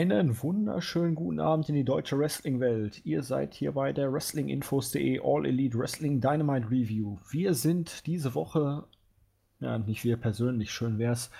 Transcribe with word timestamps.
Einen 0.00 0.42
wunderschönen 0.42 1.14
guten 1.14 1.40
Abend 1.40 1.68
in 1.68 1.74
die 1.74 1.84
deutsche 1.84 2.18
Wrestling-Welt. 2.18 3.04
Ihr 3.04 3.22
seid 3.22 3.52
hier 3.52 3.72
bei 3.72 3.92
der 3.92 4.10
WrestlingInfos.de 4.10 5.20
All 5.22 5.44
Elite 5.44 5.76
Wrestling 5.76 6.22
Dynamite 6.22 6.70
Review. 6.70 7.18
Wir 7.28 7.52
sind 7.52 8.06
diese 8.06 8.34
Woche, 8.34 8.84
ja, 9.60 9.76
nicht 9.76 10.02
wir 10.02 10.16
persönlich, 10.16 10.70
schön 10.70 10.98
wär's, 10.98 11.30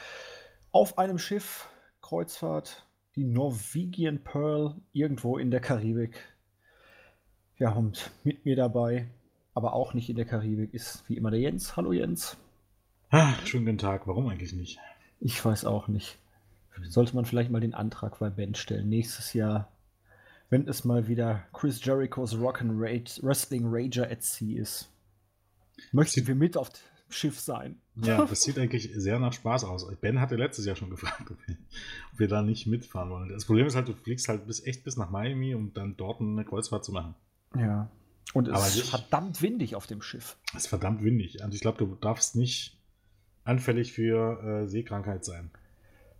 auf 0.72 0.98
einem 0.98 1.16
Schiff, 1.16 1.70
Kreuzfahrt, 2.02 2.84
die 3.16 3.24
Norwegian 3.24 4.18
Pearl, 4.22 4.74
irgendwo 4.92 5.38
in 5.38 5.50
der 5.50 5.60
Karibik. 5.60 6.22
Ja, 7.56 7.72
und 7.72 8.10
mit 8.24 8.44
mir 8.44 8.56
dabei, 8.56 9.06
aber 9.54 9.72
auch 9.72 9.94
nicht 9.94 10.10
in 10.10 10.16
der 10.16 10.26
Karibik, 10.26 10.74
ist 10.74 11.08
wie 11.08 11.16
immer 11.16 11.30
der 11.30 11.40
Jens. 11.40 11.78
Hallo 11.78 11.94
Jens. 11.94 12.36
Ah, 13.08 13.32
schönen 13.46 13.64
guten 13.64 13.78
Tag. 13.78 14.06
Warum 14.06 14.28
eigentlich 14.28 14.52
nicht? 14.52 14.78
Ich 15.18 15.42
weiß 15.42 15.64
auch 15.64 15.88
nicht. 15.88 16.18
Sollte 16.88 17.14
man 17.14 17.24
vielleicht 17.24 17.50
mal 17.50 17.60
den 17.60 17.74
Antrag 17.74 18.18
bei 18.18 18.30
Ben 18.30 18.54
stellen. 18.54 18.88
Nächstes 18.88 19.32
Jahr, 19.32 19.70
wenn 20.48 20.66
es 20.66 20.84
mal 20.84 21.08
wieder 21.08 21.44
Chris 21.52 21.84
Jerichos 21.84 22.34
Rock'n 22.34 22.78
Wrestling 22.78 23.64
Rager 23.66 24.10
at 24.10 24.22
Sea 24.22 24.60
ist. 24.60 24.90
Möchten 25.92 26.26
wir 26.26 26.34
mit 26.34 26.56
auf 26.56 26.70
dem 26.70 26.78
Schiff 27.10 27.40
sein? 27.40 27.80
Ja, 27.96 28.24
das 28.28 28.42
sieht 28.42 28.58
eigentlich 28.58 28.90
sehr 28.94 29.18
nach 29.18 29.32
Spaß 29.32 29.64
aus. 29.64 29.86
Ben 30.00 30.20
hatte 30.20 30.36
letztes 30.36 30.66
Jahr 30.66 30.76
schon 30.76 30.90
gefragt, 30.90 31.30
ob 31.30 31.38
wir, 31.46 31.56
ob 32.12 32.18
wir 32.18 32.28
da 32.28 32.42
nicht 32.42 32.66
mitfahren 32.66 33.10
wollen. 33.10 33.28
Das 33.28 33.44
Problem 33.44 33.66
ist 33.66 33.76
halt, 33.76 33.88
du 33.88 33.94
fliegst 33.94 34.28
halt 34.28 34.46
bis 34.46 34.64
echt 34.64 34.84
bis 34.84 34.96
nach 34.96 35.10
Miami, 35.10 35.54
um 35.54 35.72
dann 35.72 35.96
dort 35.96 36.20
eine 36.20 36.44
Kreuzfahrt 36.44 36.84
zu 36.84 36.92
machen. 36.92 37.14
Ja. 37.56 37.90
Und 38.32 38.48
es 38.48 38.54
Aber 38.54 38.66
ist 38.66 38.88
verdammt 38.88 39.42
windig 39.42 39.74
auf 39.74 39.86
dem 39.86 40.02
Schiff. 40.02 40.36
Es 40.50 40.64
ist 40.64 40.66
verdammt 40.68 41.02
windig. 41.02 41.42
Also 41.42 41.54
ich 41.54 41.60
glaube, 41.60 41.78
du 41.78 41.96
darfst 41.96 42.36
nicht 42.36 42.78
anfällig 43.44 43.92
für 43.92 44.42
äh, 44.42 44.68
Seekrankheit 44.68 45.24
sein. 45.24 45.50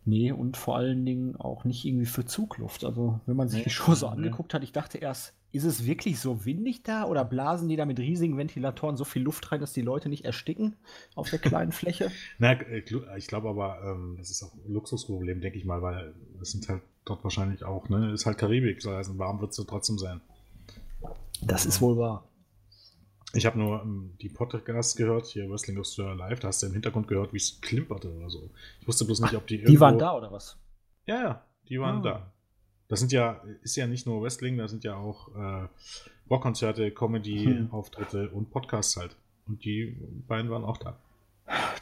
Nee, 0.04 0.32
und 0.32 0.56
vor 0.56 0.76
allen 0.76 1.04
Dingen 1.04 1.36
auch 1.36 1.64
nicht 1.64 1.84
irgendwie 1.84 2.06
für 2.06 2.24
Zugluft. 2.24 2.84
Also, 2.84 3.20
wenn 3.26 3.36
man 3.36 3.48
sich 3.48 3.58
nee, 3.58 3.64
die 3.64 3.70
Show 3.70 3.94
so 3.94 4.06
angeguckt 4.06 4.54
hat, 4.54 4.62
ich 4.62 4.72
dachte 4.72 4.98
erst, 4.98 5.34
ist 5.52 5.64
es 5.64 5.84
wirklich 5.84 6.20
so 6.20 6.44
windig 6.44 6.82
da 6.82 7.04
oder 7.04 7.24
blasen 7.24 7.68
die 7.68 7.76
da 7.76 7.84
mit 7.84 7.98
riesigen 7.98 8.36
Ventilatoren 8.36 8.96
so 8.96 9.04
viel 9.04 9.22
Luft 9.22 9.50
rein, 9.50 9.60
dass 9.60 9.72
die 9.72 9.82
Leute 9.82 10.08
nicht 10.08 10.24
ersticken 10.24 10.76
auf 11.14 11.28
der 11.28 11.38
kleinen 11.38 11.72
Fläche? 11.72 12.10
Na, 12.38 12.52
äh, 12.52 12.82
ich 13.16 13.26
glaube 13.26 13.48
aber, 13.48 13.82
ähm, 13.84 14.14
das 14.18 14.30
ist 14.30 14.42
auch 14.42 14.54
ein 14.54 14.72
Luxusproblem, 14.72 15.40
denke 15.40 15.58
ich 15.58 15.64
mal, 15.64 15.82
weil 15.82 16.14
es 16.40 16.52
sind 16.52 16.68
halt 16.68 16.82
dort 17.04 17.24
wahrscheinlich 17.24 17.64
auch, 17.64 17.88
ne, 17.88 18.12
ist 18.12 18.26
halt 18.26 18.38
Karibik, 18.38 18.80
so 18.80 18.92
heißt, 18.92 19.18
warm 19.18 19.40
wird 19.40 19.50
es 19.50 19.56
so 19.56 19.64
trotzdem 19.64 19.98
sein. 19.98 20.20
Das 21.42 21.66
ist 21.66 21.80
wohl 21.80 21.96
wahr. 21.96 22.24
Ich 23.32 23.46
habe 23.46 23.58
nur 23.58 23.82
ähm, 23.82 24.14
die 24.20 24.28
Podcasts 24.28 24.96
gehört, 24.96 25.26
hier 25.26 25.48
Wrestling 25.48 25.78
Australia 25.78 26.14
Live, 26.14 26.40
da 26.40 26.48
hast 26.48 26.62
du 26.62 26.66
im 26.66 26.72
Hintergrund 26.72 27.06
gehört, 27.06 27.32
wie 27.32 27.36
es 27.36 27.60
klimperte 27.60 28.12
oder 28.12 28.28
so. 28.28 28.50
Ich 28.80 28.88
wusste 28.88 29.04
bloß 29.04 29.20
nicht, 29.20 29.34
ob 29.34 29.46
die. 29.46 29.62
Die 29.62 29.80
waren 29.80 29.98
da 29.98 30.16
oder 30.16 30.32
was? 30.32 30.56
Ja, 31.06 31.22
ja, 31.22 31.44
die 31.68 31.80
waren 31.80 31.98
ah. 31.98 32.02
da. 32.02 32.32
Das 32.88 32.98
sind 32.98 33.12
ja, 33.12 33.40
ist 33.62 33.76
ja 33.76 33.86
nicht 33.86 34.04
nur 34.06 34.20
Wrestling, 34.20 34.58
da 34.58 34.66
sind 34.66 34.82
ja 34.82 34.96
auch 34.96 35.28
äh, 35.36 35.68
Rockkonzerte, 36.28 36.90
Comedy-Auftritte 36.90 38.30
hm. 38.30 38.32
und 38.36 38.50
Podcasts 38.50 38.96
halt. 38.96 39.16
Und 39.46 39.64
die 39.64 39.96
beiden 40.26 40.50
waren 40.50 40.64
auch 40.64 40.76
da. 40.76 40.98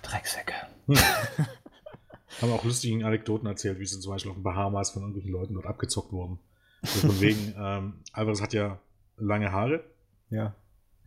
Drecksäcke. 0.03 0.55
Hm. 0.87 0.97
Haben 2.43 2.53
auch 2.53 2.63
lustige 2.63 3.05
Anekdoten 3.07 3.49
erzählt, 3.49 3.79
wie 3.81 3.87
sie 3.87 3.99
zum 3.99 4.13
Beispiel 4.13 4.31
auf 4.31 4.37
den 4.37 4.43
Bahamas 4.43 4.91
von 4.91 5.03
irgendwelchen 5.03 5.33
Leuten 5.33 5.55
dort 5.55 5.67
abgezockt 5.67 6.13
wurden. 6.13 6.39
Also 6.83 7.09
von 7.09 7.21
wegen, 7.23 7.55
ähm, 7.59 7.95
Alvarez 8.13 8.43
hat 8.43 8.53
ja 8.53 8.79
lange 9.17 9.51
Haare. 9.51 9.83
Ja 10.29 10.55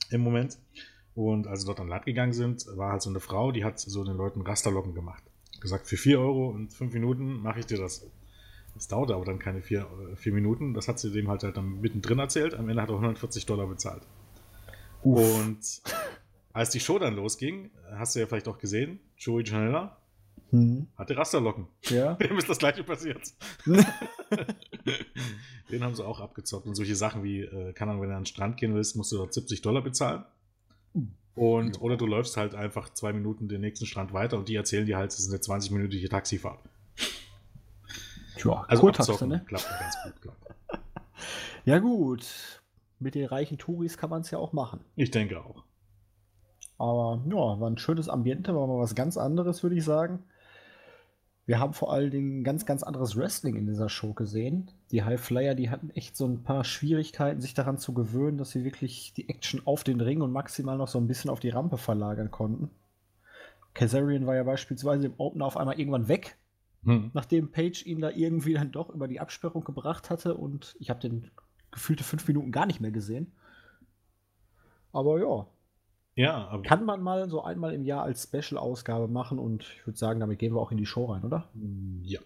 im 0.09 0.21
Moment. 0.21 0.57
Und 1.13 1.47
als 1.47 1.61
sie 1.61 1.65
dort 1.65 1.79
an 1.79 1.87
Land 1.87 2.05
gegangen 2.05 2.33
sind, 2.33 2.65
war 2.75 2.91
halt 2.91 3.01
so 3.01 3.09
eine 3.09 3.19
Frau, 3.19 3.51
die 3.51 3.63
hat 3.63 3.79
so 3.79 4.03
den 4.03 4.17
Leuten 4.17 4.41
Rasterlocken 4.41 4.93
gemacht. 4.93 5.23
Gesagt, 5.59 5.87
für 5.87 5.97
4 5.97 6.19
Euro 6.19 6.49
und 6.49 6.73
5 6.73 6.93
Minuten 6.93 7.41
mache 7.41 7.59
ich 7.59 7.65
dir 7.65 7.77
das. 7.77 8.05
Das 8.73 8.87
dauerte 8.87 9.13
aber 9.13 9.25
dann 9.25 9.37
keine 9.37 9.61
4 9.61 9.85
vier 10.15 10.33
Minuten. 10.33 10.73
Das 10.73 10.87
hat 10.87 10.97
sie 10.99 11.11
dem 11.11 11.27
halt, 11.27 11.43
halt 11.43 11.57
dann 11.57 11.81
mittendrin 11.81 12.19
erzählt. 12.19 12.53
Am 12.53 12.69
Ende 12.69 12.81
hat 12.81 12.89
er 12.89 12.95
140 12.95 13.45
Dollar 13.45 13.67
bezahlt. 13.67 14.03
Uff. 15.03 15.19
Und 15.39 15.81
als 16.53 16.69
die 16.69 16.79
Show 16.79 16.97
dann 16.97 17.15
losging, 17.15 17.69
hast 17.91 18.15
du 18.15 18.19
ja 18.21 18.27
vielleicht 18.27 18.47
auch 18.47 18.57
gesehen, 18.57 18.99
Joey 19.17 19.43
Janella 19.43 19.97
hm. 20.51 20.87
hatte 20.97 21.17
Rasterlocken. 21.17 21.67
Ja. 21.89 22.13
Dem 22.21 22.37
ist 22.37 22.49
das 22.49 22.57
gleiche 22.57 22.83
passiert. 22.83 23.33
Den 25.71 25.83
haben 25.83 25.95
sie 25.95 26.05
auch 26.05 26.19
abgezockt. 26.19 26.67
Und 26.67 26.75
solche 26.75 26.95
Sachen 26.95 27.23
wie, 27.23 27.41
äh, 27.41 27.73
keine 27.73 27.91
Ahnung, 27.91 28.03
wenn 28.03 28.09
du 28.09 28.15
an 28.15 28.21
den 28.21 28.27
Strand 28.27 28.57
gehen 28.57 28.75
willst, 28.75 28.95
musst 28.95 29.11
du 29.11 29.17
dort 29.17 29.33
70 29.33 29.61
Dollar 29.61 29.81
bezahlen. 29.81 30.25
Und, 31.35 31.77
ja. 31.77 31.81
oder 31.81 31.95
du 31.95 32.05
läufst 32.05 32.35
halt 32.37 32.55
einfach 32.55 32.89
zwei 32.93 33.13
Minuten 33.13 33.47
den 33.47 33.61
nächsten 33.61 33.85
Strand 33.85 34.13
weiter 34.13 34.37
und 34.37 34.49
die 34.49 34.55
erzählen 34.55 34.85
dir 34.85 34.97
halt, 34.97 35.11
es 35.11 35.19
ist 35.19 35.29
eine 35.29 35.39
20-minütige 35.39 36.09
Taxifahrt. 36.09 36.59
Tja, 38.37 38.65
also 38.67 38.87
abzocken, 38.89 39.29
ne? 39.29 39.43
klappt 39.47 39.69
ganz 39.79 39.95
gut, 40.03 40.21
klar. 40.21 40.35
ja 41.65 41.79
gut, 41.79 42.61
mit 42.99 43.15
den 43.15 43.25
reichen 43.25 43.57
Touris 43.57 43.97
kann 43.97 44.09
man 44.09 44.21
es 44.21 44.31
ja 44.31 44.39
auch 44.39 44.51
machen. 44.51 44.81
Ich 44.95 45.11
denke 45.11 45.41
auch. 45.41 45.63
Aber 46.77 47.21
ja, 47.27 47.59
war 47.59 47.69
ein 47.69 47.77
schönes 47.77 48.09
Ambiente, 48.09 48.55
war 48.55 48.67
mal 48.67 48.79
was 48.79 48.95
ganz 48.95 49.15
anderes, 49.15 49.63
würde 49.63 49.75
ich 49.77 49.85
sagen. 49.85 50.23
Wir 51.45 51.59
haben 51.59 51.73
vor 51.73 51.91
allen 51.91 52.11
Dingen 52.11 52.43
ganz, 52.43 52.65
ganz 52.65 52.83
anderes 52.83 53.17
Wrestling 53.17 53.55
in 53.55 53.65
dieser 53.65 53.89
Show 53.89 54.13
gesehen. 54.13 54.71
Die 54.91 55.03
High 55.03 55.19
Flyer, 55.19 55.55
die 55.55 55.69
hatten 55.69 55.89
echt 55.89 56.15
so 56.15 56.25
ein 56.25 56.43
paar 56.43 56.63
Schwierigkeiten, 56.63 57.41
sich 57.41 57.53
daran 57.53 57.77
zu 57.77 57.93
gewöhnen, 57.93 58.37
dass 58.37 58.51
sie 58.51 58.63
wirklich 58.63 59.13
die 59.13 59.27
Action 59.27 59.61
auf 59.65 59.83
den 59.83 60.01
Ring 60.01 60.21
und 60.21 60.31
maximal 60.31 60.77
noch 60.77 60.87
so 60.87 60.99
ein 60.99 61.07
bisschen 61.07 61.31
auf 61.31 61.39
die 61.39 61.49
Rampe 61.49 61.77
verlagern 61.77 62.29
konnten. 62.29 62.69
Kazarian 63.73 64.27
war 64.27 64.35
ja 64.35 64.43
beispielsweise 64.43 65.07
im 65.07 65.13
Opener 65.17 65.45
auf 65.45 65.57
einmal 65.57 65.79
irgendwann 65.79 66.07
weg, 66.07 66.37
hm. 66.83 67.11
nachdem 67.13 67.51
Page 67.51 67.85
ihn 67.85 68.01
da 68.01 68.11
irgendwie 68.11 68.53
dann 68.53 68.71
doch 68.71 68.89
über 68.89 69.07
die 69.07 69.19
Absperrung 69.19 69.63
gebracht 69.63 70.09
hatte 70.09 70.35
und 70.35 70.75
ich 70.79 70.89
habe 70.89 70.99
den 70.99 71.31
gefühlte 71.71 72.03
fünf 72.03 72.27
Minuten 72.27 72.51
gar 72.51 72.65
nicht 72.65 72.81
mehr 72.81 72.91
gesehen. 72.91 73.31
Aber 74.91 75.19
ja, 75.19 75.47
ja, 76.15 76.47
aber 76.47 76.63
Kann 76.63 76.85
man 76.85 77.01
mal 77.01 77.29
so 77.29 77.41
einmal 77.43 77.73
im 77.73 77.85
Jahr 77.85 78.03
als 78.03 78.23
Special-Ausgabe 78.23 79.07
machen 79.07 79.39
und 79.39 79.63
ich 79.63 79.87
würde 79.87 79.97
sagen, 79.97 80.19
damit 80.19 80.39
gehen 80.39 80.53
wir 80.53 80.61
auch 80.61 80.71
in 80.71 80.77
die 80.77 80.85
Show 80.85 81.05
rein, 81.05 81.23
oder? 81.23 81.49
Ja. 82.03 82.19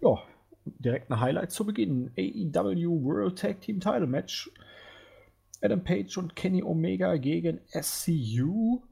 Ja, 0.00 0.18
direkt 0.64 1.10
ein 1.10 1.20
Highlight 1.20 1.52
zu 1.52 1.64
Beginn. 1.64 2.10
AEW 2.16 3.02
World 3.02 3.38
Tag 3.38 3.60
Team 3.60 3.80
Title 3.80 4.06
Match. 4.06 4.50
Adam 5.60 5.82
Page 5.82 6.16
und 6.18 6.36
Kenny 6.36 6.62
Omega 6.62 7.16
gegen 7.16 7.60
SCU. 7.70 8.82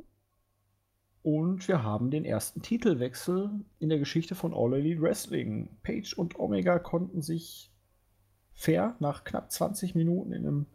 Und 1.22 1.66
wir 1.68 1.82
haben 1.82 2.10
den 2.10 2.24
ersten 2.24 2.62
Titelwechsel 2.62 3.50
in 3.78 3.88
der 3.88 3.98
Geschichte 3.98 4.34
von 4.34 4.54
All 4.54 4.74
Elite 4.74 5.00
Wrestling. 5.00 5.76
Page 5.82 6.14
und 6.14 6.38
Omega 6.38 6.78
konnten 6.78 7.20
sich 7.20 7.72
fair 8.53 8.97
nach 9.00 9.24
knapp 9.24 9.50
20 9.50 9.94
Minuten 9.94 10.32
in 10.32 10.47
einem 10.47 10.66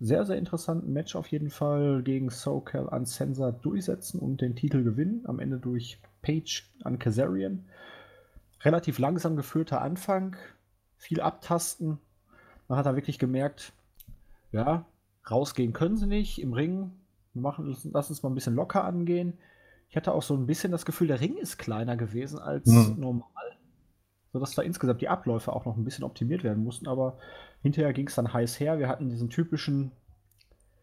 sehr, 0.00 0.24
sehr 0.24 0.36
interessanten 0.36 0.92
Match 0.92 1.16
auf 1.16 1.28
jeden 1.28 1.50
Fall 1.50 2.02
gegen 2.02 2.30
SoCal 2.30 2.86
Uncensored 2.86 3.64
durchsetzen 3.64 4.20
und 4.20 4.40
den 4.40 4.56
Titel 4.56 4.82
gewinnen. 4.82 5.22
Am 5.26 5.38
Ende 5.38 5.58
durch 5.58 5.98
Page 6.22 6.70
an 6.82 6.98
Kazarian. 6.98 7.64
Relativ 8.62 8.98
langsam 8.98 9.36
geführter 9.36 9.80
Anfang, 9.80 10.36
viel 10.96 11.20
abtasten. 11.20 11.98
Man 12.68 12.78
hat 12.78 12.86
da 12.86 12.94
wirklich 12.94 13.18
gemerkt, 13.18 13.72
ja, 14.52 14.84
rausgehen 15.30 15.72
können 15.72 15.96
sie 15.96 16.06
nicht 16.06 16.40
im 16.40 16.52
Ring. 16.52 16.92
Wir 17.32 17.42
machen, 17.42 17.76
lass 17.92 18.10
uns 18.10 18.22
mal 18.22 18.30
ein 18.30 18.34
bisschen 18.34 18.54
locker 18.54 18.84
angehen. 18.84 19.38
Ich 19.88 19.96
hatte 19.96 20.12
auch 20.12 20.22
so 20.22 20.34
ein 20.34 20.46
bisschen 20.46 20.72
das 20.72 20.84
Gefühl, 20.84 21.08
der 21.08 21.20
Ring 21.20 21.36
ist 21.36 21.58
kleiner 21.58 21.96
gewesen 21.96 22.38
als 22.38 22.66
mhm. 22.66 22.96
normal. 22.98 23.28
Sodass 24.32 24.54
da 24.54 24.62
insgesamt 24.62 25.00
die 25.00 25.08
Abläufe 25.08 25.52
auch 25.52 25.64
noch 25.64 25.76
ein 25.76 25.84
bisschen 25.84 26.04
optimiert 26.04 26.44
werden 26.44 26.62
mussten. 26.62 26.86
Aber 26.86 27.18
Hinterher 27.62 27.92
ging 27.92 28.08
es 28.08 28.14
dann 28.14 28.32
heiß 28.32 28.58
her. 28.58 28.78
Wir 28.78 28.88
hatten 28.88 29.10
diesen 29.10 29.28
typischen 29.28 29.92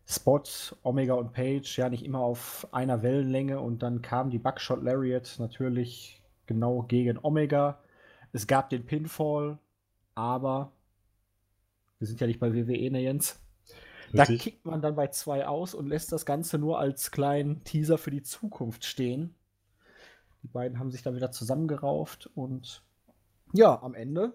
Spot, 0.05 0.43
Omega 0.83 1.15
und 1.15 1.33
Page, 1.33 1.77
ja 1.77 1.89
nicht 1.89 2.05
immer 2.05 2.19
auf 2.19 2.67
einer 2.71 3.01
Wellenlänge 3.01 3.59
und 3.59 3.83
dann 3.83 4.01
kam 4.01 4.29
die 4.29 4.39
Buckshot 4.39 4.83
Lariat 4.83 5.35
natürlich 5.39 6.21
genau 6.45 6.83
gegen 6.83 7.19
Omega. 7.21 7.79
Es 8.31 8.47
gab 8.47 8.69
den 8.69 8.85
Pinfall, 8.85 9.57
aber 10.15 10.71
wir 11.97 12.07
sind 12.07 12.21
ja 12.21 12.27
nicht 12.27 12.39
bei 12.39 12.53
WWE, 12.53 12.91
ne 12.91 13.01
Jens? 13.01 13.41
Da 14.13 14.25
kickt 14.25 14.65
man 14.65 14.81
dann 14.81 14.95
bei 14.95 15.07
zwei 15.07 15.45
aus 15.45 15.73
und 15.73 15.87
lässt 15.87 16.13
das 16.13 16.25
Ganze 16.25 16.57
nur 16.57 16.79
als 16.79 17.11
kleinen 17.11 17.65
Teaser 17.65 17.97
für 17.97 18.11
die 18.11 18.23
Zukunft 18.23 18.85
stehen. 18.85 19.35
Die 20.43 20.47
beiden 20.47 20.79
haben 20.79 20.91
sich 20.91 21.03
dann 21.03 21.15
wieder 21.15 21.31
zusammengerauft 21.31 22.29
und 22.33 22.83
ja, 23.53 23.81
am 23.81 23.93
Ende 23.93 24.33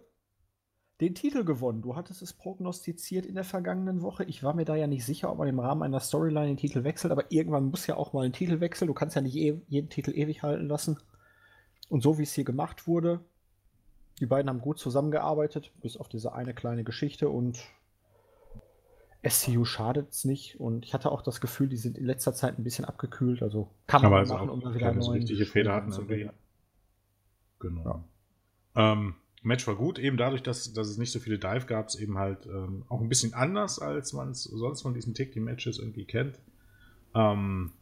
den 1.00 1.14
Titel 1.16 1.44
gewonnen. 1.44 1.82
Du 1.82 1.96
hattest 1.96 2.22
es 2.22 2.32
prognostiziert 2.32 3.26
in 3.26 3.34
der 3.34 3.44
vergangenen 3.44 4.02
Woche. 4.02 4.24
Ich 4.24 4.44
war 4.44 4.54
mir 4.54 4.64
da 4.64 4.76
ja 4.76 4.86
nicht 4.86 5.04
sicher, 5.04 5.32
ob 5.32 5.38
man 5.38 5.48
im 5.48 5.58
Rahmen 5.58 5.82
einer 5.82 5.98
Storyline 5.98 6.46
den 6.46 6.56
Titel 6.56 6.84
wechselt, 6.84 7.10
aber 7.10 7.24
irgendwann 7.30 7.70
muss 7.70 7.88
ja 7.88 7.96
auch 7.96 8.12
mal 8.12 8.24
ein 8.24 8.32
Titel 8.32 8.60
wechseln. 8.60 8.86
Du 8.86 8.94
kannst 8.94 9.16
ja 9.16 9.22
nicht 9.22 9.34
e 9.34 9.60
jeden 9.68 9.88
Titel 9.88 10.12
ewig 10.12 10.42
halten 10.42 10.68
lassen. 10.68 10.98
Und 11.88 12.02
so 12.02 12.18
wie 12.18 12.22
es 12.22 12.32
hier 12.32 12.44
gemacht 12.44 12.86
wurde, 12.86 13.20
die 14.20 14.26
beiden 14.26 14.48
haben 14.48 14.60
gut 14.60 14.78
zusammengearbeitet, 14.78 15.72
bis 15.80 15.96
auf 15.96 16.08
diese 16.08 16.34
eine 16.34 16.54
kleine 16.54 16.84
Geschichte 16.84 17.28
und 17.28 17.58
SCU 19.28 19.64
schadet 19.64 20.10
es 20.10 20.24
nicht. 20.24 20.60
Und 20.60 20.84
ich 20.84 20.94
hatte 20.94 21.10
auch 21.10 21.22
das 21.22 21.40
Gefühl, 21.40 21.68
die 21.68 21.76
sind 21.76 21.98
in 21.98 22.04
letzter 22.04 22.32
Zeit 22.34 22.58
ein 22.58 22.64
bisschen 22.64 22.84
abgekühlt. 22.84 23.42
Also 23.42 23.68
kann 23.88 24.02
man 24.02 24.14
also 24.14 24.34
machen, 24.34 24.50
um 24.50 24.60
wieder 24.74 24.88
eine 24.88 25.12
richtige 25.12 25.46
Feder 25.46 25.74
hatten 25.74 25.90
zum 25.90 26.06
Genau. 27.58 27.84
Ja. 27.84 28.04
Ähm, 28.76 29.14
Match 29.42 29.66
war 29.66 29.74
gut, 29.74 29.98
eben 29.98 30.16
dadurch, 30.16 30.42
dass, 30.42 30.72
dass 30.72 30.88
es 30.88 30.98
nicht 30.98 31.10
so 31.10 31.18
viele 31.18 31.38
Dive 31.38 31.66
gab, 31.66 31.88
es 31.88 31.96
eben 31.96 32.18
halt 32.18 32.46
ähm, 32.46 32.84
auch 32.88 33.00
ein 33.00 33.08
bisschen 33.08 33.34
anders, 33.34 33.80
als 33.80 34.12
man 34.12 34.30
es 34.30 34.44
sonst 34.44 34.82
von 34.82 34.94
diesen 34.94 35.14
Tag-Team-Matches 35.14 35.78
irgendwie 35.78 36.04
kennt. 36.04 36.38
Ähm, 37.14 37.72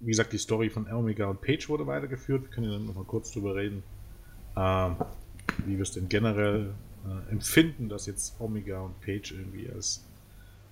wie 0.00 0.10
gesagt, 0.10 0.32
die 0.32 0.38
Story 0.38 0.70
von 0.70 0.90
Omega 0.90 1.26
und 1.26 1.40
Page 1.42 1.68
wurde 1.68 1.86
weitergeführt. 1.86 2.44
Wir 2.44 2.50
können 2.50 2.66
ja 2.66 2.72
dann 2.72 2.86
nochmal 2.86 3.04
kurz 3.04 3.32
drüber 3.32 3.56
reden, 3.56 3.82
ähm, 4.56 4.96
wie 5.66 5.76
wir 5.76 5.82
es 5.82 5.92
denn 5.92 6.08
generell 6.08 6.72
äh, 7.04 7.30
empfinden, 7.30 7.88
dass 7.88 8.06
jetzt 8.06 8.40
Omega 8.40 8.80
und 8.80 9.00
Page 9.00 9.32
irgendwie 9.32 9.68
als 9.68 10.04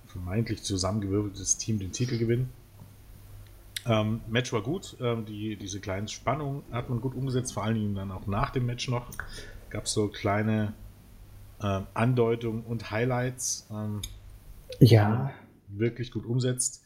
vermeintlich 0.07 0.63
zusammengewürfeltes 0.63 1.57
Team 1.57 1.77
den 1.79 1.91
Titel 1.91 2.17
gewinnen. 2.17 2.49
Ähm, 3.87 4.21
Match 4.27 4.51
war 4.51 4.61
gut, 4.61 4.97
ähm, 4.99 5.25
die, 5.25 5.55
diese 5.55 5.79
kleine 5.79 6.07
Spannung 6.07 6.63
hat 6.71 6.89
man 6.89 6.99
gut 6.99 7.15
umgesetzt, 7.15 7.53
vor 7.53 7.63
allen 7.63 7.75
Dingen 7.75 7.95
dann 7.95 8.11
auch 8.11 8.27
nach 8.27 8.49
dem 8.49 8.65
Match 8.65 8.89
noch. 8.89 9.09
Gab 9.69 9.85
es 9.85 9.93
so 9.93 10.09
kleine 10.09 10.73
ähm, 11.61 11.87
Andeutungen 11.93 12.63
und 12.63 12.91
Highlights. 12.91 13.67
Ähm, 13.71 14.01
ja. 14.79 15.31
Wirklich 15.69 16.11
gut 16.11 16.25
umsetzt. 16.25 16.83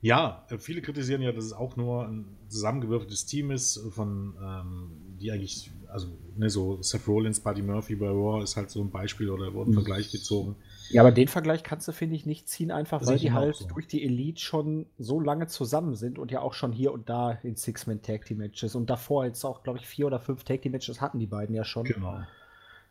Ja, 0.00 0.44
äh, 0.50 0.58
viele 0.58 0.82
kritisieren 0.82 1.22
ja, 1.22 1.32
dass 1.32 1.44
es 1.44 1.52
auch 1.52 1.76
nur 1.76 2.06
ein 2.06 2.26
zusammengewürfeltes 2.48 3.26
Team 3.26 3.50
ist, 3.50 3.80
von 3.90 4.34
ähm, 4.42 4.90
die 5.20 5.32
eigentlich, 5.32 5.70
also 5.88 6.08
ne, 6.36 6.50
so 6.50 6.80
Seth 6.82 7.08
Rollins, 7.08 7.40
Buddy 7.40 7.62
Murphy 7.62 7.96
bei 7.96 8.08
Raw 8.08 8.42
ist 8.42 8.56
halt 8.56 8.70
so 8.70 8.80
ein 8.80 8.90
Beispiel 8.90 9.30
oder 9.30 9.52
wurde 9.54 9.70
ein 9.70 9.72
mhm. 9.72 9.76
Vergleich 9.76 10.12
gezogen. 10.12 10.56
Ja, 10.90 11.02
aber 11.02 11.12
den 11.12 11.28
Vergleich 11.28 11.62
kannst 11.62 11.88
du, 11.88 11.92
finde 11.92 12.16
ich, 12.16 12.26
nicht 12.26 12.48
ziehen, 12.48 12.70
einfach 12.70 13.04
weil 13.06 13.18
die 13.18 13.32
halt 13.32 13.56
so. 13.56 13.66
durch 13.66 13.86
die 13.86 14.04
Elite 14.04 14.40
schon 14.40 14.86
so 14.98 15.20
lange 15.20 15.46
zusammen 15.46 15.94
sind 15.94 16.18
und 16.18 16.30
ja 16.30 16.40
auch 16.40 16.54
schon 16.54 16.72
hier 16.72 16.92
und 16.92 17.08
da 17.08 17.32
in 17.42 17.56
Six-Man-Tag-Team-Matches 17.56 18.74
und 18.74 18.90
davor 18.90 19.24
jetzt 19.24 19.44
auch, 19.44 19.62
glaube 19.62 19.78
ich, 19.78 19.86
vier 19.86 20.06
oder 20.06 20.20
fünf 20.20 20.44
Tag-Team-Matches 20.44 21.00
hatten 21.00 21.18
die 21.18 21.26
beiden 21.26 21.54
ja 21.54 21.64
schon. 21.64 21.84
Genau. 21.84 22.20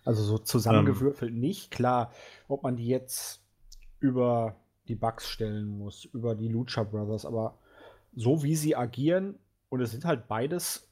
Also 0.05 0.23
so 0.23 0.37
zusammengewürfelt 0.37 1.31
ähm. 1.31 1.39
nicht. 1.39 1.71
Klar, 1.71 2.11
ob 2.47 2.63
man 2.63 2.75
die 2.75 2.87
jetzt 2.87 3.41
über 3.99 4.55
die 4.87 4.95
Bugs 4.95 5.29
stellen 5.29 5.67
muss, 5.67 6.05
über 6.05 6.35
die 6.35 6.49
Lucha 6.49 6.83
Brothers, 6.83 7.25
aber 7.25 7.57
so 8.15 8.43
wie 8.43 8.55
sie 8.55 8.75
agieren, 8.75 9.39
und 9.69 9.81
es 9.81 9.89
sind 9.89 10.05
halt 10.05 10.27
beides 10.27 10.87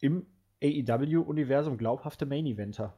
im 0.00 0.26
AEW-Universum 0.60 1.76
glaubhafte 1.76 2.26
Main-Eventer. 2.26 2.94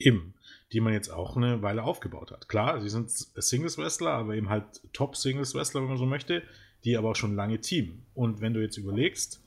Eben, 0.00 0.34
die 0.72 0.80
man 0.80 0.92
jetzt 0.92 1.10
auch 1.10 1.36
eine 1.36 1.62
Weile 1.62 1.84
aufgebaut 1.84 2.32
hat. 2.32 2.48
Klar, 2.48 2.80
sie 2.80 2.88
sind 2.88 3.10
Singles-Wrestler, 3.10 4.10
aber 4.10 4.34
eben 4.34 4.48
halt 4.48 4.64
Top-Singles-Wrestler, 4.92 5.82
wenn 5.82 5.88
man 5.88 5.98
so 5.98 6.06
möchte, 6.06 6.42
die 6.84 6.96
aber 6.96 7.10
auch 7.10 7.16
schon 7.16 7.36
lange 7.36 7.60
Team. 7.60 8.02
Und 8.14 8.40
wenn 8.40 8.54
du 8.54 8.60
jetzt 8.60 8.78
überlegst, 8.78 9.40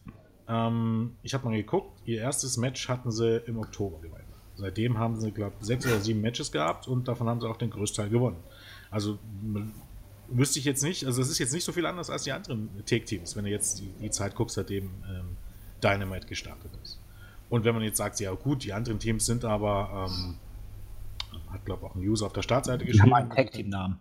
ähm, 0.48 1.16
ich 1.24 1.34
habe 1.34 1.46
mal 1.46 1.56
geguckt, 1.56 2.02
ihr 2.06 2.20
erstes 2.20 2.58
Match 2.58 2.88
hatten 2.88 3.12
sie 3.12 3.42
im 3.48 3.58
Oktober 3.58 4.00
gewonnen. 4.00 4.24
Seitdem 4.56 4.98
haben 4.98 5.20
sie, 5.20 5.32
glaube 5.32 5.56
ich, 5.60 5.66
sechs 5.66 5.86
oder 5.86 6.00
sieben 6.00 6.22
Matches 6.22 6.52
gehabt 6.52 6.88
und 6.88 7.08
davon 7.08 7.28
haben 7.28 7.42
sie 7.42 7.50
auch 7.50 7.58
den 7.58 7.72
größten 7.72 8.04
Teil 8.04 8.12
gewonnen. 8.12 8.38
Also 8.92 9.18
wüsste 10.28 10.60
ich 10.60 10.66
jetzt 10.66 10.84
nicht, 10.84 11.06
also 11.06 11.22
es 11.22 11.30
ist 11.30 11.40
jetzt 11.40 11.54
nicht 11.54 11.64
so 11.64 11.72
viel 11.72 11.86
anders 11.86 12.10
als 12.10 12.24
die 12.24 12.32
anderen 12.32 12.70
Take-Teams, 12.86 13.36
wenn 13.36 13.46
du 13.46 13.52
jetzt 13.52 13.80
die, 13.80 13.90
die, 14.00 14.12
Zeit 14.12 14.36
guckst, 14.36 14.56
seitdem 14.56 14.92
ähm, 15.10 15.38
Dynamite 15.84 16.28
gestartet 16.28 16.72
ist. 16.84 17.00
Und 17.50 17.66
wenn 17.66 17.74
man 17.74 17.84
jetzt 17.84 17.98
sagt, 17.98 18.20
ja 18.20 18.32
gut, 18.34 18.64
die 18.64 18.74
anderen 18.74 19.00
Teams 19.00 19.26
sind 19.26 19.46
aber, 19.46 20.08
ähm, 20.10 20.38
hat 21.54 21.66
glaube 21.66 21.86
ich 21.86 21.92
auch 21.92 21.96
ein 21.96 22.02
User 22.02 22.26
auf 22.26 22.34
der 22.34 22.42
Startseite 22.42 22.86
geschrieben. 22.86 23.06
Die 23.06 23.14
haben 23.14 23.22
einen 23.22 23.30
Tag-Team-Namen. 23.30 24.00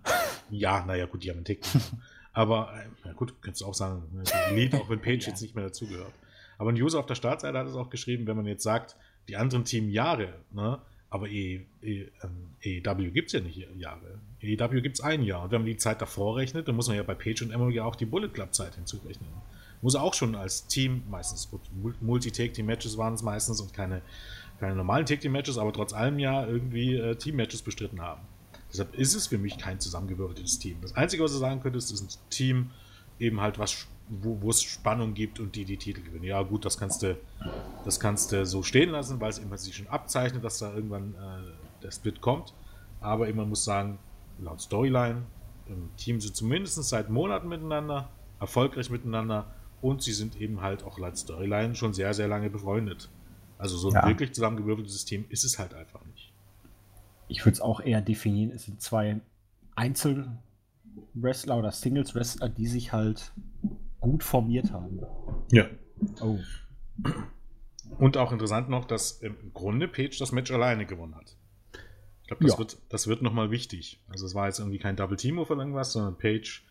Ja, 0.50 0.84
naja 0.84 1.06
gut, 1.06 1.22
die 1.22 1.30
haben 1.30 1.38
einen 1.38 1.44
Tag-Team-Namen. 1.44 2.02
aber, 2.32 2.72
äh, 2.74 2.88
na 3.04 3.12
gut, 3.12 3.40
könntest 3.40 3.62
du 3.62 3.66
auch 3.66 3.74
sagen, 3.74 4.02
ne, 4.12 4.24
Lied, 4.54 4.74
auch 4.74 4.88
wenn 4.88 5.00
Page 5.02 5.26
ja. 5.26 5.30
jetzt 5.30 5.42
nicht 5.42 5.54
mehr 5.54 5.66
dazugehört. 5.66 6.12
Aber 6.58 6.70
ein 6.70 6.80
User 6.80 6.98
auf 6.98 7.06
der 7.06 7.14
Startseite 7.14 7.58
hat 7.58 7.66
es 7.66 7.74
auch 7.74 7.90
geschrieben, 7.90 8.26
wenn 8.26 8.36
man 8.36 8.46
jetzt 8.46 8.62
sagt, 8.62 8.96
die 9.28 9.36
anderen 9.36 9.64
Team 9.64 9.88
Jahre, 9.88 10.34
ne, 10.50 10.78
aber 11.12 11.28
e, 11.28 11.66
e, 11.82 12.06
ähm, 12.22 12.54
EW 12.62 13.10
gibt 13.10 13.26
es 13.26 13.34
ja 13.34 13.40
nicht 13.40 13.68
Jahre. 13.76 14.18
EW 14.40 14.80
gibt 14.80 14.98
es 14.98 15.04
ein 15.04 15.22
Jahr. 15.22 15.42
Und 15.42 15.50
wenn 15.50 15.60
man 15.60 15.66
die 15.66 15.76
Zeit 15.76 16.00
davor 16.00 16.36
rechnet, 16.36 16.68
dann 16.68 16.74
muss 16.74 16.88
man 16.88 16.96
ja 16.96 17.02
bei 17.02 17.14
Page 17.14 17.42
und 17.42 17.50
Emery 17.50 17.80
auch 17.80 17.96
die 17.96 18.06
Bullet 18.06 18.28
Club 18.28 18.54
Zeit 18.54 18.76
hinzurechnen. 18.76 19.28
Muss 19.82 19.94
auch 19.94 20.14
schon 20.14 20.34
als 20.34 20.68
Team, 20.68 21.02
meistens 21.10 21.50
Multi-Take-Team-Matches 22.00 22.96
waren 22.96 23.12
es 23.12 23.22
meistens 23.22 23.60
und 23.60 23.74
keine, 23.74 24.00
keine 24.62 24.76
normalen 24.76 25.04
Take-Team-Matches, 25.06 25.58
aber 25.58 25.72
trotz 25.72 25.92
allem 25.92 26.20
ja 26.20 26.46
irgendwie 26.46 26.94
äh, 26.94 27.16
Team-Matches 27.16 27.62
bestritten 27.62 28.00
haben. 28.00 28.20
Deshalb 28.70 28.94
ist 28.94 29.14
es 29.14 29.26
für 29.26 29.36
mich 29.36 29.58
kein 29.58 29.80
zusammengewürfeltes 29.80 30.60
Team. 30.60 30.76
Das 30.80 30.94
Einzige, 30.94 31.24
was 31.24 31.32
du 31.32 31.38
sagen 31.38 31.60
könntest, 31.60 31.92
ist 31.92 32.00
ein 32.00 32.30
Team, 32.30 32.70
eben 33.18 33.40
halt 33.40 33.58
was 33.58 33.88
wo, 34.08 34.50
es 34.50 34.62
Spannung 34.62 35.14
gibt 35.14 35.40
und 35.40 35.56
die 35.56 35.64
die 35.64 35.78
Titel 35.78 36.02
gewinnen. 36.02 36.24
Ja, 36.24 36.42
gut, 36.42 36.64
das 36.64 36.78
kannst 36.78 37.02
du, 37.02 37.16
das 37.84 37.98
kannst 37.98 38.30
du 38.30 38.46
so 38.46 38.62
stehen 38.62 38.90
lassen, 38.90 39.20
weil 39.20 39.30
es 39.30 39.38
immer 39.38 39.58
sich 39.58 39.74
schon 39.74 39.88
abzeichnet, 39.88 40.44
dass 40.44 40.58
da 40.58 40.72
irgendwann 40.72 41.14
äh, 41.14 41.82
der 41.82 41.90
Split 41.90 42.20
kommt. 42.20 42.54
Aber 43.00 43.32
man 43.32 43.48
muss 43.48 43.64
sagen, 43.64 43.98
laut 44.38 44.60
Storyline, 44.60 45.22
im 45.66 45.90
Team 45.96 46.20
sind 46.20 46.36
zumindest 46.36 46.82
seit 46.84 47.10
Monaten 47.10 47.48
miteinander, 47.48 48.10
erfolgreich 48.38 48.90
miteinander 48.90 49.46
und 49.80 50.02
sie 50.02 50.12
sind 50.12 50.40
eben 50.40 50.60
halt 50.60 50.84
auch 50.84 50.98
laut 50.98 51.16
Storyline 51.16 51.74
schon 51.74 51.94
sehr, 51.94 52.14
sehr 52.14 52.28
lange 52.28 52.48
befreundet. 52.48 53.08
Also 53.62 53.76
so 53.76 53.90
ein 53.90 53.94
ja. 53.94 54.08
wirklich 54.08 54.32
zusammengewürfeltes 54.32 54.92
System 54.92 55.24
ist 55.28 55.44
es 55.44 55.56
halt 55.56 55.72
einfach 55.72 56.04
nicht. 56.06 56.32
Ich 57.28 57.44
würde 57.44 57.52
es 57.52 57.60
auch 57.60 57.80
eher 57.80 58.00
definieren, 58.00 58.50
es 58.50 58.64
sind 58.64 58.82
zwei 58.82 59.20
Einzelwrestler 59.76 61.56
oder 61.56 61.70
Singles-Wrestler, 61.70 62.48
die 62.48 62.66
sich 62.66 62.92
halt 62.92 63.32
gut 64.00 64.24
formiert 64.24 64.72
haben. 64.72 64.98
Ja. 65.52 65.66
Oh. 66.20 66.40
Und 67.98 68.16
auch 68.16 68.32
interessant 68.32 68.68
noch, 68.68 68.84
dass 68.84 69.12
im 69.12 69.52
Grunde 69.54 69.86
Page 69.86 70.18
das 70.18 70.32
Match 70.32 70.50
alleine 70.50 70.84
gewonnen 70.84 71.14
hat. 71.14 71.36
Ich 72.22 72.26
glaube, 72.26 72.42
das, 72.42 72.54
ja. 72.54 72.58
wird, 72.58 72.78
das 72.88 73.06
wird 73.06 73.22
nochmal 73.22 73.52
wichtig. 73.52 74.00
Also 74.08 74.26
es 74.26 74.34
war 74.34 74.48
jetzt 74.48 74.58
irgendwie 74.58 74.80
kein 74.80 74.96
Double 74.96 75.16
Team 75.16 75.38
oder 75.38 75.56
irgendwas, 75.56 75.92
sondern 75.92 76.18
Page 76.18 76.64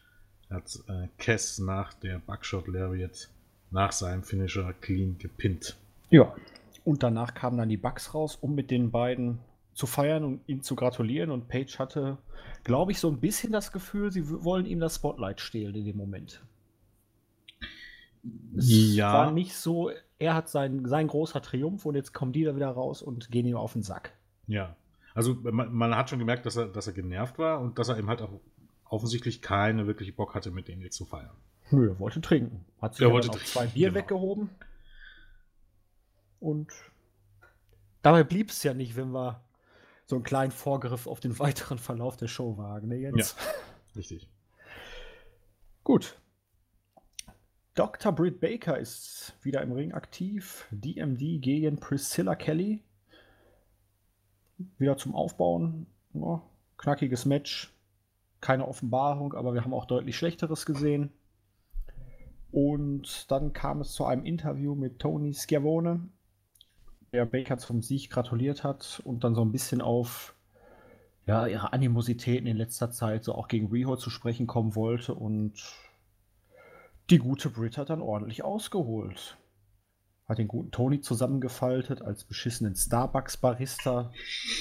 hat 0.50 0.78
äh, 0.90 1.08
Cass 1.18 1.58
nach 1.60 1.94
der 1.94 2.20
Buckshot 2.20 2.68
Lariat 2.68 3.30
nach 3.70 3.94
seinem 3.94 4.24
Finisher 4.24 4.74
clean 4.82 5.18
gepinnt. 5.20 5.78
Ja. 6.10 6.36
Und 6.84 7.04
danach 7.04 7.34
kamen 7.34 7.58
dann 7.58 7.70
die 7.70 7.78
Bugs 7.78 8.14
raus, 8.14 8.36
um 8.36 8.56
mit 8.56 8.72
den 8.72 8.92
beiden 8.92 9.40
zu 9.74 9.88
feiern 9.88 10.24
und 10.24 10.42
ihm 10.48 10.62
zu 10.62 10.76
gratulieren. 10.76 11.32
Und 11.32 11.48
Page 11.48 11.80
hatte, 11.80 12.18
glaube 12.64 12.92
ich, 12.92 13.00
so 13.00 13.10
ein 13.10 13.20
bisschen 13.20 13.52
das 13.52 13.72
Gefühl, 13.72 14.12
sie 14.12 14.28
wollen 14.44 14.66
ihm 14.66 14.80
das 14.80 14.96
Spotlight 14.96 15.42
stehlen 15.42 15.76
in 15.76 15.86
dem 15.86 15.98
Moment. 15.98 16.44
Es 18.56 18.96
ja. 18.96 19.14
war 19.14 19.32
nicht 19.32 19.56
so, 19.56 19.92
er 20.20 20.36
hat 20.36 20.50
sein, 20.50 20.86
sein 20.86 21.08
großer 21.08 21.42
Triumph 21.42 21.86
und 21.86 21.96
jetzt 21.96 22.14
kommen 22.14 22.34
die 22.34 22.44
da 22.44 22.56
wieder 22.56 22.70
raus 22.70 23.02
und 23.02 23.32
gehen 23.32 23.48
ihm 23.48 23.56
auf 23.56 23.74
den 23.74 23.82
Sack. 23.82 24.14
Ja. 24.48 24.76
Also 25.14 25.36
man, 25.42 25.74
man, 25.74 25.96
hat 25.96 26.10
schon 26.10 26.20
gemerkt, 26.20 26.46
dass 26.46 26.56
er, 26.56 26.68
dass 26.68 26.88
er 26.88 26.94
genervt 26.94 27.38
war 27.38 27.60
und 27.60 27.80
dass 27.80 27.90
er 27.90 27.98
eben 27.98 28.08
halt 28.08 28.22
auch 28.22 28.40
offensichtlich 28.86 29.42
keine 29.42 29.88
wirkliche 29.88 30.14
Bock 30.14 30.36
hatte, 30.36 30.52
mit 30.52 30.68
denen 30.68 30.82
jetzt 30.82 30.98
zu 30.98 31.06
feiern. 31.06 31.36
Nö, 31.72 31.90
er 31.90 32.00
wollte 32.00 32.22
trinken. 32.22 32.66
Hat 32.82 32.96
sich 32.96 33.06
er 33.06 33.12
wollte 33.12 33.30
auch 33.30 33.40
zwei 33.40 33.66
Bier 33.66 33.90
genau. 33.90 34.00
weggehoben. 34.00 34.50
Und 36.42 36.74
dabei 38.02 38.26
blieb 38.26 38.50
es 38.50 38.64
ja 38.64 38.74
nicht, 38.74 38.98
wenn 38.98 39.12
wir 39.12 39.42
so 40.06 40.18
einen 40.18 40.24
kleinen 40.24 40.52
Vorgriff 40.52 41.08
auf 41.08 41.22
den 41.22 41.40
weiteren 41.40 41.78
Verlauf 41.78 42.18
der 42.18 42.28
Show 42.28 42.58
wagen, 42.58 42.90
ne, 42.90 42.98
Jens? 42.98 43.38
Ja, 43.40 43.46
richtig. 43.96 44.30
Gut, 45.86 46.22
Dr. 47.74 48.12
Britt 48.12 48.42
Baker 48.42 48.78
ist 48.78 49.34
wieder 49.42 49.62
im 49.62 49.72
Ring 49.72 49.94
aktiv. 49.94 50.68
DMD 50.72 51.42
gegen 51.42 51.80
Priscilla 51.80 52.36
Kelly. 52.36 52.84
Wieder 54.78 54.98
zum 54.98 55.16
Aufbauen. 55.16 55.88
Ja, 56.14 56.42
knackiges 56.78 57.26
Match. 57.26 57.74
Keine 58.42 58.68
Offenbarung, 58.68 59.34
aber 59.34 59.54
wir 59.54 59.64
haben 59.64 59.74
auch 59.74 59.86
deutlich 59.86 60.18
Schlechteres 60.18 60.66
gesehen. 60.66 61.12
Und 62.52 63.32
dann 63.32 63.54
kam 63.54 63.80
es 63.80 63.94
zu 63.94 64.04
einem 64.06 64.26
Interview 64.26 64.76
mit 64.76 65.00
Tony 65.00 65.34
Schiavone, 65.34 66.10
der 67.14 67.26
Baker 67.26 67.58
zum 67.58 67.82
Sieg 67.82 68.10
gratuliert 68.10 68.64
hat 68.64 69.02
und 69.04 69.24
dann 69.24 69.36
so 69.36 69.44
ein 69.44 69.52
bisschen 69.52 69.82
auf 69.82 70.34
ja, 71.26 71.46
ihre 71.46 71.74
Animositäten 71.74 72.48
in 72.48 72.58
letzter 72.58 72.92
Zeit 72.92 73.24
so 73.24 73.36
auch 73.36 73.48
gegen 73.48 73.68
Riho 73.68 73.98
zu 73.98 74.10
sprechen 74.10 74.48
kommen 74.48 74.76
wollte. 74.76 75.14
Und 75.14 75.54
die 77.10 77.18
gute 77.18 77.50
Brit 77.50 77.78
hat 77.78 77.90
dann 77.90 78.02
ordentlich 78.02 78.44
ausgeholt. 78.44 79.38
Hat 80.32 80.38
den 80.38 80.48
guten 80.48 80.72
Tony 80.72 81.02
zusammengefaltet, 81.02 82.02
als 82.02 82.24
beschissenen 82.24 82.74
Starbucks-Barista 82.74 84.14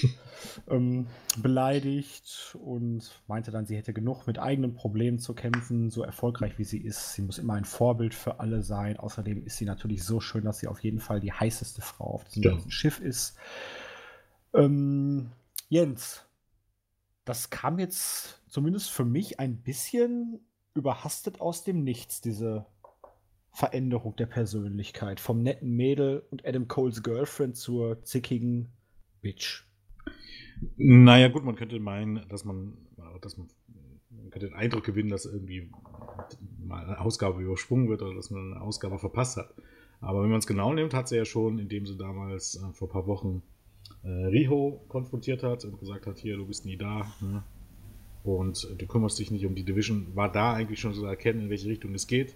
ähm, 0.68 1.06
beleidigt 1.40 2.56
und 2.60 3.22
meinte 3.28 3.52
dann, 3.52 3.66
sie 3.66 3.76
hätte 3.76 3.92
genug 3.92 4.26
mit 4.26 4.40
eigenen 4.40 4.74
Problemen 4.74 5.20
zu 5.20 5.32
kämpfen, 5.32 5.90
so 5.90 6.02
erfolgreich 6.02 6.58
wie 6.58 6.64
sie 6.64 6.78
ist. 6.78 7.12
Sie 7.12 7.22
muss 7.22 7.38
immer 7.38 7.54
ein 7.54 7.64
Vorbild 7.64 8.14
für 8.14 8.40
alle 8.40 8.64
sein. 8.64 8.96
Außerdem 8.96 9.46
ist 9.46 9.58
sie 9.58 9.64
natürlich 9.64 10.02
so 10.02 10.18
schön, 10.18 10.42
dass 10.42 10.58
sie 10.58 10.66
auf 10.66 10.80
jeden 10.80 10.98
Fall 10.98 11.20
die 11.20 11.32
heißeste 11.32 11.82
Frau 11.82 12.14
auf 12.14 12.24
diesem 12.24 12.58
ja. 12.58 12.58
Schiff 12.68 12.98
ist. 12.98 13.36
Ähm, 14.52 15.30
Jens, 15.68 16.24
das 17.24 17.48
kam 17.50 17.78
jetzt 17.78 18.40
zumindest 18.48 18.90
für 18.90 19.04
mich 19.04 19.38
ein 19.38 19.58
bisschen 19.58 20.40
überhastet 20.74 21.40
aus 21.40 21.62
dem 21.62 21.84
Nichts, 21.84 22.20
diese 22.20 22.66
Veränderung 23.52 24.16
der 24.16 24.26
Persönlichkeit. 24.26 25.20
Vom 25.20 25.42
netten 25.42 25.74
Mädel 25.76 26.22
und 26.30 26.46
Adam 26.46 26.68
Coles 26.68 27.02
Girlfriend 27.02 27.56
zur 27.56 28.02
zickigen 28.02 28.68
Bitch. 29.22 29.64
Naja, 30.76 31.28
gut, 31.28 31.44
man 31.44 31.56
könnte 31.56 31.78
meinen, 31.80 32.26
dass 32.28 32.44
man, 32.44 32.76
dass 33.22 33.36
man, 33.36 33.48
man 34.10 34.30
könnte 34.30 34.48
den 34.48 34.56
Eindruck 34.56 34.84
gewinnen, 34.84 35.10
dass 35.10 35.24
irgendwie 35.24 35.70
mal 36.62 36.84
eine 36.84 37.00
Ausgabe 37.00 37.42
übersprungen 37.42 37.88
wird 37.88 38.02
oder 38.02 38.14
dass 38.14 38.30
man 38.30 38.52
eine 38.52 38.60
Ausgabe 38.60 38.98
verpasst 38.98 39.36
hat. 39.36 39.54
Aber 40.00 40.22
wenn 40.22 40.30
man 40.30 40.38
es 40.38 40.46
genau 40.46 40.72
nimmt, 40.72 40.94
hat 40.94 41.08
sie 41.08 41.16
ja 41.16 41.24
schon, 41.24 41.58
indem 41.58 41.86
sie 41.86 41.96
damals 41.96 42.56
äh, 42.56 42.72
vor 42.72 42.88
ein 42.88 42.92
paar 42.92 43.06
Wochen 43.06 43.42
äh, 44.02 44.08
Riho 44.08 44.82
konfrontiert 44.88 45.42
hat 45.42 45.64
und 45.64 45.78
gesagt 45.78 46.06
hat, 46.06 46.18
hier, 46.18 46.36
du 46.36 46.46
bist 46.46 46.64
nie 46.64 46.76
da 46.76 47.06
ne? 47.20 47.42
und 48.24 48.66
du 48.78 48.86
kümmerst 48.86 49.18
dich 49.18 49.30
nicht 49.30 49.44
um 49.44 49.54
die 49.54 49.64
Division, 49.64 50.14
war 50.14 50.30
da 50.30 50.54
eigentlich 50.54 50.80
schon 50.80 50.94
zu 50.94 51.04
erkennen, 51.04 51.42
in 51.42 51.50
welche 51.50 51.68
Richtung 51.68 51.94
es 51.94 52.06
geht. 52.06 52.34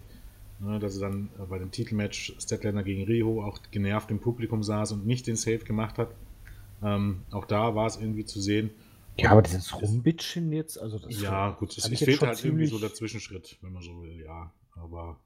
Ne? 0.61 0.79
Dass 0.79 0.95
sie 0.95 1.01
dann 1.01 1.31
äh, 1.39 1.47
bei 1.47 1.59
dem 1.59 1.71
Titelmatch 1.71 2.35
Statlander 2.39 2.83
gegen 2.83 3.05
Riho 3.05 3.45
auch 3.45 3.59
genervt 3.71 4.11
im 4.11 4.21
Publikum 4.21 4.63
saß 4.63 4.93
und 4.93 5.07
nicht 5.07 5.27
den 5.27 5.37
Save 5.37 5.59
gemacht 5.59 5.99
hat. 5.99 6.15
Ähm, 6.83 7.23
auch 7.31 7.45
da 7.45 7.75
war 7.75 7.87
es 7.87 7.97
irgendwie 7.97 8.25
zu 8.25 8.41
sehen. 8.41 8.71
Ja, 9.17 9.31
aber 9.31 9.43
dieses 9.43 9.81
Rumbitchen 9.81 10.53
jetzt, 10.53 10.79
also 10.79 10.99
das 10.99 11.21
Ja, 11.21 11.51
gut, 11.51 11.77
es, 11.77 11.89
es 11.89 11.99
fehlt 12.01 12.21
halt 12.23 12.45
irgendwie 12.45 12.67
so 12.67 12.79
der 12.79 12.93
Zwischenschritt, 12.93 13.59
wenn 13.63 13.73
man 13.73 13.83
so 13.83 14.03
will, 14.03 14.21
ja. 14.21 14.53
Aber 14.75 15.21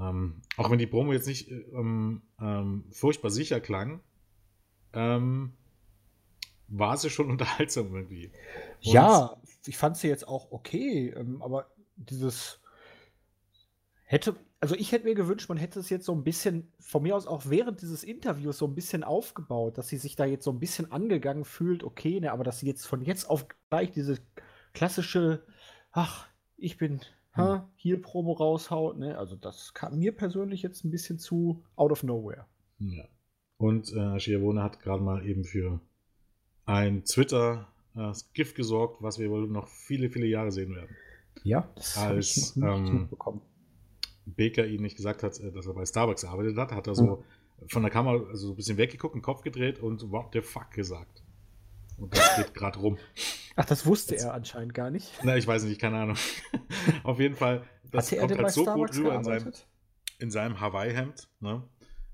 ähm, 0.00 0.40
auch 0.56 0.70
wenn 0.70 0.78
die 0.78 0.86
Promo 0.86 1.12
jetzt 1.12 1.26
nicht 1.26 1.50
ähm, 1.50 2.22
ähm, 2.40 2.84
furchtbar 2.90 3.30
sicher 3.30 3.60
klang, 3.60 4.00
ähm, 4.94 5.52
war 6.68 6.96
sie 6.96 7.10
schon 7.10 7.30
unterhaltsam 7.30 7.94
irgendwie. 7.94 8.30
Und 8.84 8.92
ja, 8.92 9.36
ich 9.66 9.76
fand 9.76 9.96
sie 9.96 10.08
jetzt 10.08 10.26
auch 10.26 10.50
okay, 10.50 11.10
ähm, 11.10 11.42
aber 11.42 11.70
dieses 11.96 12.60
hätte, 14.04 14.36
also 14.60 14.74
ich 14.74 14.92
hätte 14.92 15.04
mir 15.04 15.14
gewünscht, 15.14 15.48
man 15.48 15.58
hätte 15.58 15.78
es 15.78 15.88
jetzt 15.88 16.04
so 16.04 16.12
ein 16.12 16.24
bisschen, 16.24 16.72
von 16.80 17.02
mir 17.02 17.14
aus 17.16 17.26
auch 17.26 17.44
während 17.46 17.80
dieses 17.80 18.02
Interviews 18.02 18.58
so 18.58 18.66
ein 18.66 18.74
bisschen 18.74 19.04
aufgebaut, 19.04 19.78
dass 19.78 19.88
sie 19.88 19.98
sich 19.98 20.16
da 20.16 20.24
jetzt 20.24 20.44
so 20.44 20.50
ein 20.50 20.58
bisschen 20.58 20.90
angegangen 20.90 21.44
fühlt, 21.44 21.84
okay, 21.84 22.20
ne, 22.20 22.32
aber 22.32 22.44
dass 22.44 22.60
sie 22.60 22.66
jetzt 22.66 22.86
von 22.86 23.02
jetzt 23.02 23.30
auf 23.30 23.46
gleich 23.70 23.92
diese 23.92 24.18
klassische, 24.74 25.44
ach, 25.92 26.28
ich 26.56 26.76
bin 26.76 27.00
hm. 27.32 27.62
Heal-Promo 27.76 28.32
raushaut, 28.32 28.98
ne, 28.98 29.16
also 29.16 29.36
das 29.36 29.74
kam 29.74 29.98
mir 29.98 30.12
persönlich 30.12 30.62
jetzt 30.62 30.84
ein 30.84 30.90
bisschen 30.90 31.18
zu 31.18 31.62
out 31.76 31.92
of 31.92 32.02
nowhere. 32.02 32.46
Ja. 32.80 33.04
Und 33.58 33.92
äh, 33.92 34.18
Schiavone 34.18 34.62
hat 34.62 34.80
gerade 34.80 35.02
mal 35.02 35.24
eben 35.24 35.44
für 35.44 35.80
ein 36.64 37.04
Twitter-Gift 37.04 38.52
äh, 38.52 38.56
gesorgt, 38.56 39.02
was 39.02 39.18
wir 39.18 39.30
wohl 39.30 39.46
noch 39.46 39.68
viele, 39.68 40.10
viele 40.10 40.26
Jahre 40.26 40.50
sehen 40.50 40.74
werden. 40.74 40.96
Ja, 41.44 41.68
das 41.76 41.96
habe 41.96 42.18
ich 42.18 42.36
nicht 42.36 42.56
ähm, 42.56 43.08
bekommen. 43.08 43.40
Baker 44.34 44.66
ihm 44.66 44.82
nicht 44.82 44.96
gesagt 44.96 45.22
hat, 45.22 45.38
äh, 45.40 45.50
dass 45.52 45.66
er 45.66 45.74
bei 45.74 45.84
Starbucks 45.84 46.24
arbeitet 46.24 46.56
hat, 46.56 46.72
hat 46.72 46.86
er 46.86 46.94
so 46.94 47.24
mhm. 47.60 47.68
von 47.68 47.82
der 47.82 47.90
Kamera 47.90 48.24
also 48.28 48.48
so 48.48 48.52
ein 48.52 48.56
bisschen 48.56 48.78
weggeguckt, 48.78 49.14
den 49.14 49.22
Kopf 49.22 49.42
gedreht 49.42 49.80
und 49.80 50.10
what 50.10 50.28
the 50.32 50.40
fuck 50.40 50.70
gesagt. 50.70 51.22
Und 51.96 52.16
das 52.16 52.36
geht 52.36 52.54
gerade 52.54 52.78
rum. 52.78 52.96
Ach, 53.56 53.64
das 53.64 53.84
wusste 53.84 54.14
Jetzt, 54.14 54.24
er 54.24 54.34
anscheinend 54.34 54.72
gar 54.72 54.90
nicht. 54.90 55.12
Na, 55.24 55.36
ich 55.36 55.46
weiß 55.46 55.64
nicht, 55.64 55.80
keine 55.80 55.98
Ahnung. 55.98 56.16
Auf 57.02 57.18
jeden 57.18 57.34
Fall, 57.34 57.64
das 57.90 58.10
kommt 58.10 58.38
halt 58.38 58.50
so 58.52 58.62
Starbucks 58.62 58.96
gut 58.96 59.04
rüber 59.04 59.16
in 59.16 59.24
seinem, 59.24 59.52
in 60.20 60.30
seinem 60.30 60.60
Hawaii-Hemd. 60.60 61.28
Ne? 61.40 61.64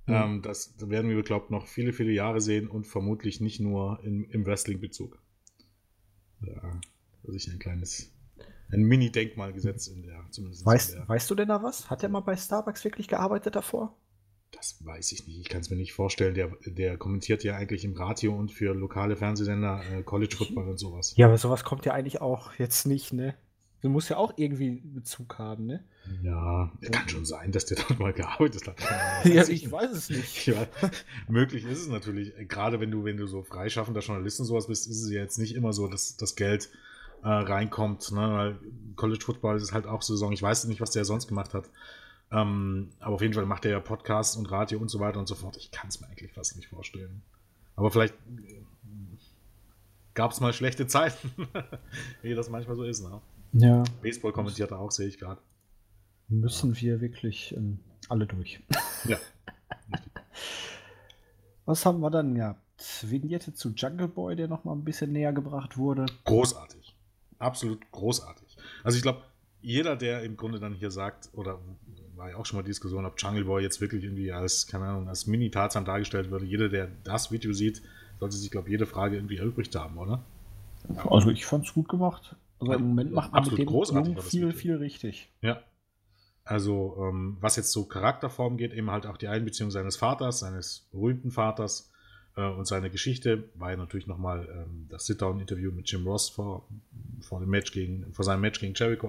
Mhm. 0.06 0.14
Ähm, 0.14 0.42
das 0.42 0.75
werden 0.78 1.11
wir, 1.11 1.23
glaube 1.23 1.47
ich, 1.47 1.50
noch 1.50 1.66
viele, 1.66 1.92
viele 1.92 2.12
Jahre 2.12 2.40
sehen 2.40 2.66
und 2.66 2.87
vermutlich 2.87 3.42
nicht 3.42 3.61
nur 3.61 4.02
in, 4.02 4.25
im 4.30 4.47
Wrestling-Bezug. 4.47 5.21
Da 6.40 6.80
sich 7.25 7.50
ein 7.50 7.59
kleines 7.59 8.13
ein 8.75 8.83
Mini-Denkmal 8.83 9.52
gesetzt 9.52 9.88
in 9.88 10.02
der, 10.02 10.25
zumindest 10.31 10.66
weißt, 10.66 10.93
in 10.93 10.99
der. 10.99 11.09
Weißt 11.09 11.31
du 11.31 11.35
denn 11.35 11.49
da 11.49 11.62
was? 11.62 11.90
Hat 11.90 12.02
er 12.02 12.09
mal 12.09 12.21
bei 12.21 12.37
Starbucks 12.37 12.85
wirklich 12.85 13.09
gearbeitet 13.09 13.57
davor? 13.57 13.97
Das 14.50 14.76
weiß 14.85 15.12
ich 15.12 15.26
nicht. 15.26 15.40
Ich 15.40 15.49
kann 15.49 15.62
es 15.62 15.71
mir 15.71 15.76
nicht 15.76 15.93
vorstellen. 15.93 16.35
Der, 16.35 16.52
der 16.64 16.97
kommentiert 16.97 17.43
ja 17.43 17.57
eigentlich 17.57 17.85
im 17.85 17.95
Radio 17.95 18.35
und 18.37 18.52
für 18.52 18.73
lokale 18.75 19.16
Fernsehsender 19.16 19.83
äh, 19.93 20.02
College 20.02 20.37
Football 20.37 20.69
und 20.69 20.78
sowas. 20.78 21.14
Ja, 21.16 21.26
aber 21.26 21.38
sowas 21.38 21.64
kommt 21.64 21.85
ja 21.87 21.93
eigentlich 21.93 22.21
auch 22.21 22.52
jetzt 22.54 22.87
nicht, 22.87 23.12
ne? 23.12 23.35
Du 23.85 23.90
musst 23.90 24.09
ja 24.09 24.16
auch 24.16 24.33
irgendwie 24.37 24.81
Bezug 24.83 25.38
haben, 25.38 25.66
ne? 25.66 25.85
Ja, 26.23 26.73
kann 26.90 27.07
schon 27.07 27.26
sein, 27.26 27.52
dass 27.52 27.66
der 27.66 27.76
dort 27.88 27.99
mal 27.99 28.14
gearbeitet 28.14 28.66
hat. 28.66 28.78
ja, 29.25 29.47
ich 29.47 29.71
weiß 29.71 29.90
es 29.90 30.09
nicht. 30.09 30.47
Ja, 30.47 30.66
möglich 31.28 31.66
ist 31.66 31.81
es 31.81 31.88
natürlich. 31.88 32.33
Gerade 32.49 32.81
wenn 32.81 32.90
du, 32.90 33.04
wenn 33.04 33.19
du 33.19 33.26
so 33.26 33.43
freischaffender 33.43 34.00
Journalist 34.00 34.40
und 34.40 34.47
sowas 34.47 34.69
bist, 34.69 34.87
ist 34.88 35.02
es 35.02 35.11
ja 35.11 35.21
jetzt 35.21 35.38
nicht 35.38 35.54
immer 35.54 35.75
so, 35.75 35.88
dass 35.88 36.16
das 36.16 36.35
Geld 36.35 36.71
äh, 37.25 37.28
reinkommt. 37.28 38.12
Ne? 38.12 38.21
Weil 38.21 38.59
College 38.97 39.25
Football 39.25 39.57
ist 39.57 39.73
halt 39.73 39.87
auch 39.87 40.02
Saison. 40.02 40.33
Ich 40.33 40.43
weiß 40.43 40.66
nicht, 40.66 40.81
was 40.81 40.90
der 40.90 41.04
sonst 41.04 41.26
gemacht 41.26 41.54
hat. 41.54 41.71
Ähm, 42.31 42.90
aber 43.00 43.14
auf 43.14 43.23
jeden 43.23 43.35
Fall 43.35 43.47
macht 43.47 43.64
er 43.64 43.73
ja 43.73 43.81
Podcasts 43.81 44.37
und 44.37 44.50
Radio 44.50 44.78
und 44.78 44.88
so 44.88 45.00
weiter 45.00 45.19
und 45.19 45.26
so 45.26 45.35
fort. 45.35 45.57
Ich 45.57 45.71
kann 45.71 45.88
es 45.88 46.00
mir 46.00 46.09
eigentlich 46.09 46.33
fast 46.33 46.57
nicht 46.57 46.69
vorstellen. 46.69 47.23
Aber 47.76 47.90
vielleicht 47.90 48.14
äh, 48.14 48.62
gab 50.14 50.31
es 50.31 50.40
mal 50.40 50.52
schlechte 50.52 50.87
Zeiten, 50.87 51.33
wie 52.23 52.35
das 52.35 52.50
manchmal 52.50 52.76
so 52.76 52.85
ist. 52.85 53.02
Ne? 53.02 53.21
Ja. 53.52 53.85
Baseball 54.02 54.33
kommentiert 54.33 54.71
er 54.71 54.78
auch, 54.78 54.90
sehe 54.90 55.09
ich 55.09 55.19
gerade. 55.19 55.40
Müssen 56.28 56.76
wir 56.76 57.00
wirklich 57.00 57.54
ähm, 57.57 57.78
alle 58.09 58.26
durch. 58.26 58.61
ja. 59.04 59.19
Was 61.64 61.87
haben 61.87 62.00
wir 62.00 62.11
dann 62.11 62.35
gehabt? 62.35 62.61
Vignette 63.02 63.54
zu 63.54 63.71
Jungle 63.71 64.09
Boy, 64.09 64.37
der 64.37 64.49
noch 64.49 64.64
mal 64.64 64.73
ein 64.73 64.85
bisschen 64.85 65.12
näher 65.12 65.33
gebracht 65.33 65.78
wurde. 65.78 66.07
Großartig 66.25 66.84
absolut 67.38 67.81
großartig. 67.91 68.57
Also 68.83 68.97
ich 68.97 69.03
glaube, 69.03 69.23
jeder, 69.61 69.97
der 69.97 70.23
im 70.23 70.37
Grunde 70.37 70.61
dann 70.61 70.75
hier 70.75 70.91
sagt, 70.91 71.31
oder 71.33 71.59
war 72.17 72.31
ja 72.31 72.37
auch 72.37 72.47
schon 72.47 72.59
mal 72.59 72.62
Diskussion, 72.62 73.05
ob 73.05 73.21
Jungle 73.21 73.45
Boy 73.45 73.62
jetzt 73.62 73.81
wirklich 73.81 74.05
irgendwie 74.05 74.33
als, 74.33 74.67
keine 74.67 74.87
Ahnung, 74.87 75.09
als 75.09 75.26
Mini-Tarzan 75.26 75.85
dargestellt 75.85 76.31
würde, 76.31 76.45
jeder, 76.45 76.69
der 76.69 76.88
das 77.03 77.33
Video 77.33 77.53
sieht, 77.53 77.83
sollte 78.21 78.37
sich, 78.37 78.50
glaube 78.50 78.69
ich, 78.69 78.73
jede 78.73 78.87
Frage 78.87 79.17
irgendwie 79.17 79.38
erübrigt 79.38 79.75
haben, 79.75 79.99
oder? 79.99 80.23
Also 81.09 81.31
ich 81.31 81.47
fand 81.47 81.67
es 81.67 81.75
gut 81.75 81.88
gemacht. 81.88 82.37
Also 82.61 82.73
im 82.75 82.88
Moment 82.88 83.12
macht 83.12 83.33
man 83.33 83.45
mit 83.45 83.59
dem 83.59 83.69
Jungen 83.69 84.21
viel, 84.21 84.53
viel 84.53 84.76
richtig. 84.76 85.31
Ja. 85.41 85.62
Also 86.45 86.97
ähm, 87.00 87.38
was 87.41 87.57
jetzt 87.57 87.73
so 87.73 87.85
Charakterform 87.85 88.59
geht, 88.59 88.73
eben 88.73 88.91
halt 88.91 89.07
auch 89.07 89.17
die 89.17 89.29
Einbeziehung 89.29 89.71
seines 89.71 89.97
Vaters, 89.97 90.41
seines 90.41 90.87
berühmten 90.93 91.31
Vaters, 91.31 91.91
und 92.37 92.67
seine 92.67 92.91
Geschichte 92.91 93.45
war 93.55 93.71
ja 93.71 93.76
natürlich 93.76 94.07
nochmal 94.07 94.49
ähm, 94.50 94.87
das 94.91 95.07
Sit-Down-Interview 95.07 95.71
mit 95.71 95.91
Jim 95.91 96.07
Ross 96.07 96.29
vor, 96.29 96.67
vor, 97.21 97.38
dem 97.38 97.50
Match 97.50 97.71
gegen, 97.73 98.12
vor 98.12 98.25
seinem 98.25 98.41
Match 98.41 98.59
gegen 98.59 98.75
Jericho 98.75 99.09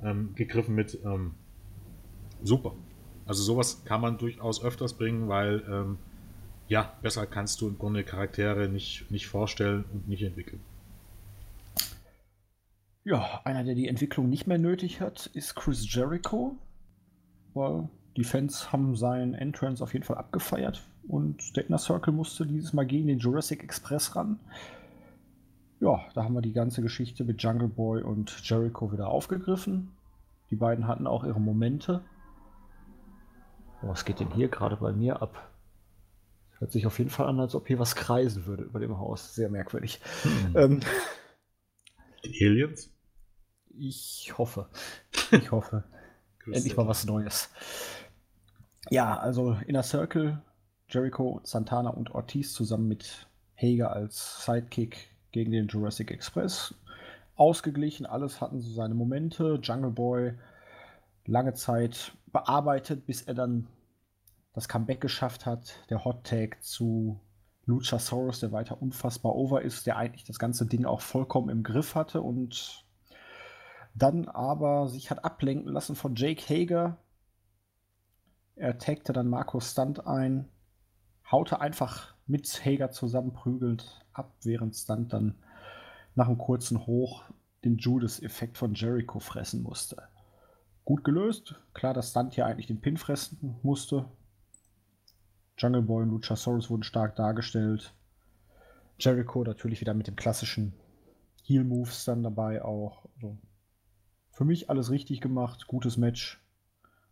aufgegriffen 0.00 0.70
ähm, 0.70 0.74
mit. 0.74 0.98
Ähm, 1.04 1.34
super. 2.42 2.74
Also 3.26 3.42
sowas 3.42 3.84
kann 3.84 4.00
man 4.00 4.16
durchaus 4.16 4.64
öfters 4.64 4.94
bringen, 4.94 5.28
weil 5.28 5.62
ähm, 5.68 5.98
ja, 6.68 6.96
besser 7.02 7.26
kannst 7.26 7.60
du 7.60 7.68
im 7.68 7.78
Grunde 7.78 8.02
Charaktere 8.02 8.68
nicht, 8.68 9.10
nicht 9.10 9.26
vorstellen 9.26 9.84
und 9.92 10.08
nicht 10.08 10.22
entwickeln. 10.22 10.60
Ja, 13.04 13.42
einer, 13.44 13.62
der 13.62 13.74
die 13.74 13.88
Entwicklung 13.88 14.30
nicht 14.30 14.46
mehr 14.46 14.58
nötig 14.58 15.00
hat, 15.00 15.26
ist 15.34 15.54
Chris 15.54 15.92
Jericho. 15.92 16.56
Weil 17.52 17.90
die 18.16 18.24
Fans 18.24 18.72
haben 18.72 18.96
seinen 18.96 19.34
Entrance 19.34 19.82
auf 19.82 19.92
jeden 19.92 20.04
Fall 20.04 20.16
abgefeiert 20.16 20.82
und 21.08 21.56
der 21.56 21.66
Inner 21.66 21.78
Circle 21.78 22.12
musste 22.12 22.46
dieses 22.46 22.72
Mal 22.72 22.86
gegen 22.86 23.06
den 23.06 23.18
Jurassic 23.18 23.62
Express 23.62 24.14
ran. 24.16 24.38
Ja, 25.80 26.00
da 26.14 26.24
haben 26.24 26.34
wir 26.34 26.42
die 26.42 26.52
ganze 26.52 26.80
Geschichte 26.80 27.24
mit 27.24 27.42
Jungle 27.42 27.68
Boy 27.68 28.02
und 28.02 28.48
Jericho 28.48 28.92
wieder 28.92 29.08
aufgegriffen. 29.08 29.90
Die 30.50 30.56
beiden 30.56 30.86
hatten 30.86 31.06
auch 31.06 31.24
ihre 31.24 31.40
Momente. 31.40 32.04
Oh, 33.82 33.88
was 33.88 34.04
geht 34.04 34.20
denn 34.20 34.30
hier 34.30 34.48
gerade 34.48 34.76
bei 34.76 34.92
mir 34.92 35.20
ab? 35.20 35.50
Hört 36.58 36.70
sich 36.70 36.86
auf 36.86 36.98
jeden 36.98 37.10
Fall 37.10 37.26
an, 37.26 37.40
als 37.40 37.56
ob 37.56 37.66
hier 37.66 37.80
was 37.80 37.96
kreisen 37.96 38.46
würde 38.46 38.62
über 38.62 38.78
dem 38.78 38.96
Haus. 38.96 39.34
Sehr 39.34 39.48
merkwürdig. 39.48 40.00
Hm. 40.22 40.56
Ähm, 40.56 40.80
die 42.24 42.46
Aliens? 42.46 42.90
Ich 43.76 44.34
hoffe. 44.38 44.68
Ich 45.32 45.50
hoffe. 45.50 45.84
Endlich 46.44 46.76
mal 46.76 46.86
was 46.86 47.06
Neues. 47.06 47.48
Ja, 48.90 49.16
also 49.16 49.56
Inner 49.66 49.82
Circle, 49.82 50.42
Jericho, 50.92 51.40
Santana 51.42 51.90
und 51.90 52.14
Ortiz 52.14 52.52
zusammen 52.52 52.86
mit 52.86 53.26
Hager 53.56 53.92
als 53.92 54.44
Sidekick 54.44 55.10
gegen 55.30 55.52
den 55.52 55.68
Jurassic 55.68 56.10
Express. 56.10 56.74
Ausgeglichen, 57.34 58.04
alles 58.04 58.40
hatten 58.40 58.60
so 58.60 58.70
seine 58.72 58.94
Momente. 58.94 59.58
Jungle 59.62 59.90
Boy 59.90 60.34
lange 61.24 61.54
Zeit 61.54 62.12
bearbeitet, 62.26 63.06
bis 63.06 63.22
er 63.22 63.34
dann 63.34 63.68
das 64.52 64.68
Comeback 64.68 65.00
geschafft 65.00 65.46
hat. 65.46 65.74
Der 65.88 66.04
Hot 66.04 66.24
Tag 66.24 66.62
zu 66.62 67.18
Luchasaurus, 67.64 68.40
der 68.40 68.52
weiter 68.52 68.82
unfassbar 68.82 69.34
over 69.34 69.62
ist, 69.62 69.86
der 69.86 69.96
eigentlich 69.96 70.24
das 70.24 70.38
ganze 70.38 70.66
Ding 70.66 70.84
auch 70.84 71.00
vollkommen 71.00 71.48
im 71.48 71.62
Griff 71.62 71.94
hatte 71.94 72.20
und 72.20 72.84
dann 73.94 74.28
aber 74.28 74.88
sich 74.88 75.10
hat 75.10 75.24
ablenken 75.24 75.72
lassen 75.72 75.96
von 75.96 76.14
Jake 76.16 76.42
Hager, 76.48 76.98
er 78.56 78.78
tagte 78.78 79.12
dann 79.12 79.28
Markus 79.28 79.70
Stunt 79.70 80.06
ein, 80.06 80.48
haute 81.32 81.60
einfach 81.60 82.14
mit 82.26 82.46
Hager 82.64 82.90
zusammenprügelt 82.90 84.00
ab, 84.12 84.34
während 84.42 84.76
Stunt 84.76 85.12
dann 85.12 85.34
nach 86.14 86.28
einem 86.28 86.38
kurzen 86.38 86.86
Hoch 86.86 87.24
den 87.64 87.78
Judas-Effekt 87.78 88.58
von 88.58 88.74
Jericho 88.74 89.18
fressen 89.18 89.62
musste. 89.62 90.02
Gut 90.84 91.04
gelöst. 91.04 91.60
Klar, 91.74 91.94
dass 91.94 92.10
Stunt 92.10 92.34
hier 92.34 92.46
eigentlich 92.46 92.66
den 92.66 92.80
Pin 92.80 92.96
fressen 92.96 93.56
musste. 93.62 94.04
Jungle 95.56 95.82
Boy 95.82 96.02
und 96.02 96.10
Luchasaurus 96.10 96.70
wurden 96.70 96.82
stark 96.82 97.16
dargestellt. 97.16 97.94
Jericho 98.98 99.42
natürlich 99.42 99.80
wieder 99.80 99.94
mit 99.94 100.06
dem 100.06 100.16
klassischen 100.16 100.74
Heal-Moves 101.44 102.04
dann 102.04 102.22
dabei 102.22 102.62
auch. 102.62 103.06
Also 103.16 103.38
für 104.32 104.44
mich 104.44 104.70
alles 104.70 104.90
richtig 104.90 105.20
gemacht, 105.20 105.66
gutes 105.66 105.96
Match, 105.96 106.42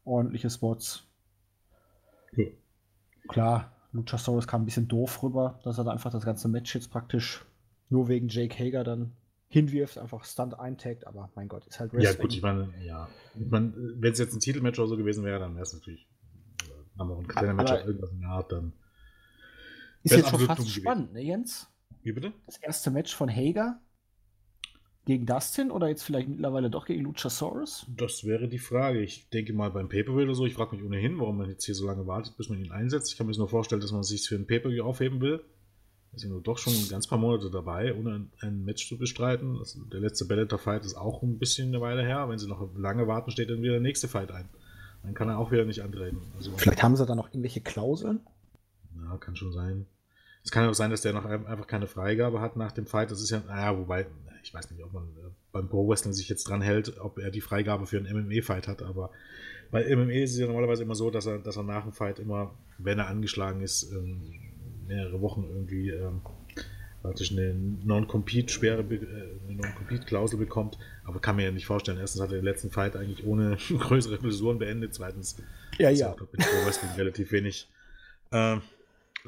ordentliche 0.04 0.50
Spots. 0.50 1.06
Ja. 2.36 2.46
Klar, 3.28 3.72
Luchasaurus 3.92 4.46
kam 4.46 4.62
ein 4.62 4.64
bisschen 4.66 4.88
doof 4.88 5.22
rüber, 5.22 5.58
dass 5.64 5.78
er 5.78 5.84
da 5.84 5.90
einfach 5.90 6.12
das 6.12 6.24
ganze 6.24 6.48
Match 6.48 6.74
jetzt 6.74 6.90
praktisch 6.90 7.44
nur 7.88 8.08
wegen 8.08 8.28
Jake 8.28 8.56
Hager 8.56 8.84
dann 8.84 9.12
hinwirft, 9.48 9.98
einfach 9.98 10.24
Stunt 10.24 10.58
eintaggt, 10.58 11.06
aber 11.06 11.30
mein 11.34 11.48
Gott, 11.48 11.66
ist 11.66 11.80
halt 11.80 11.92
Wrestling. 11.92 12.16
Ja, 12.16 12.22
gut, 12.22 12.32
ich 12.32 12.42
meine, 12.42 12.68
ja. 12.84 13.08
Ich 13.34 13.50
meine, 13.50 13.72
wenn 13.96 14.12
es 14.12 14.18
jetzt 14.18 14.32
ein 14.32 14.40
Titelmatch 14.40 14.78
oder 14.78 14.88
so 14.88 14.96
gewesen 14.96 15.24
wäre, 15.24 15.40
dann 15.40 15.54
wäre 15.54 15.62
es 15.62 15.72
natürlich 15.72 16.06
haben 17.00 17.08
wir 17.08 17.16
ein 17.16 17.28
kleiner 17.28 17.54
Match 17.54 17.72
irgendwas 17.72 18.12
in 18.12 18.20
der 18.20 18.28
Art, 18.28 18.52
dann. 18.52 18.72
Ist 20.02 20.16
jetzt 20.16 20.28
schon 20.28 20.40
fast 20.40 20.68
spannend, 20.68 21.12
ne, 21.12 21.22
Jens? 21.22 21.68
Wie 22.02 22.12
bitte? 22.12 22.32
Das 22.46 22.58
erste 22.58 22.90
Match 22.90 23.14
von 23.14 23.28
Hager 23.28 23.80
gegen 25.06 25.26
Dustin 25.26 25.70
oder 25.70 25.88
jetzt 25.88 26.02
vielleicht 26.02 26.28
mittlerweile 26.28 26.70
doch 26.70 26.86
gegen 26.86 27.04
Luchasaurus? 27.04 27.86
Das 27.88 28.24
wäre 28.24 28.48
die 28.48 28.58
Frage. 28.58 29.00
Ich 29.00 29.28
denke 29.30 29.52
mal 29.52 29.70
beim 29.70 29.88
Pay-Per-View 29.88 30.22
oder 30.22 30.34
so. 30.34 30.46
Ich 30.46 30.54
frage 30.54 30.76
mich 30.76 30.84
ohnehin, 30.84 31.18
warum 31.18 31.38
man 31.38 31.48
jetzt 31.48 31.64
hier 31.64 31.74
so 31.74 31.86
lange 31.86 32.06
wartet, 32.06 32.36
bis 32.36 32.48
man 32.48 32.58
ihn 32.58 32.70
einsetzt. 32.70 33.10
Ich 33.10 33.18
kann 33.18 33.26
mir 33.26 33.36
nur 33.36 33.48
vorstellen, 33.48 33.80
dass 33.80 33.92
man 33.92 34.02
sich 34.02 34.28
für 34.28 34.36
ein 34.36 34.46
Pay-Per-View 34.46 34.84
aufheben 34.84 35.20
will. 35.20 35.42
Wir 36.12 36.18
sind 36.18 36.30
nur 36.30 36.42
doch 36.42 36.58
schon 36.58 36.72
ein 36.72 36.88
ganz 36.88 37.06
paar 37.06 37.18
Monate 37.18 37.50
dabei, 37.50 37.94
ohne 37.94 38.26
ein 38.40 38.64
Match 38.64 38.88
zu 38.88 38.98
bestreiten. 38.98 39.58
Das, 39.58 39.78
der 39.92 40.00
letzte 40.00 40.24
Bellator-Fight 40.24 40.84
ist 40.84 40.96
auch 40.96 41.22
ein 41.22 41.38
bisschen 41.38 41.68
eine 41.68 41.80
Weile 41.80 42.02
her. 42.02 42.28
Wenn 42.28 42.38
sie 42.38 42.48
noch 42.48 42.68
lange 42.76 43.06
warten, 43.06 43.30
steht 43.30 43.48
dann 43.48 43.62
wieder 43.62 43.74
der 43.74 43.80
nächste 43.80 44.08
Fight 44.08 44.32
ein. 44.32 44.48
Dann 45.02 45.14
kann 45.14 45.28
er 45.28 45.38
auch 45.38 45.50
wieder 45.50 45.64
nicht 45.64 45.82
antreten. 45.82 46.20
Also, 46.36 46.52
Vielleicht 46.56 46.82
haben 46.82 46.96
sie 46.96 47.06
da 47.06 47.14
noch 47.14 47.28
irgendwelche 47.28 47.60
Klauseln? 47.60 48.20
Ja, 49.02 49.16
kann 49.18 49.36
schon 49.36 49.52
sein. 49.52 49.86
Es 50.44 50.50
kann 50.50 50.68
auch 50.68 50.74
sein, 50.74 50.90
dass 50.90 51.02
der 51.02 51.12
noch 51.12 51.24
einfach 51.24 51.66
keine 51.66 51.86
Freigabe 51.86 52.40
hat 52.40 52.56
nach 52.56 52.72
dem 52.72 52.86
Fight. 52.86 53.10
Das 53.10 53.20
ist 53.20 53.30
ja, 53.30 53.42
naja, 53.46 53.78
wobei, 53.78 54.06
ich 54.42 54.54
weiß 54.54 54.70
nicht, 54.70 54.82
ob 54.82 54.92
man 54.92 55.04
äh, 55.04 55.30
beim 55.52 55.68
Pro 55.68 55.88
Wrestling 55.88 56.12
sich 56.12 56.28
jetzt 56.28 56.44
dran 56.44 56.62
hält, 56.62 56.98
ob 57.00 57.18
er 57.18 57.30
die 57.30 57.40
Freigabe 57.40 57.86
für 57.86 57.98
einen 57.98 58.28
MMA-Fight 58.28 58.68
hat, 58.68 58.82
aber 58.82 59.10
bei 59.70 59.84
MMA 59.94 60.12
ist 60.12 60.32
es 60.32 60.38
ja 60.38 60.46
normalerweise 60.46 60.82
immer 60.82 60.94
so, 60.94 61.10
dass 61.10 61.26
er, 61.26 61.38
dass 61.38 61.56
er 61.56 61.62
nach 61.62 61.84
dem 61.84 61.92
Fight 61.92 62.18
immer, 62.18 62.54
wenn 62.78 62.98
er 62.98 63.06
angeschlagen 63.06 63.60
ist, 63.60 63.92
ähm, 63.92 64.34
mehrere 64.86 65.20
Wochen 65.20 65.44
irgendwie 65.44 65.90
ähm, 65.90 66.22
praktisch 67.02 67.32
eine 67.32 67.54
Non-Compete-Sperre, 67.54 68.82
äh, 68.82 69.48
eine 69.48 69.56
Non-Compete-Klausel 69.56 70.38
bekommt. 70.38 70.76
Aber 71.04 71.20
kann 71.20 71.36
mir 71.36 71.44
ja 71.44 71.50
nicht 71.52 71.66
vorstellen. 71.66 71.98
Erstens 71.98 72.20
hat 72.20 72.30
er 72.30 72.38
den 72.38 72.44
letzten 72.44 72.70
Fight 72.70 72.96
eigentlich 72.96 73.24
ohne 73.24 73.56
größere 73.68 74.18
Blessuren 74.18 74.58
beendet. 74.58 74.94
Zweitens 74.94 75.36
ja, 75.78 75.90
ja. 75.90 76.10
hat 76.10 76.20
mit 76.20 76.40
Pro 76.40 76.66
Wrestling 76.66 76.90
relativ 76.96 77.30
wenig 77.32 77.68
äh, 78.32 78.58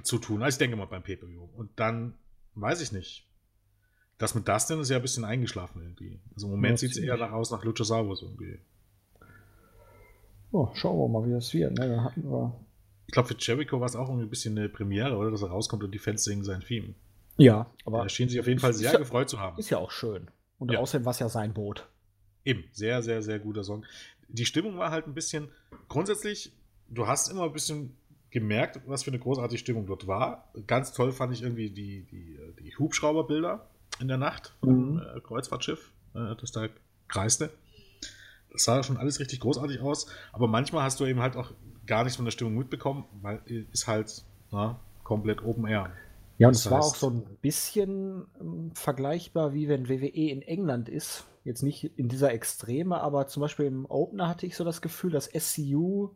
zu 0.02 0.18
tun. 0.18 0.42
Also 0.42 0.56
ich 0.56 0.58
denke 0.58 0.76
mal 0.76 0.86
beim 0.86 1.02
Pay-Per-View. 1.02 1.48
Und 1.56 1.70
dann 1.76 2.14
weiß 2.56 2.80
ich 2.82 2.92
nicht. 2.92 3.26
Das 4.22 4.36
mit 4.36 4.46
Dustin 4.46 4.78
ist 4.78 4.88
ja 4.88 4.96
ein 4.96 5.02
bisschen 5.02 5.24
eingeschlafen 5.24 5.82
irgendwie. 5.82 6.20
Also 6.32 6.46
im 6.46 6.52
Moment 6.52 6.74
ja, 6.74 6.76
sieht 6.76 6.92
es 6.92 6.98
eher 6.98 7.16
nach 7.16 7.32
aus 7.32 7.50
nach 7.50 7.64
Luchasaurus 7.64 8.22
irgendwie. 8.22 8.60
Oh, 10.52 10.68
schauen 10.74 10.96
wir 10.96 11.08
mal, 11.08 11.26
wie 11.26 11.32
das 11.32 11.52
wird. 11.52 11.76
Ne? 11.76 11.88
Da 11.88 12.04
hatten 12.04 12.30
wir 12.30 12.54
ich 13.08 13.12
glaube, 13.12 13.28
für 13.28 13.36
Jericho 13.36 13.80
war 13.80 13.86
es 13.86 13.96
auch 13.96 14.08
irgendwie 14.08 14.26
ein 14.26 14.30
bisschen 14.30 14.56
eine 14.56 14.68
Premiere, 14.68 15.16
oder? 15.16 15.32
Dass 15.32 15.42
er 15.42 15.48
rauskommt 15.48 15.82
und 15.82 15.90
die 15.90 15.98
Fans 15.98 16.22
singen 16.22 16.44
sein 16.44 16.60
Theme. 16.60 16.94
Ja, 17.36 17.66
aber. 17.84 18.04
Er 18.04 18.08
schien 18.08 18.28
sich 18.28 18.38
auf 18.38 18.46
jeden 18.46 18.60
Fall 18.60 18.72
sehr 18.72 18.92
ja, 18.92 18.98
gefreut 19.00 19.28
zu 19.28 19.40
haben. 19.40 19.58
Ist 19.58 19.70
ja 19.70 19.78
auch 19.78 19.90
schön. 19.90 20.28
Und 20.58 20.70
ja. 20.70 20.78
außerdem 20.78 21.04
war 21.04 21.10
es 21.10 21.18
ja 21.18 21.28
sein 21.28 21.52
Boot. 21.52 21.88
Eben, 22.44 22.64
sehr, 22.70 23.02
sehr, 23.02 23.22
sehr 23.22 23.40
guter 23.40 23.64
Song. 23.64 23.84
Die 24.28 24.46
Stimmung 24.46 24.78
war 24.78 24.92
halt 24.92 25.08
ein 25.08 25.14
bisschen. 25.14 25.48
Grundsätzlich, 25.88 26.52
du 26.88 27.08
hast 27.08 27.28
immer 27.28 27.42
ein 27.42 27.52
bisschen 27.52 27.96
gemerkt, 28.30 28.80
was 28.86 29.02
für 29.02 29.10
eine 29.10 29.18
großartige 29.18 29.58
Stimmung 29.58 29.86
dort 29.86 30.06
war. 30.06 30.52
Ganz 30.68 30.92
toll 30.92 31.10
fand 31.10 31.34
ich 31.34 31.42
irgendwie 31.42 31.70
die, 31.70 32.04
die, 32.04 32.38
die 32.62 32.76
Hubschrauberbilder 32.76 33.68
in 34.02 34.08
der 34.08 34.18
Nacht 34.18 34.54
vom 34.60 34.94
mhm. 34.94 34.98
äh, 34.98 35.20
Kreuzfahrtschiff, 35.20 35.92
äh, 36.14 36.34
das 36.38 36.52
da 36.52 36.68
kreiste. 37.08 37.50
Das 38.52 38.64
sah 38.64 38.82
schon 38.82 38.98
alles 38.98 39.18
richtig 39.18 39.40
großartig 39.40 39.80
aus, 39.80 40.08
aber 40.32 40.46
manchmal 40.46 40.82
hast 40.82 41.00
du 41.00 41.06
eben 41.06 41.20
halt 41.20 41.36
auch 41.36 41.52
gar 41.86 42.04
nichts 42.04 42.16
von 42.16 42.26
der 42.26 42.32
Stimmung 42.32 42.54
mitbekommen, 42.54 43.04
weil 43.22 43.40
ist 43.46 43.86
halt 43.86 44.24
na, 44.50 44.78
komplett 45.04 45.42
Open 45.42 45.66
Air. 45.66 45.90
Ja, 46.38 46.48
und 46.48 46.56
es 46.56 46.70
war 46.70 46.80
auch 46.80 46.94
so 46.94 47.08
ein 47.08 47.22
bisschen 47.40 48.26
ähm, 48.40 48.72
vergleichbar, 48.74 49.54
wie 49.54 49.68
wenn 49.68 49.88
WWE 49.88 50.08
in 50.08 50.42
England 50.42 50.88
ist. 50.88 51.24
Jetzt 51.44 51.62
nicht 51.62 51.84
in 51.96 52.08
dieser 52.08 52.32
Extreme, 52.32 53.00
aber 53.00 53.26
zum 53.26 53.40
Beispiel 53.40 53.66
im 53.66 53.86
Opener 53.86 54.28
hatte 54.28 54.46
ich 54.46 54.56
so 54.56 54.64
das 54.64 54.82
Gefühl, 54.82 55.10
dass 55.10 55.26
SCU 55.26 56.10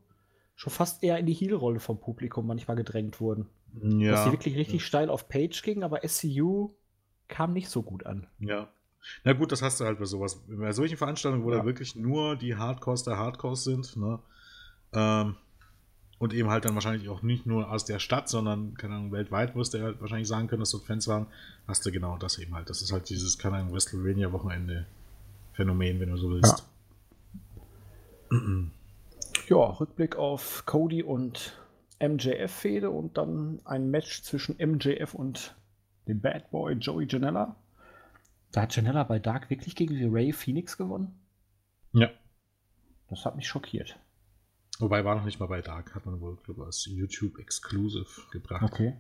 schon 0.54 0.72
fast 0.72 1.02
eher 1.02 1.18
in 1.18 1.26
die 1.26 1.34
Heel-Rolle 1.34 1.80
vom 1.80 2.00
Publikum 2.00 2.46
manchmal 2.46 2.76
gedrängt 2.76 3.20
wurden. 3.20 3.46
Ja. 3.82 4.12
Dass 4.12 4.24
sie 4.24 4.32
wirklich 4.32 4.56
richtig 4.56 4.80
ja. 4.80 4.86
steil 4.86 5.10
auf 5.10 5.28
Page 5.28 5.62
ging, 5.62 5.82
aber 5.82 6.00
SCU 6.06 6.70
kam 7.28 7.52
nicht 7.52 7.68
so 7.68 7.82
gut 7.82 8.06
an. 8.06 8.26
Ja. 8.38 8.68
Na 9.24 9.32
gut, 9.32 9.50
das 9.52 9.62
hast 9.62 9.80
du 9.80 9.84
halt 9.84 9.98
bei 9.98 10.04
sowas. 10.04 10.42
Bei 10.48 10.72
solchen 10.72 10.96
Veranstaltungen, 10.96 11.44
wo 11.44 11.52
ja. 11.52 11.58
da 11.58 11.64
wirklich 11.64 11.96
nur 11.96 12.36
die 12.36 12.56
Hardcores 12.56 13.02
der 13.04 13.18
Hardcores 13.18 13.64
sind, 13.64 13.96
ne? 13.96 14.18
Ähm, 14.92 15.36
und 16.18 16.32
eben 16.32 16.48
halt 16.48 16.64
dann 16.64 16.72
wahrscheinlich 16.74 17.10
auch 17.10 17.20
nicht 17.22 17.44
nur 17.46 17.70
aus 17.70 17.84
der 17.84 17.98
Stadt, 17.98 18.26
sondern, 18.28 18.74
keine 18.74 18.94
Ahnung, 18.94 19.12
weltweit 19.12 19.54
wirst 19.54 19.74
du 19.74 19.82
halt 19.82 20.00
wahrscheinlich 20.00 20.28
sagen 20.28 20.48
können, 20.48 20.60
dass 20.60 20.70
dort 20.70 20.84
Fans 20.84 21.06
waren, 21.08 21.26
hast 21.68 21.84
du 21.84 21.92
genau 21.92 22.16
das 22.16 22.38
eben 22.38 22.54
halt. 22.54 22.70
Das 22.70 22.80
ist 22.80 22.90
halt 22.92 23.10
dieses, 23.10 23.36
keine 23.38 23.56
Ahnung, 23.56 23.74
WrestleMania-Wochenende-Phänomen, 23.74 26.00
wenn 26.00 26.08
du 26.08 26.16
so 26.16 26.30
willst. 26.30 26.64
Ja. 28.30 28.38
ja, 29.48 29.56
Rückblick 29.56 30.16
auf 30.16 30.64
Cody 30.64 31.02
und 31.02 31.58
MJF-Fehde 32.00 32.88
und 32.90 33.18
dann 33.18 33.60
ein 33.64 33.90
Match 33.90 34.22
zwischen 34.22 34.56
MJF 34.58 35.12
und 35.14 35.54
dem 36.06 36.20
Bad 36.20 36.50
Boy 36.50 36.74
Joey 36.74 37.06
Janella. 37.08 37.56
Da 38.52 38.62
hat 38.62 38.74
Janella 38.74 39.04
bei 39.04 39.18
Dark 39.18 39.50
wirklich 39.50 39.76
gegen 39.76 39.94
die 39.94 40.06
Ray 40.06 40.32
Phoenix 40.32 40.76
gewonnen? 40.76 41.18
Ja. 41.92 42.10
Das 43.08 43.24
hat 43.24 43.36
mich 43.36 43.46
schockiert. 43.48 43.98
Wobei 44.78 45.04
war 45.04 45.14
noch 45.14 45.24
nicht 45.24 45.40
mal 45.40 45.46
bei 45.46 45.62
Dark, 45.62 45.94
hat 45.94 46.06
man 46.06 46.20
wohl, 46.20 46.36
glaube 46.36 46.60
ich, 46.62 46.66
als 46.66 46.86
YouTube 46.86 47.38
Exclusive 47.38 48.06
gebracht. 48.30 48.62
Okay. 48.62 48.94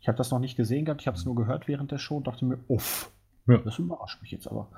Ich 0.00 0.08
habe 0.08 0.16
das 0.16 0.30
noch 0.30 0.38
nicht 0.38 0.56
gesehen 0.56 0.84
gehabt, 0.84 1.02
ich 1.02 1.06
habe 1.06 1.16
es 1.16 1.24
nur 1.24 1.34
gehört 1.34 1.68
während 1.68 1.90
der 1.90 1.98
Show 1.98 2.16
und 2.16 2.26
dachte 2.26 2.44
mir, 2.44 2.58
uff, 2.68 3.10
ja. 3.46 3.58
das 3.58 3.78
überrascht 3.78 4.22
mich 4.22 4.30
jetzt 4.30 4.46
aber. 4.46 4.70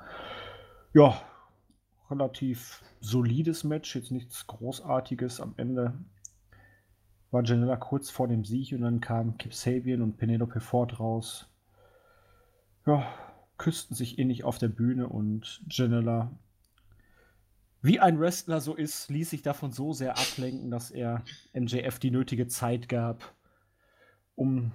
Ja, 0.93 1.21
relativ 2.09 2.83
solides 2.99 3.63
Match, 3.63 3.95
jetzt 3.95 4.11
nichts 4.11 4.47
Großartiges. 4.47 5.39
Am 5.39 5.53
Ende 5.57 5.93
war 7.31 7.43
Janella 7.43 7.77
kurz 7.77 8.09
vor 8.09 8.27
dem 8.27 8.43
Sieg 8.43 8.73
und 8.73 8.81
dann 8.81 9.01
kamen 9.01 9.37
Kip 9.37 9.53
Sabian 9.53 10.01
und 10.01 10.17
Penelope 10.17 10.59
Ford 10.59 10.99
raus. 10.99 11.49
Ja, 12.85 13.07
küssten 13.57 13.95
sich 13.95 14.19
innig 14.19 14.43
auf 14.43 14.57
der 14.57 14.67
Bühne 14.67 15.07
und 15.07 15.61
Janella 15.69 16.31
wie 17.83 17.99
ein 17.99 18.17
Wrestler 18.17 18.61
so 18.61 18.75
ist, 18.75 19.09
ließ 19.09 19.29
sich 19.29 19.41
davon 19.41 19.73
so 19.73 19.91
sehr 19.91 20.17
ablenken, 20.17 20.71
dass 20.71 20.89
er 20.89 21.21
MJF 21.53 21.99
die 21.99 22.11
nötige 22.11 22.47
Zeit 22.47 22.87
gab, 22.87 23.35
um 24.35 24.71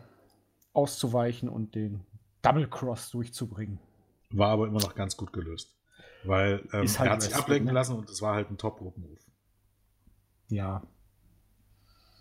auszuweichen 0.74 1.48
und 1.48 1.74
den 1.74 2.04
Double 2.42 2.68
Cross 2.68 3.10
durchzubringen. 3.10 3.78
War 4.30 4.50
aber 4.50 4.66
immer 4.66 4.80
noch 4.80 4.94
ganz 4.94 5.16
gut 5.16 5.32
gelöst. 5.32 5.74
Weil 6.24 6.60
ähm, 6.74 6.86
halt 6.86 6.98
er 6.98 7.10
hat 7.10 7.22
sich 7.22 7.34
ablenken 7.34 7.68
ne? 7.68 7.72
lassen 7.72 7.96
und 7.96 8.10
es 8.10 8.20
war 8.20 8.34
halt 8.34 8.50
ein 8.50 8.58
Top-Rope-Move. 8.58 9.16
Ja. 10.48 10.82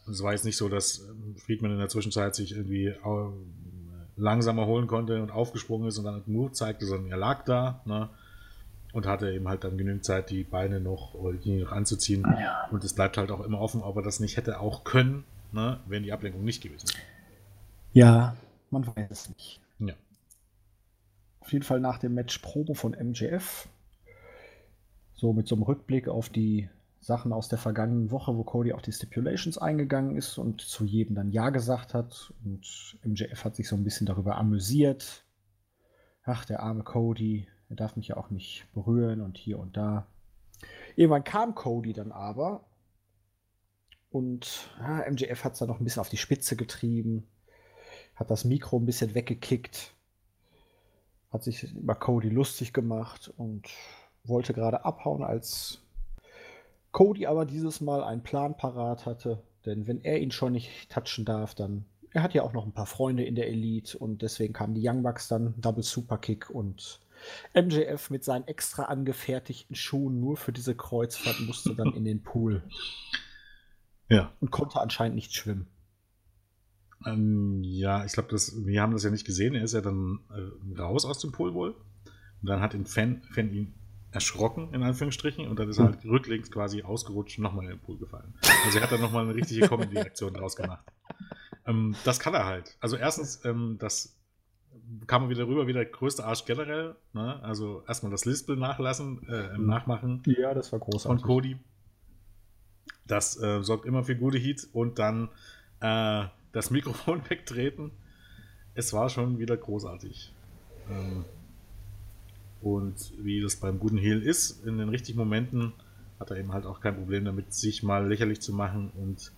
Es 0.09 0.23
war 0.23 0.31
jetzt 0.31 0.45
nicht 0.45 0.55
so, 0.55 0.69
dass 0.69 0.99
ähm, 0.99 1.35
Friedman 1.35 1.71
in 1.71 1.79
der 1.79 1.89
Zwischenzeit 1.89 2.33
sich 2.33 2.53
irgendwie 2.53 2.95
langsamer 4.17 4.65
holen 4.65 4.87
konnte 4.87 5.21
und 5.21 5.31
aufgesprungen 5.31 5.87
ist 5.87 5.97
und 5.97 6.05
dann 6.05 6.15
einen 6.15 6.33
Move 6.33 6.51
zeigte, 6.51 6.85
sondern 6.85 7.11
er 7.11 7.17
lag 7.17 7.45
da. 7.45 7.81
Ne? 7.85 8.09
und 8.93 9.05
hatte 9.05 9.31
eben 9.31 9.47
halt 9.47 9.63
dann 9.63 9.77
genügend 9.77 10.05
Zeit, 10.05 10.29
die 10.29 10.43
Beine 10.43 10.79
noch 10.79 11.13
die 11.43 11.61
noch 11.61 11.71
anzuziehen. 11.71 12.23
Ja. 12.23 12.67
Und 12.71 12.83
es 12.83 12.93
bleibt 12.93 13.17
halt 13.17 13.31
auch 13.31 13.41
immer 13.41 13.59
offen, 13.59 13.81
ob 13.81 13.95
er 13.97 14.01
das 14.01 14.19
nicht 14.19 14.37
hätte 14.37 14.59
auch 14.59 14.83
können, 14.83 15.23
ne, 15.51 15.79
wenn 15.85 16.03
die 16.03 16.11
Ablenkung 16.11 16.43
nicht 16.43 16.63
gewesen 16.63 16.89
wäre. 16.89 17.03
Ja, 17.93 18.35
man 18.71 18.87
weiß 18.87 19.11
es 19.11 19.29
nicht. 19.29 19.59
Ja. 19.79 19.93
Auf 21.41 21.51
jeden 21.53 21.63
Fall 21.63 21.79
nach 21.79 21.99
dem 21.99 22.13
Match 22.13 22.39
Probe 22.39 22.75
von 22.75 22.91
MJF. 22.91 23.67
So 25.13 25.33
mit 25.33 25.47
so 25.47 25.55
einem 25.55 25.63
Rückblick 25.63 26.07
auf 26.07 26.29
die 26.29 26.69
Sachen 26.99 27.31
aus 27.31 27.47
der 27.47 27.57
vergangenen 27.57 28.11
Woche, 28.11 28.35
wo 28.35 28.43
Cody 28.43 28.73
auf 28.73 28.81
die 28.81 28.91
Stipulations 28.91 29.57
eingegangen 29.57 30.15
ist 30.15 30.37
und 30.37 30.61
zu 30.61 30.83
jedem 30.83 31.15
dann 31.15 31.31
Ja 31.31 31.49
gesagt 31.49 31.93
hat. 31.93 32.33
Und 32.43 32.97
MJF 33.03 33.45
hat 33.45 33.55
sich 33.55 33.67
so 33.67 33.75
ein 33.75 33.83
bisschen 33.83 34.07
darüber 34.07 34.35
amüsiert. 34.35 35.23
Ach, 36.23 36.45
der 36.45 36.61
arme 36.61 36.83
Cody, 36.83 37.47
er 37.69 37.75
darf 37.75 37.95
mich 37.95 38.09
ja 38.09 38.17
auch 38.17 38.29
nicht 38.29 38.67
berühren 38.73 39.21
und 39.21 39.37
hier 39.37 39.59
und 39.59 39.77
da. 39.77 40.07
Irgendwann 40.95 41.23
kam 41.23 41.55
Cody 41.55 41.93
dann 41.93 42.11
aber 42.11 42.65
und 44.09 44.69
ja, 44.79 45.09
MJF 45.09 45.43
hat 45.43 45.53
es 45.53 45.59
dann 45.59 45.67
noch 45.67 45.79
ein 45.79 45.83
bisschen 45.83 45.99
auf 45.99 46.09
die 46.09 46.17
Spitze 46.17 46.55
getrieben, 46.55 47.27
hat 48.15 48.31
das 48.31 48.45
Mikro 48.45 48.77
ein 48.79 48.85
bisschen 48.85 49.13
weggekickt, 49.13 49.93
hat 51.31 51.43
sich 51.43 51.75
über 51.75 51.95
Cody 51.95 52.29
lustig 52.29 52.73
gemacht 52.73 53.31
und 53.37 53.67
wollte 54.23 54.53
gerade 54.53 54.85
abhauen, 54.85 55.23
als 55.23 55.81
Cody 56.97 57.27
aber 57.27 57.45
dieses 57.45 57.79
Mal 57.79 58.03
einen 58.03 58.23
Plan 58.23 58.57
parat 58.57 59.05
hatte. 59.05 59.43
Denn 59.67 59.85
wenn 59.85 60.03
er 60.03 60.19
ihn 60.19 60.31
schon 60.31 60.53
nicht 60.53 60.89
touchen 60.89 61.25
darf, 61.25 61.53
dann 61.53 61.85
er 62.11 62.23
hat 62.23 62.33
ja 62.33 62.41
auch 62.41 62.53
noch 62.53 62.65
ein 62.65 62.71
paar 62.71 62.87
Freunde 62.87 63.23
in 63.23 63.35
der 63.35 63.49
Elite 63.49 63.95
und 63.99 64.23
deswegen 64.23 64.51
kamen 64.51 64.73
die 64.73 64.81
Young 64.83 65.03
Bucks 65.03 65.27
dann, 65.27 65.53
Double 65.57 65.83
Superkick 65.83 66.49
und 66.49 66.99
MJF 67.53 68.09
mit 68.09 68.23
seinen 68.23 68.47
extra 68.47 68.85
angefertigten 68.85 69.75
Schuhen 69.75 70.19
nur 70.19 70.37
für 70.37 70.51
diese 70.51 70.73
Kreuzfahrt 70.73 71.39
musste 71.41 71.75
dann 71.75 71.93
in 71.93 72.03
den 72.03 72.23
Pool. 72.23 72.63
Ja. 74.09 74.31
Und 74.39 74.51
konnte 74.51 74.79
anscheinend 74.79 75.15
nicht 75.15 75.35
schwimmen. 75.35 75.67
Ähm, 77.05 77.61
ja, 77.61 78.05
ich 78.05 78.13
glaube, 78.13 78.31
wir 78.31 78.81
haben 78.81 78.93
das 78.93 79.03
ja 79.03 79.09
nicht 79.09 79.25
gesehen. 79.25 79.53
Er 79.53 79.65
ist 79.65 79.73
ja 79.73 79.81
dann 79.81 80.21
äh, 80.29 80.79
raus 80.79 81.03
aus 81.03 81.19
dem 81.19 81.33
Pool 81.33 81.53
wohl. 81.53 81.75
Und 82.41 82.49
dann 82.49 82.61
hat 82.61 82.73
ihn 82.73 82.85
Fan, 82.85 83.21
Fan 83.33 83.53
ihn 83.53 83.73
erschrocken, 84.17 84.73
in 84.73 84.81
Anführungsstrichen, 84.81 85.47
und 85.47 85.59
dann 85.59 85.69
ist 85.69 85.77
er 85.77 85.85
halt 85.85 86.03
rücklings 86.03 86.49
quasi 86.49 86.81
ausgerutscht 86.81 87.37
und 87.37 87.43
nochmal 87.43 87.65
in 87.65 87.71
den 87.71 87.79
Pool 87.79 87.99
gefallen. 87.99 88.33
Also 88.65 88.79
er 88.79 88.83
hat 88.83 88.91
dann 88.91 89.01
nochmal 89.01 89.25
eine 89.25 89.35
richtige 89.35 89.67
Comedy-Reaktion 89.67 90.33
draus 90.33 90.55
gemacht. 90.55 90.83
Ähm, 91.67 91.95
das 92.03 92.19
kann 92.19 92.33
er 92.33 92.45
halt. 92.45 92.77
Also 92.79 92.97
erstens, 92.97 93.45
ähm, 93.45 93.77
das 93.79 94.17
kam 95.05 95.23
er 95.23 95.29
wieder 95.29 95.47
rüber, 95.47 95.67
wie 95.67 95.73
der 95.73 95.85
größte 95.85 96.25
Arsch 96.25 96.45
generell. 96.45 96.95
Ne? 97.13 97.39
Also 97.43 97.83
erstmal 97.87 98.11
das 98.11 98.25
Lispel 98.25 98.55
nachlassen, 98.55 99.27
äh, 99.29 99.55
Nachmachen. 99.57 100.23
Ja, 100.25 100.55
das 100.55 100.71
war 100.71 100.79
großartig. 100.79 101.21
Von 101.21 101.27
Cody. 101.27 101.57
Das 103.05 103.39
äh, 103.39 103.61
sorgt 103.61 103.85
immer 103.85 104.03
für 104.03 104.15
gute 104.15 104.39
Heat 104.39 104.67
und 104.73 104.97
dann 104.97 105.29
äh, 105.79 106.25
das 106.53 106.71
Mikrofon 106.71 107.21
wegtreten. 107.29 107.91
Es 108.73 108.93
war 108.93 109.09
schon 109.09 109.37
wieder 109.37 109.57
großartig. 109.57 110.33
Ähm, 110.89 111.25
und 112.61 113.13
wie 113.19 113.41
das 113.41 113.55
beim 113.55 113.79
guten 113.79 113.97
Heel 113.97 114.21
ist, 114.21 114.65
in 114.65 114.77
den 114.77 114.89
richtigen 114.89 115.19
Momenten 115.19 115.73
hat 116.19 116.31
er 116.31 116.37
eben 116.37 116.53
halt 116.53 116.65
auch 116.65 116.81
kein 116.81 116.95
Problem 116.95 117.25
damit, 117.25 117.53
sich 117.53 117.83
mal 117.83 118.07
lächerlich 118.07 118.41
zu 118.41 118.53
machen 118.53 118.91
und 118.95 119.31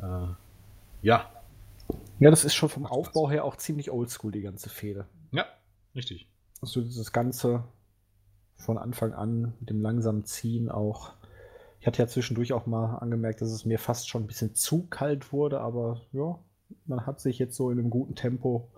äh, 0.00 0.34
ja, 1.02 1.30
ja, 2.18 2.30
das 2.30 2.44
ist 2.44 2.54
schon 2.54 2.68
vom 2.68 2.86
Aufbau 2.86 3.30
her 3.30 3.44
auch 3.44 3.56
ziemlich 3.56 3.90
oldschool, 3.90 4.32
die 4.32 4.42
ganze 4.42 4.68
Fehde. 4.68 5.06
Ja, 5.32 5.46
richtig. 5.94 6.28
Also 6.60 6.80
dieses 6.80 7.12
Ganze 7.12 7.64
von 8.56 8.78
Anfang 8.78 9.12
an 9.12 9.54
mit 9.58 9.70
dem 9.70 9.80
langsamen 9.80 10.24
Ziehen 10.24 10.70
auch. 10.70 11.12
Ich 11.80 11.86
hatte 11.86 12.00
ja 12.00 12.06
zwischendurch 12.06 12.52
auch 12.52 12.66
mal 12.66 12.96
angemerkt, 12.98 13.40
dass 13.40 13.50
es 13.50 13.64
mir 13.64 13.78
fast 13.78 14.08
schon 14.08 14.22
ein 14.22 14.26
bisschen 14.28 14.54
zu 14.54 14.86
kalt 14.86 15.32
wurde, 15.32 15.60
aber 15.60 16.02
ja, 16.12 16.38
man 16.86 17.06
hat 17.06 17.20
sich 17.20 17.40
jetzt 17.40 17.56
so 17.56 17.70
in 17.70 17.78
einem 17.80 17.90
guten 17.90 18.14
Tempo 18.14 18.68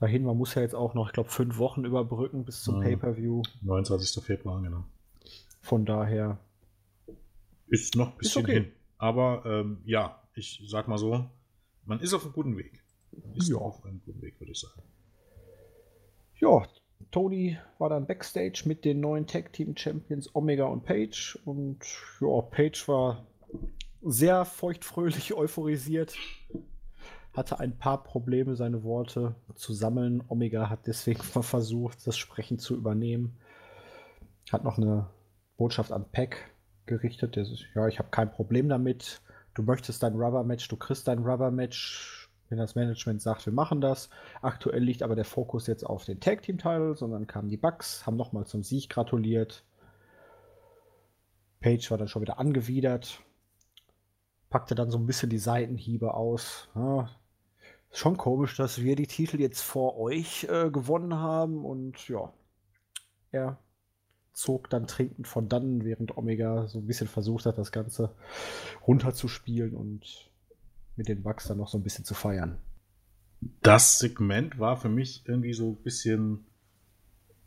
dahin. 0.00 0.24
Man 0.24 0.36
muss 0.36 0.54
ja 0.54 0.62
jetzt 0.62 0.74
auch 0.74 0.94
noch, 0.94 1.08
ich 1.08 1.12
glaube, 1.12 1.30
fünf 1.30 1.58
Wochen 1.58 1.84
überbrücken 1.84 2.44
bis 2.44 2.62
zum 2.62 2.76
ja, 2.76 2.88
Pay-Per-View. 2.88 3.42
29. 3.62 4.22
Februar, 4.22 4.62
genau. 4.62 4.84
Von 5.60 5.84
daher. 5.84 6.38
Ist 7.66 7.96
noch 7.96 8.12
ein 8.12 8.18
bisschen 8.18 8.44
okay. 8.44 8.54
hin. 8.54 8.72
Aber 8.96 9.42
ähm, 9.44 9.78
ja, 9.84 10.22
ich 10.34 10.62
sag 10.66 10.88
mal 10.88 10.98
so, 10.98 11.26
man 11.84 12.00
ist 12.00 12.14
auf 12.14 12.24
einem 12.24 12.32
guten 12.32 12.56
Weg. 12.56 12.82
Man 13.12 13.34
ist 13.36 13.48
ja. 13.48 13.56
auf 13.56 13.84
einem 13.84 14.00
guten 14.04 14.22
Weg, 14.22 14.40
würde 14.40 14.52
ich 14.52 14.60
sagen. 14.60 14.82
Ja, 16.40 16.66
Tony 17.10 17.58
war 17.78 17.88
dann 17.88 18.06
Backstage 18.06 18.62
mit 18.66 18.84
den 18.84 19.00
neuen 19.00 19.26
Tag 19.26 19.52
Team 19.52 19.76
Champions 19.76 20.34
Omega 20.34 20.66
und 20.66 20.84
Page. 20.84 21.38
Und 21.44 21.78
ja, 22.20 22.40
Page 22.42 22.88
war 22.88 23.26
sehr 24.02 24.44
feuchtfröhlich 24.44 25.34
euphorisiert. 25.34 26.16
Hatte 27.38 27.60
ein 27.60 27.78
paar 27.78 28.02
Probleme, 28.02 28.56
seine 28.56 28.82
Worte 28.82 29.34
zu 29.54 29.72
sammeln. 29.72 30.22
Omega 30.28 30.68
hat 30.68 30.86
deswegen 30.86 31.22
versucht, 31.22 32.06
das 32.06 32.16
Sprechen 32.16 32.58
zu 32.58 32.74
übernehmen. 32.74 33.38
Hat 34.50 34.64
noch 34.64 34.76
eine 34.76 35.06
Botschaft 35.56 35.92
an 35.92 36.04
Pack 36.10 36.50
gerichtet. 36.86 37.36
Der 37.36 37.44
ist, 37.44 37.64
ja, 37.74 37.86
ich 37.88 37.98
habe 37.98 38.08
kein 38.10 38.30
Problem 38.30 38.68
damit 38.68 39.20
du 39.58 39.64
möchtest 39.64 40.02
dein 40.04 40.14
Rubber-Match, 40.14 40.68
du 40.68 40.76
kriegst 40.76 41.08
dein 41.08 41.18
Rubber-Match, 41.18 42.30
wenn 42.48 42.58
das 42.58 42.76
Management 42.76 43.20
sagt, 43.20 43.44
wir 43.44 43.52
machen 43.52 43.80
das. 43.80 44.08
Aktuell 44.40 44.82
liegt 44.82 45.02
aber 45.02 45.16
der 45.16 45.24
Fokus 45.24 45.66
jetzt 45.66 45.84
auf 45.84 46.04
den 46.04 46.20
Tag-Team-Title, 46.20 46.94
sondern 46.94 47.26
kamen 47.26 47.48
die 47.48 47.56
Bucks, 47.56 48.06
haben 48.06 48.16
nochmal 48.16 48.46
zum 48.46 48.62
Sieg 48.62 48.88
gratuliert. 48.88 49.64
Page 51.60 51.90
war 51.90 51.98
dann 51.98 52.06
schon 52.06 52.22
wieder 52.22 52.38
angewidert, 52.38 53.20
packte 54.48 54.76
dann 54.76 54.92
so 54.92 54.98
ein 54.98 55.06
bisschen 55.06 55.28
die 55.28 55.38
Seitenhiebe 55.38 56.14
aus. 56.14 56.68
Ja, 56.76 57.10
schon 57.92 58.16
komisch, 58.16 58.56
dass 58.56 58.82
wir 58.82 58.96
die 58.96 59.06
Titel 59.06 59.40
jetzt 59.40 59.62
vor 59.62 59.98
euch 59.98 60.44
äh, 60.44 60.70
gewonnen 60.70 61.14
haben 61.14 61.64
und 61.64 62.08
ja, 62.08 62.32
er 63.30 63.58
zog 64.32 64.70
dann 64.70 64.86
trinkend 64.86 65.26
von 65.26 65.48
dann, 65.48 65.84
während 65.84 66.16
Omega 66.16 66.68
so 66.68 66.78
ein 66.78 66.86
bisschen 66.86 67.08
versucht 67.08 67.46
hat, 67.46 67.58
das 67.58 67.72
Ganze 67.72 68.14
runterzuspielen 68.86 69.74
und 69.74 70.30
mit 70.96 71.08
den 71.08 71.22
Bugs 71.22 71.48
dann 71.48 71.58
noch 71.58 71.68
so 71.68 71.78
ein 71.78 71.82
bisschen 71.82 72.04
zu 72.04 72.14
feiern. 72.14 72.58
Das 73.62 73.98
Segment 73.98 74.58
war 74.58 74.76
für 74.76 74.88
mich 74.88 75.22
irgendwie 75.26 75.54
so 75.54 75.70
ein 75.70 75.82
bisschen, 75.82 76.46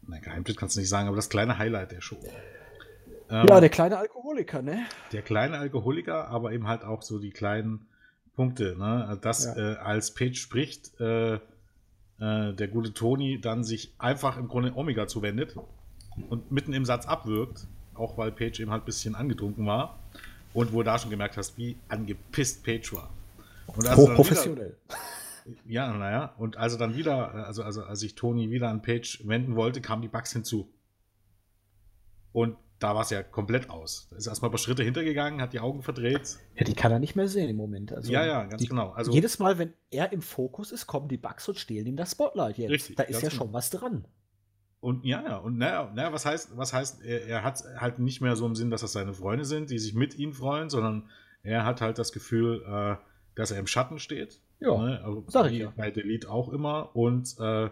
nein, 0.02 0.22
Geheimtipp 0.22 0.58
kannst 0.58 0.76
du 0.76 0.80
nicht 0.80 0.90
sagen, 0.90 1.08
aber 1.08 1.16
das 1.16 1.30
kleine 1.30 1.58
Highlight 1.58 1.92
der 1.92 2.02
Show. 2.02 2.20
Ähm, 3.30 3.46
ja, 3.48 3.60
der 3.60 3.70
kleine 3.70 3.98
Alkoholiker, 3.98 4.62
ne? 4.62 4.86
Der 5.14 5.22
kleine 5.22 5.58
Alkoholiker, 5.58 6.28
aber 6.28 6.52
eben 6.52 6.68
halt 6.68 6.84
auch 6.84 7.02
so 7.02 7.20
die 7.20 7.32
kleinen 7.32 7.88
Punkte, 8.36 8.76
ne? 8.78 9.18
Dass 9.22 9.46
ja. 9.46 9.56
äh, 9.56 9.76
als 9.78 10.14
Page 10.14 10.40
spricht, 10.40 11.00
äh, 11.00 11.36
äh, 11.36 11.40
der 12.54 12.68
gute 12.68 12.94
Tony 12.94 13.42
dann 13.42 13.64
sich 13.64 13.94
einfach 13.98 14.38
im 14.38 14.48
Grunde 14.48 14.76
Omega 14.76 15.08
zuwendet 15.08 15.56
und 16.30 16.52
mitten 16.52 16.74
im 16.74 16.86
Satz 16.86 17.06
abwirkt, 17.06 17.68
auch 17.94 18.18
weil 18.18 18.32
Page 18.32 18.60
eben 18.60 18.72
halt 18.72 18.84
ein 18.84 18.86
bisschen 18.86 19.16
angetrunken 19.16 19.66
war 19.66 20.00
und 20.54 20.74
wo 20.74 20.78
du 20.78 20.84
da 20.84 21.00
schon 21.00 21.10
gemerkt 21.10 21.38
hast, 21.38 21.58
wie 21.58 21.78
angepisst 21.90 22.64
Page 22.64 22.94
war. 22.94 23.10
Und 23.68 23.88
also 23.88 24.10
Hochprofessionell. 24.10 24.78
Ja, 25.66 25.92
naja, 25.92 26.36
und 26.38 26.58
also 26.58 26.78
dann 26.78 26.96
wieder, 26.96 27.34
also, 27.48 27.64
also 27.64 27.84
als 27.84 28.04
ich 28.04 28.14
Tony 28.14 28.52
wieder 28.52 28.70
an 28.70 28.84
Page 28.84 29.22
wenden 29.26 29.56
wollte, 29.56 29.82
kamen 29.82 30.04
die 30.04 30.08
Bugs 30.08 30.32
hinzu. 30.32 30.72
Und 32.32 32.58
da 32.82 32.96
war 32.96 33.04
es 33.04 33.12
ja 33.12 33.22
komplett 33.22 33.70
aus. 33.70 34.08
Da 34.10 34.18
ist 34.18 34.26
erstmal 34.26 34.50
ein 34.50 34.54
paar 34.54 34.58
Schritte 34.58 34.84
hintergegangen, 34.84 35.40
hat 35.40 35.54
die 35.54 35.60
Augen 35.60 35.84
verdreht. 35.84 36.38
Ja, 36.56 36.64
die 36.64 36.74
kann 36.74 36.92
er 36.92 36.98
nicht 36.98 37.16
mehr 37.16 37.28
sehen 37.28 37.48
im 37.50 37.56
Moment. 37.56 37.94
Also 37.94 38.12
ja, 38.12 38.26
ja, 38.26 38.44
ganz 38.46 38.62
die, 38.62 38.68
genau. 38.68 38.90
Also, 38.90 39.12
jedes 39.12 39.38
Mal, 39.38 39.60
wenn 39.60 39.74
er 39.92 40.12
im 40.12 40.24
Fokus 40.24 40.72
ist, 40.72 40.88
kommen 40.88 41.08
die 41.08 41.18
Bugs 41.18 41.48
und 41.48 41.60
stehlen 41.60 41.86
ihm 41.86 41.96
das 41.96 42.12
Spotlight 42.12 42.58
jetzt. 42.58 42.72
Richtig, 42.72 42.96
da 42.96 43.04
ist 43.04 43.22
ja 43.22 43.30
genau. 43.30 43.44
schon 43.44 43.54
was 43.54 43.70
dran. 43.70 44.08
Und 44.80 45.06
ja, 45.06 45.22
ja, 45.22 45.38
und 45.38 45.60
naja, 45.60 45.92
naja, 45.94 46.12
was 46.12 46.26
heißt, 46.26 46.58
was 46.58 46.74
heißt, 46.74 47.04
er, 47.04 47.28
er 47.28 47.44
hat 47.44 47.64
halt 47.78 48.00
nicht 48.00 48.20
mehr 48.20 48.36
so 48.36 48.48
im 48.48 48.56
Sinn, 48.56 48.72
dass 48.72 48.82
das 48.82 48.94
seine 48.94 49.14
Freunde 49.14 49.46
sind, 49.46 49.70
die 49.70 49.78
sich 49.78 49.94
mit 49.94 50.18
ihm 50.18 50.34
freuen, 50.34 50.72
sondern 50.72 51.08
er 51.44 51.66
hat 51.66 51.82
halt 51.82 52.00
das 52.00 52.12
Gefühl, 52.12 52.64
äh, 52.68 52.96
dass 53.36 53.52
er 53.52 53.60
im 53.60 53.68
Schatten 53.68 54.00
steht. 54.00 54.42
Ja, 54.60 54.76
ne? 54.78 55.02
also 55.04 55.24
sag 55.28 55.52
ich 55.52 55.60
ja. 55.60 55.74
Bei 55.78 55.92
Delete 55.92 56.30
auch 56.30 56.50
immer. 56.50 56.96
Und 56.96 57.36
äh, 57.40 57.70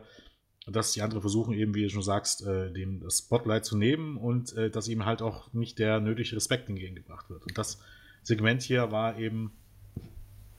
dass 0.71 0.93
die 0.93 1.01
anderen 1.01 1.21
versuchen, 1.21 1.53
eben, 1.53 1.73
wie 1.75 1.83
du 1.83 1.89
schon 1.89 2.03
sagst, 2.03 2.45
äh, 2.45 2.71
dem 2.71 3.01
das 3.01 3.19
Spotlight 3.19 3.65
zu 3.65 3.77
nehmen 3.77 4.17
und 4.17 4.53
äh, 4.53 4.69
dass 4.69 4.87
ihm 4.87 5.05
halt 5.05 5.21
auch 5.21 5.51
nicht 5.53 5.79
der 5.79 5.99
nötige 5.99 6.35
Respekt 6.35 6.69
entgegengebracht 6.69 7.29
wird. 7.29 7.45
Und 7.45 7.57
das 7.57 7.79
Segment 8.23 8.61
hier 8.61 8.91
war 8.91 9.17
eben, 9.17 9.51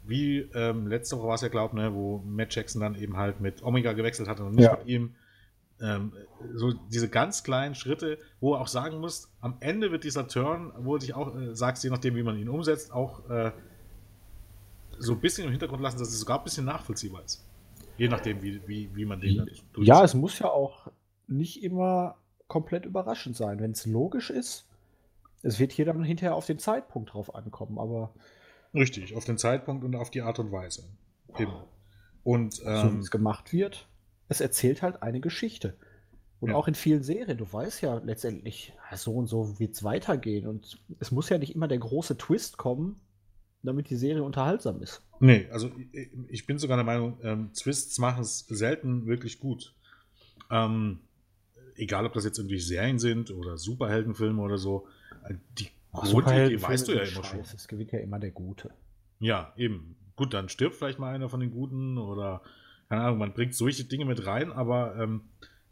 wie 0.04 0.38
ähm, 0.54 0.86
letzte 0.86 1.18
Woche 1.18 1.28
war 1.28 1.34
es 1.34 1.40
ja, 1.40 1.48
glaube 1.48 1.76
ne, 1.76 1.94
wo 1.94 2.18
Matt 2.18 2.54
Jackson 2.54 2.80
dann 2.80 2.94
eben 2.94 3.16
halt 3.16 3.40
mit 3.40 3.62
Omega 3.62 3.92
gewechselt 3.92 4.28
hat 4.28 4.40
und 4.40 4.54
nicht 4.54 4.64
ja. 4.64 4.76
mit 4.76 4.86
ihm 4.86 5.14
ähm, 5.80 6.12
so 6.54 6.72
diese 6.72 7.08
ganz 7.08 7.42
kleinen 7.42 7.74
Schritte, 7.74 8.18
wo 8.40 8.54
er 8.54 8.60
auch 8.60 8.68
sagen 8.68 8.98
muss, 8.98 9.28
am 9.40 9.56
Ende 9.60 9.90
wird 9.90 10.04
dieser 10.04 10.28
Turn, 10.28 10.72
wo 10.78 10.94
du 10.94 11.00
dich 11.00 11.14
auch 11.14 11.34
äh, 11.34 11.54
sagst, 11.54 11.84
je 11.84 11.90
nachdem, 11.90 12.16
wie 12.16 12.22
man 12.22 12.36
ihn 12.38 12.48
umsetzt, 12.48 12.92
auch 12.92 13.28
äh, 13.30 13.52
so 14.98 15.12
ein 15.12 15.20
bisschen 15.20 15.44
im 15.44 15.50
Hintergrund 15.50 15.82
lassen, 15.82 15.98
dass 15.98 16.08
es 16.08 16.20
sogar 16.20 16.38
ein 16.38 16.44
bisschen 16.44 16.66
nachvollziehbar 16.66 17.24
ist. 17.24 17.44
Je 18.00 18.08
nachdem, 18.08 18.40
wie, 18.40 18.66
wie, 18.66 18.96
wie 18.96 19.04
man 19.04 19.20
den 19.20 19.36
dann 19.36 19.50
Ja, 19.76 20.02
es 20.02 20.14
muss 20.14 20.38
ja 20.38 20.48
auch 20.48 20.90
nicht 21.26 21.62
immer 21.62 22.16
komplett 22.48 22.86
überraschend 22.86 23.36
sein. 23.36 23.60
Wenn 23.60 23.72
es 23.72 23.84
logisch 23.84 24.30
ist, 24.30 24.66
es 25.42 25.58
wird 25.58 25.70
hier 25.70 25.84
dann 25.84 26.02
hinterher 26.02 26.34
auf 26.34 26.46
den 26.46 26.58
Zeitpunkt 26.58 27.12
drauf 27.12 27.34
ankommen, 27.34 27.78
aber. 27.78 28.14
Richtig, 28.72 29.14
auf 29.14 29.26
den 29.26 29.36
Zeitpunkt 29.36 29.84
und 29.84 29.94
auf 29.96 30.10
die 30.10 30.22
Art 30.22 30.38
und 30.38 30.50
Weise. 30.50 30.84
Eben. 31.38 31.52
Und 32.24 32.62
ähm, 32.64 32.76
so 32.88 32.94
wie 32.94 33.00
es 33.00 33.10
gemacht 33.10 33.52
wird, 33.52 33.86
es 34.30 34.40
erzählt 34.40 34.80
halt 34.80 35.02
eine 35.02 35.20
Geschichte. 35.20 35.76
Und 36.40 36.52
ja. 36.52 36.56
auch 36.56 36.68
in 36.68 36.74
vielen 36.74 37.02
Serien, 37.02 37.36
du 37.36 37.52
weißt 37.52 37.82
ja 37.82 37.98
letztendlich, 37.98 38.72
so 38.94 39.12
und 39.12 39.26
so 39.26 39.58
wird 39.58 39.74
es 39.74 39.84
weitergehen. 39.84 40.46
Und 40.46 40.82
es 41.00 41.10
muss 41.10 41.28
ja 41.28 41.36
nicht 41.36 41.54
immer 41.54 41.68
der 41.68 41.76
große 41.76 42.16
Twist 42.16 42.56
kommen, 42.56 42.98
damit 43.62 43.90
die 43.90 43.96
Serie 43.96 44.22
unterhaltsam 44.22 44.80
ist. 44.80 45.02
Nee, 45.20 45.48
also 45.52 45.70
ich 46.28 46.46
bin 46.46 46.58
sogar 46.58 46.76
der 46.76 46.84
Meinung, 46.84 47.18
ähm, 47.22 47.52
Twists 47.52 47.98
machen 47.98 48.22
es 48.22 48.40
selten 48.48 49.06
wirklich 49.06 49.38
gut. 49.38 49.74
Ähm, 50.50 51.00
egal, 51.76 52.06
ob 52.06 52.14
das 52.14 52.24
jetzt 52.24 52.38
irgendwie 52.38 52.58
Serien 52.58 52.98
sind 52.98 53.30
oder 53.30 53.58
Superheldenfilme 53.58 54.40
oder 54.40 54.58
so, 54.58 54.88
äh, 55.28 55.34
die 55.58 55.68
Grundidee 55.92 56.60
weißt 56.60 56.88
du 56.88 56.92
ja 56.92 57.02
immer 57.02 57.24
schon. 57.24 57.40
Es 57.40 57.68
gewinnt 57.68 57.92
ja 57.92 57.98
immer 57.98 58.18
der 58.18 58.30
Gute. 58.30 58.70
Ja, 59.18 59.52
eben. 59.56 59.96
Gut, 60.16 60.34
dann 60.34 60.48
stirbt 60.48 60.74
vielleicht 60.74 60.98
mal 60.98 61.14
einer 61.14 61.28
von 61.28 61.40
den 61.40 61.50
Guten 61.50 61.98
oder 61.98 62.42
keine 62.88 63.02
Ahnung, 63.02 63.18
man 63.18 63.32
bringt 63.32 63.54
solche 63.54 63.84
Dinge 63.84 64.04
mit 64.04 64.26
rein, 64.26 64.50
aber 64.50 64.96
ähm, 64.96 65.22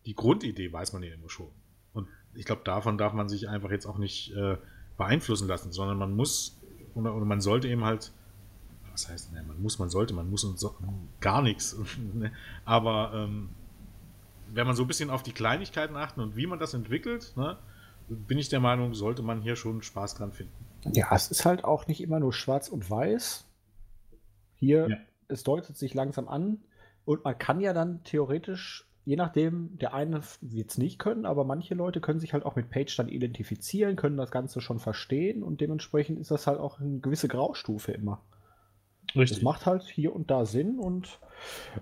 die 0.06 0.14
Grundidee 0.14 0.72
weiß 0.72 0.92
man 0.92 1.02
ja 1.02 1.12
immer 1.12 1.28
schon. 1.28 1.50
Und 1.92 2.06
ich 2.34 2.44
glaube, 2.44 2.62
davon 2.64 2.96
darf 2.96 3.12
man 3.12 3.28
sich 3.28 3.48
einfach 3.48 3.72
jetzt 3.72 3.86
auch 3.86 3.98
nicht 3.98 4.32
äh, 4.36 4.56
beeinflussen 4.96 5.48
lassen, 5.48 5.72
sondern 5.72 5.98
man 5.98 6.14
muss 6.14 6.60
oder, 6.94 7.14
oder, 7.14 7.24
man 7.24 7.40
sollte 7.40 7.68
eben 7.68 7.84
halt 7.84 8.12
was 8.98 9.08
heißt, 9.08 9.32
ne, 9.32 9.44
man 9.46 9.62
muss, 9.62 9.78
man 9.78 9.90
sollte, 9.90 10.12
man 10.12 10.28
muss 10.28 10.42
und 10.42 10.58
so, 10.58 10.74
gar 11.20 11.40
nichts. 11.40 11.76
Ne? 12.14 12.32
Aber 12.64 13.12
ähm, 13.14 13.50
wenn 14.52 14.66
man 14.66 14.74
so 14.74 14.82
ein 14.82 14.88
bisschen 14.88 15.10
auf 15.10 15.22
die 15.22 15.32
Kleinigkeiten 15.32 15.96
achten 15.96 16.20
und 16.20 16.36
wie 16.36 16.46
man 16.46 16.58
das 16.58 16.74
entwickelt, 16.74 17.32
ne, 17.36 17.58
bin 18.08 18.38
ich 18.38 18.48
der 18.48 18.60
Meinung, 18.60 18.94
sollte 18.94 19.22
man 19.22 19.40
hier 19.40 19.54
schon 19.54 19.82
Spaß 19.82 20.14
dran 20.16 20.32
finden. 20.32 20.52
Ja, 20.92 21.14
es 21.14 21.30
ist 21.30 21.44
halt 21.44 21.64
auch 21.64 21.86
nicht 21.86 22.00
immer 22.00 22.18
nur 22.18 22.32
schwarz 22.32 22.68
und 22.68 22.90
weiß. 22.90 23.44
Hier, 24.56 24.88
ja. 24.88 24.96
es 25.28 25.44
deutet 25.44 25.76
sich 25.76 25.94
langsam 25.94 26.26
an 26.26 26.58
und 27.04 27.24
man 27.24 27.38
kann 27.38 27.60
ja 27.60 27.72
dann 27.72 28.02
theoretisch, 28.02 28.88
je 29.04 29.16
nachdem, 29.16 29.78
der 29.78 29.94
eine 29.94 30.22
wird 30.40 30.70
es 30.70 30.78
nicht 30.78 30.98
können, 30.98 31.24
aber 31.24 31.44
manche 31.44 31.74
Leute 31.74 32.00
können 32.00 32.18
sich 32.18 32.32
halt 32.32 32.44
auch 32.44 32.56
mit 32.56 32.70
Page 32.70 32.96
dann 32.96 33.08
identifizieren, 33.08 33.94
können 33.94 34.16
das 34.16 34.32
Ganze 34.32 34.60
schon 34.60 34.80
verstehen 34.80 35.44
und 35.44 35.60
dementsprechend 35.60 36.18
ist 36.18 36.32
das 36.32 36.48
halt 36.48 36.58
auch 36.58 36.80
eine 36.80 36.98
gewisse 36.98 37.28
Graustufe 37.28 37.92
immer. 37.92 38.22
Richtig. 39.14 39.38
Das 39.38 39.42
macht 39.42 39.66
halt 39.66 39.84
hier 39.84 40.14
und 40.14 40.30
da 40.30 40.44
Sinn 40.44 40.78
und 40.78 41.18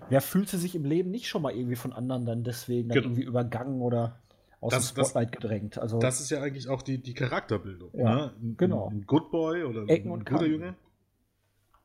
wer 0.08 0.20
fühlte 0.20 0.58
sich 0.58 0.74
im 0.74 0.84
Leben 0.84 1.10
nicht 1.10 1.28
schon 1.28 1.42
mal 1.42 1.54
irgendwie 1.54 1.76
von 1.76 1.92
anderen 1.92 2.26
dann 2.26 2.44
deswegen 2.44 2.88
dann 2.88 2.96
genau. 2.96 3.06
irgendwie 3.08 3.24
übergangen 3.24 3.80
oder 3.80 4.20
aus 4.60 4.72
das, 4.72 4.92
dem 4.92 5.04
Spotlight 5.04 5.34
das, 5.34 5.40
gedrängt. 5.40 5.78
Also, 5.78 5.98
das 5.98 6.20
ist 6.20 6.30
ja 6.30 6.40
eigentlich 6.40 6.68
auch 6.68 6.82
die, 6.82 6.98
die 6.98 7.14
Charakterbildung. 7.14 7.90
Ja, 7.94 8.14
ne? 8.14 8.32
ein, 8.40 8.56
genau. 8.56 8.88
Ein 8.88 9.06
Good 9.06 9.30
Boy 9.30 9.64
oder 9.64 9.88
Ecken 9.88 10.12
ein 10.12 10.24
guter 10.24 10.46
Junge 10.46 10.76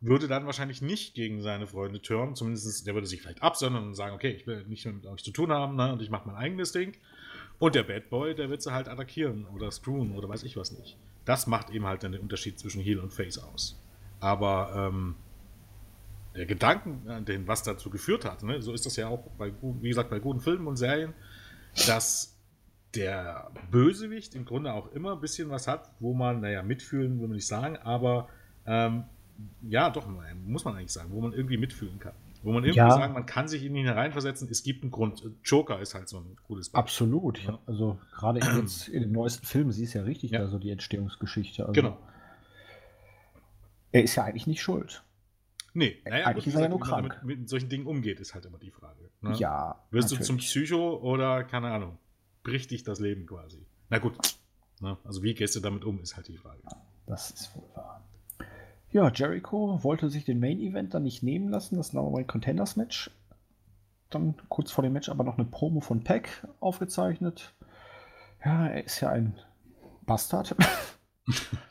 würde 0.02 0.28
dann 0.28 0.48
wahrscheinlich 0.48 0.82
nicht 0.82 1.14
gegen 1.14 1.42
seine 1.42 1.68
Freunde 1.68 2.02
turnen. 2.02 2.36
Zumindest 2.36 2.86
der 2.88 2.96
würde 2.96 3.08
sich 3.08 3.22
vielleicht 3.22 3.44
absondern 3.44 3.86
und 3.86 3.94
sagen, 3.94 4.16
okay, 4.16 4.32
ich 4.32 4.48
will 4.48 4.66
nicht 4.66 4.84
mehr 4.84 4.96
mit 4.96 5.06
euch 5.06 5.24
zu 5.24 5.32
tun 5.32 5.52
haben 5.52 5.76
ne? 5.76 5.94
und 5.94 6.02
ich 6.02 6.10
mache 6.10 6.28
mein 6.28 6.36
eigenes 6.36 6.72
Ding. 6.72 6.94
Und 7.60 7.76
der 7.76 7.84
Bad 7.84 8.10
Boy, 8.10 8.34
der 8.34 8.50
wird 8.50 8.64
sie 8.64 8.74
halt 8.74 8.90
attackieren 8.90 9.46
oder 9.46 9.70
screwen 9.70 10.16
oder 10.16 10.28
weiß 10.28 10.44
ich 10.44 10.58
was 10.58 10.72
nicht. 10.72 10.98
Das 11.24 11.46
macht 11.46 11.70
eben 11.70 11.86
halt 11.86 12.02
dann 12.02 12.12
den 12.12 12.22
Unterschied 12.22 12.60
zwischen 12.60 12.82
Heel 12.82 13.00
und 13.00 13.14
Face 13.14 13.38
aus. 13.38 13.80
Aber 14.20 14.74
ähm, 14.76 15.16
der 16.36 16.46
Gedanken, 16.46 17.10
an 17.10 17.26
den 17.26 17.48
was 17.48 17.64
dazu 17.64 17.90
geführt 17.90 18.26
hat, 18.26 18.44
ne? 18.44 18.62
so 18.62 18.74
ist 18.74 18.86
das 18.86 18.96
ja 18.96 19.08
auch 19.08 19.28
bei, 19.38 19.52
wie 19.62 19.90
gesagt, 19.90 20.10
bei 20.10 20.20
guten 20.20 20.40
Filmen 20.40 20.68
und 20.68 20.78
Serien, 20.78 21.14
dass 21.88 22.38
der 22.96 23.52
Bösewicht 23.70 24.36
im 24.36 24.46
Grunde 24.46 24.74
auch 24.74 24.92
immer 24.92 25.14
ein 25.14 25.22
bisschen 25.22 25.50
was 25.50 25.68
hat, 25.68 25.92
wo 26.00 26.14
man, 26.14 26.42
naja, 26.42 26.64
mitfühlen 26.64 27.20
will 27.20 27.28
man 27.28 27.36
nicht 27.36 27.48
sagen, 27.48 27.78
aber 27.78 28.30
ähm, 28.66 29.06
ja, 29.62 29.90
doch, 29.90 30.08
muss 30.46 30.66
man 30.66 30.76
eigentlich 30.76 30.92
sagen, 30.92 31.10
wo 31.12 31.22
man 31.22 31.34
irgendwie 31.34 31.58
mitfühlen 31.58 32.00
kann. 32.00 32.14
Wo 32.44 32.52
man 32.52 32.64
irgendwie 32.64 32.80
ja. 32.80 32.90
sagen, 32.90 33.14
man 33.14 33.26
kann 33.28 33.48
sich 33.48 33.64
in 33.64 33.76
ihn 33.76 33.86
hereinversetzen, 33.86 34.48
es 34.50 34.64
gibt 34.64 34.82
einen 34.82 34.92
Grund. 34.92 35.24
Joker 35.44 35.80
ist 35.80 35.94
halt 35.94 36.10
so 36.10 36.18
ein 36.18 36.36
cooles 36.48 36.70
Beispiel. 36.70 36.80
Absolut. 36.80 37.44
Ja. 37.44 37.60
Also 37.68 38.00
gerade 38.16 38.40
jetzt 38.40 38.88
in 38.88 39.02
den 39.02 39.12
neuesten 39.12 39.46
Filmen 39.46 39.72
siehst 39.72 39.94
du 39.94 40.00
ja 40.00 40.06
richtig 40.06 40.32
ja. 40.32 40.40
da 40.40 40.48
so 40.48 40.58
die 40.58 40.72
Entstehungsgeschichte. 40.72 41.64
Also, 41.64 41.74
genau. 41.74 41.98
Er 43.92 44.04
ist 44.04 44.16
ja 44.16 44.24
eigentlich 44.24 44.48
nicht 44.48 44.62
schuld. 44.62 45.04
Nee, 45.74 46.02
naja, 46.06 46.26
eigentlich 46.26 46.48
ist 46.48 46.56
er 46.56 46.64
ja 46.64 46.70
nur 46.70 46.80
krank. 46.80 47.22
Mit, 47.24 47.40
mit, 47.40 47.50
solchen 47.50 47.70
Dingen 47.70 47.86
umgeht, 47.86 48.20
ist 48.20 48.34
halt 48.34 48.46
immer 48.46 48.58
die 48.58 48.72
Frage. 48.72 49.10
Ne? 49.22 49.36
Ja. 49.38 49.84
Wirst 49.92 50.10
natürlich. 50.10 50.20
du 50.20 50.26
zum 50.26 50.38
Psycho 50.38 50.98
oder, 50.98 51.44
keine 51.44 51.72
Ahnung, 51.72 51.98
bricht 52.44 52.72
dich 52.72 52.84
das 52.84 53.00
Leben 53.00 53.26
quasi. 53.26 53.66
Na 53.90 54.00
gut. 54.00 54.18
Ne? 54.82 54.98
Also 55.04 55.24
wie 55.24 55.34
gehst 55.34 55.56
du 55.56 55.60
damit 55.60 55.86
um, 55.86 56.02
ist 56.02 56.16
halt 56.16 56.28
die 56.28 56.38
Frage. 56.38 56.62
Das 57.06 57.32
ist 57.32 57.56
wohl 57.56 57.70
wahr. 57.76 58.04
Ja, 58.92 59.10
Jericho 59.10 59.82
wollte 59.84 60.10
sich 60.10 60.26
den 60.26 60.40
Main 60.40 60.60
Event 60.60 60.94
dann 60.94 61.04
nicht 61.04 61.24
nehmen 61.24 61.48
lassen, 61.50 61.78
das 61.78 61.94
Number 61.94 62.12
One 62.12 62.26
Contenders 62.26 62.76
Match. 62.76 63.10
Dann 64.10 64.36
kurz 64.50 64.72
vor 64.72 64.84
dem 64.84 64.92
Match 64.92 65.08
aber 65.08 65.24
noch 65.24 65.38
eine 65.38 65.48
Promo 65.48 65.80
von 65.80 66.04
Peck 66.04 66.46
aufgezeichnet. 66.60 67.54
Ja, 68.44 68.68
er 68.68 68.84
ist 68.84 69.00
ja 69.00 69.10
ein 69.10 69.40
Bastard. 70.06 70.56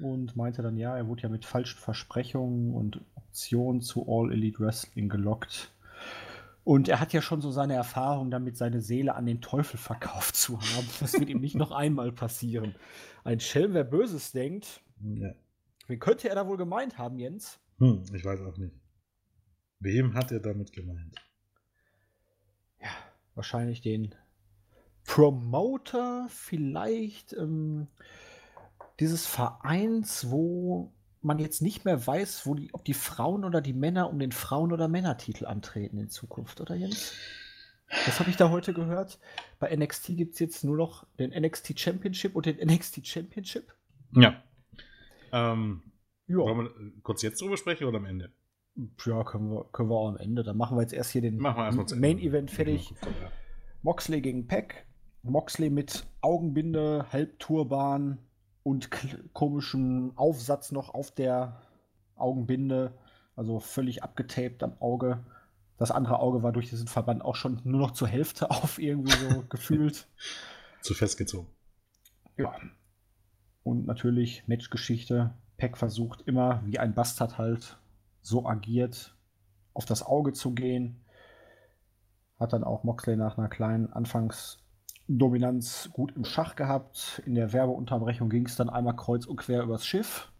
und 0.00 0.36
meinte 0.36 0.62
dann, 0.62 0.76
ja, 0.76 0.96
er 0.96 1.08
wurde 1.08 1.22
ja 1.22 1.28
mit 1.28 1.44
falschen 1.44 1.78
Versprechungen 1.78 2.74
und 2.74 3.00
Optionen 3.14 3.80
zu 3.80 4.06
All 4.08 4.32
Elite 4.32 4.60
Wrestling 4.60 5.08
gelockt. 5.08 5.72
Und 6.64 6.88
er 6.88 7.00
hat 7.00 7.12
ja 7.14 7.22
schon 7.22 7.40
so 7.40 7.50
seine 7.50 7.74
Erfahrung 7.74 8.30
damit, 8.30 8.56
seine 8.58 8.82
Seele 8.82 9.14
an 9.14 9.24
den 9.24 9.40
Teufel 9.40 9.78
verkauft 9.78 10.36
zu 10.36 10.60
haben. 10.60 10.86
Das 11.00 11.14
wird 11.14 11.30
ihm 11.30 11.40
nicht 11.40 11.54
noch 11.54 11.72
einmal 11.72 12.12
passieren. 12.12 12.74
Ein 13.24 13.40
Schelm, 13.40 13.72
wer 13.72 13.84
Böses 13.84 14.32
denkt. 14.32 14.82
Ja. 15.00 15.32
Wen 15.86 15.98
könnte 15.98 16.28
er 16.28 16.34
da 16.34 16.46
wohl 16.46 16.58
gemeint 16.58 16.98
haben, 16.98 17.18
Jens? 17.18 17.58
Hm, 17.78 18.04
ich 18.12 18.24
weiß 18.24 18.42
auch 18.42 18.58
nicht. 18.58 18.74
Wem 19.80 20.14
hat 20.14 20.30
er 20.30 20.40
damit 20.40 20.72
gemeint? 20.72 21.16
Ja, 22.82 22.90
wahrscheinlich 23.34 23.80
den 23.80 24.14
Promoter, 25.04 26.26
vielleicht 26.28 27.32
ähm, 27.32 27.86
dieses 29.00 29.26
Vereins, 29.26 30.30
wo 30.30 30.92
man 31.22 31.38
jetzt 31.38 31.62
nicht 31.62 31.84
mehr 31.84 32.06
weiß, 32.06 32.46
wo 32.46 32.54
die, 32.54 32.72
ob 32.72 32.84
die 32.84 32.94
Frauen 32.94 33.44
oder 33.44 33.60
die 33.60 33.72
Männer 33.72 34.08
um 34.10 34.18
den 34.18 34.32
Frauen- 34.32 34.72
oder 34.72 34.88
Männertitel 34.88 35.46
antreten 35.46 35.98
in 35.98 36.10
Zukunft, 36.10 36.60
oder 36.60 36.74
Jens? 36.74 37.14
Das 38.06 38.20
habe 38.20 38.28
ich 38.30 38.36
da 38.36 38.50
heute 38.50 38.74
gehört. 38.74 39.18
Bei 39.58 39.74
NXT 39.74 40.16
gibt 40.16 40.34
es 40.34 40.40
jetzt 40.40 40.62
nur 40.62 40.76
noch 40.76 41.06
den 41.18 41.30
NXT 41.30 41.78
Championship 41.78 42.36
und 42.36 42.46
den 42.46 42.58
NXT 42.58 43.06
Championship. 43.06 43.72
Ja. 44.12 44.42
Ähm, 45.32 45.82
ja. 46.26 46.36
Wollen 46.36 46.58
wir 46.66 46.92
kurz 47.02 47.22
jetzt 47.22 47.40
drüber 47.40 47.56
sprechen 47.56 47.84
oder 47.84 47.98
am 47.98 48.04
Ende? 48.04 48.30
Ja, 49.04 49.24
können 49.24 49.50
wir, 49.50 49.64
können 49.72 49.88
wir 49.88 49.96
auch 49.96 50.08
am 50.08 50.18
Ende. 50.18 50.44
Dann 50.44 50.56
machen 50.56 50.76
wir 50.76 50.82
jetzt 50.82 50.92
erst 50.92 51.12
hier 51.12 51.22
den 51.22 51.38
Main 51.38 52.18
Event 52.18 52.50
fertig. 52.50 52.94
Ja. 53.02 53.32
Moxley 53.82 54.20
gegen 54.20 54.46
Peck. 54.46 54.86
Moxley 55.22 55.70
mit 55.70 56.06
Augenbinde, 56.20 57.06
Halbturban 57.10 58.18
und 58.68 58.90
komischem 59.32 60.12
Aufsatz 60.16 60.72
noch 60.72 60.92
auf 60.92 61.10
der 61.10 61.62
Augenbinde. 62.16 62.92
Also 63.34 63.60
völlig 63.60 64.02
abgetaped 64.02 64.62
am 64.62 64.74
Auge. 64.80 65.24
Das 65.78 65.90
andere 65.90 66.18
Auge 66.18 66.42
war 66.42 66.52
durch 66.52 66.68
diesen 66.68 66.86
Verband 66.86 67.24
auch 67.24 67.34
schon 67.34 67.62
nur 67.64 67.80
noch 67.80 67.92
zur 67.92 68.08
Hälfte 68.08 68.50
auf, 68.50 68.78
irgendwie 68.78 69.12
so 69.12 69.42
gefühlt. 69.48 70.06
Zu 70.82 70.92
festgezogen. 70.92 71.48
Ja. 72.36 72.54
Und 73.62 73.86
natürlich 73.86 74.46
Matchgeschichte. 74.48 75.32
Peck 75.56 75.78
versucht 75.78 76.20
immer, 76.22 76.62
wie 76.66 76.78
ein 76.78 76.94
Bastard 76.94 77.38
halt 77.38 77.78
so 78.20 78.46
agiert, 78.46 79.16
auf 79.72 79.86
das 79.86 80.02
Auge 80.02 80.34
zu 80.34 80.52
gehen. 80.52 81.04
Hat 82.38 82.52
dann 82.52 82.64
auch 82.64 82.84
Moxley 82.84 83.16
nach 83.16 83.38
einer 83.38 83.48
kleinen 83.48 83.90
Anfangsdominanz 85.08 85.90
gut 85.92 86.14
im 86.16 86.24
Schach 86.24 86.54
gehabt. 86.54 87.22
In 87.24 87.34
der 87.34 87.52
Werbeunterbrechung 87.52 88.28
ging 88.28 88.46
es 88.46 88.56
dann 88.56 88.68
einmal 88.68 88.94
kreuz 88.94 89.26
und 89.26 89.36
quer 89.36 89.62
übers 89.62 89.86
Schiff, 89.86 90.30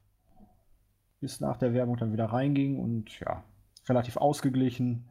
bis 1.21 1.41
nach 1.41 1.57
der 1.57 1.73
Werbung 1.73 1.97
dann 1.97 2.13
wieder 2.13 2.27
reinging 2.27 2.79
und 2.79 3.19
ja, 3.21 3.43
relativ 3.89 4.19
ausgeglichen. 4.19 5.09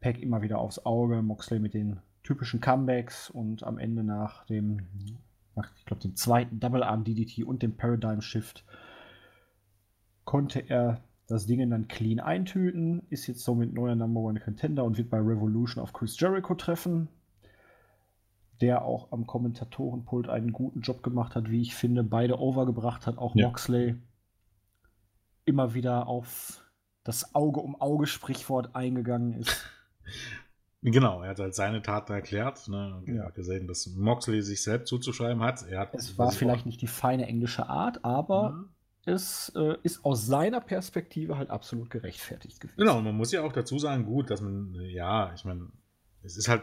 Peck 0.00 0.20
immer 0.20 0.42
wieder 0.42 0.58
aufs 0.58 0.84
Auge, 0.84 1.22
Moxley 1.22 1.60
mit 1.60 1.74
den 1.74 2.00
typischen 2.22 2.60
Comebacks 2.60 3.30
und 3.30 3.62
am 3.62 3.78
Ende 3.78 4.02
nach 4.02 4.44
dem 4.46 4.86
nach, 5.54 5.70
ich 5.76 5.86
glaube, 5.86 6.02
dem 6.02 6.16
zweiten 6.16 6.60
Double 6.60 6.82
Arm 6.82 7.04
DDT 7.04 7.44
und 7.44 7.62
dem 7.62 7.76
Paradigm 7.76 8.20
Shift 8.20 8.64
konnte 10.24 10.60
er 10.68 11.00
das 11.28 11.46
Ding 11.46 11.70
dann 11.70 11.88
clean 11.88 12.20
eintüten, 12.20 13.02
ist 13.08 13.26
jetzt 13.26 13.42
somit 13.42 13.72
neuer 13.72 13.94
Number 13.94 14.20
One 14.20 14.38
Contender 14.38 14.84
und 14.84 14.98
wird 14.98 15.08
bei 15.08 15.18
Revolution 15.18 15.82
auf 15.82 15.92
Chris 15.92 16.20
Jericho 16.20 16.54
treffen, 16.54 17.08
der 18.60 18.84
auch 18.84 19.12
am 19.12 19.26
Kommentatorenpult 19.26 20.28
einen 20.28 20.52
guten 20.52 20.80
Job 20.80 21.02
gemacht 21.02 21.34
hat, 21.34 21.50
wie 21.50 21.62
ich 21.62 21.74
finde, 21.74 22.02
beide 22.02 22.38
overgebracht 22.38 23.06
hat, 23.06 23.18
auch 23.18 23.34
ja. 23.34 23.46
Moxley 23.46 23.96
immer 25.44 25.74
wieder 25.74 26.06
auf 26.06 26.62
das 27.04 27.34
Auge 27.34 27.60
um 27.60 27.80
Auge 27.80 28.06
Sprichwort 28.06 28.74
eingegangen 28.74 29.34
ist. 29.34 29.64
Genau, 30.82 31.22
er 31.22 31.30
hat 31.30 31.40
halt 31.40 31.54
seine 31.54 31.82
Taten 31.82 32.12
erklärt. 32.12 32.68
Ne? 32.68 32.94
Und 32.94 33.08
ja. 33.08 33.30
gesehen, 33.30 33.66
dass 33.66 33.88
Moxley 33.88 34.40
sich 34.42 34.62
selbst 34.62 34.88
zuzuschreiben 34.88 35.42
hat. 35.42 35.66
Er 35.68 35.80
hat 35.80 35.94
es 35.94 36.16
war 36.16 36.30
vielleicht 36.30 36.64
nicht 36.64 36.80
die 36.80 36.86
feine 36.86 37.26
englische 37.26 37.68
Art, 37.68 38.04
aber 38.04 38.50
mhm. 38.50 38.68
es 39.04 39.52
äh, 39.56 39.76
ist 39.82 40.04
aus 40.04 40.26
seiner 40.26 40.60
Perspektive 40.60 41.38
halt 41.38 41.50
absolut 41.50 41.90
gerechtfertigt 41.90 42.60
gewesen. 42.60 42.76
Genau, 42.78 42.98
und 42.98 43.04
man 43.04 43.16
muss 43.16 43.32
ja 43.32 43.42
auch 43.42 43.52
dazu 43.52 43.80
sagen, 43.80 44.04
gut, 44.04 44.30
dass 44.30 44.40
man, 44.40 44.74
ja, 44.74 45.32
ich 45.34 45.44
meine, 45.44 45.70
es 46.22 46.36
ist 46.36 46.48
halt 46.48 46.62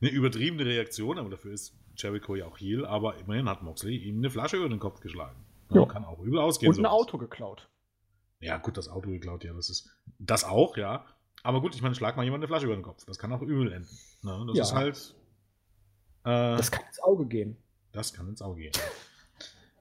eine 0.00 0.10
übertriebene 0.10 0.64
Reaktion, 0.64 1.18
aber 1.18 1.30
dafür 1.30 1.52
ist 1.52 1.74
Jericho 1.96 2.34
ja 2.34 2.46
auch 2.46 2.58
Heal, 2.58 2.84
aber 2.84 3.16
immerhin 3.18 3.48
hat 3.48 3.62
Moxley 3.62 3.96
ihm 3.96 4.18
eine 4.18 4.30
Flasche 4.30 4.58
über 4.58 4.68
den 4.68 4.78
Kopf 4.78 5.00
geschlagen. 5.00 5.44
Ja. 5.70 5.84
Kann 5.86 6.04
auch 6.04 6.20
übel 6.20 6.38
ausgehen. 6.38 6.72
Und 6.72 6.78
ein 6.78 6.86
Auto 6.86 7.18
geklaut. 7.18 7.68
Ja, 8.40 8.58
gut, 8.58 8.76
das 8.76 8.88
Auto 8.88 9.10
geklaut, 9.10 9.44
ja, 9.44 9.52
das 9.54 9.70
ist 9.70 9.88
das 10.18 10.44
auch, 10.44 10.76
ja. 10.76 11.06
Aber 11.42 11.60
gut, 11.60 11.74
ich 11.74 11.82
meine, 11.82 11.94
schlag 11.94 12.16
mal 12.16 12.24
jemand 12.24 12.42
eine 12.42 12.48
Flasche 12.48 12.66
über 12.66 12.74
den 12.74 12.82
Kopf. 12.82 13.04
Das 13.06 13.18
kann 13.18 13.32
auch 13.32 13.42
übel 13.42 13.72
enden. 13.72 13.88
Ne? 14.22 14.44
Das 14.48 14.56
ja. 14.56 14.62
ist 14.64 14.74
halt. 14.74 15.14
Äh, 16.24 16.56
das 16.56 16.70
kann 16.70 16.84
ins 16.86 17.00
Auge 17.00 17.26
gehen. 17.26 17.56
Das 17.92 18.12
kann 18.12 18.28
ins 18.28 18.42
Auge 18.42 18.62
gehen. 18.62 18.72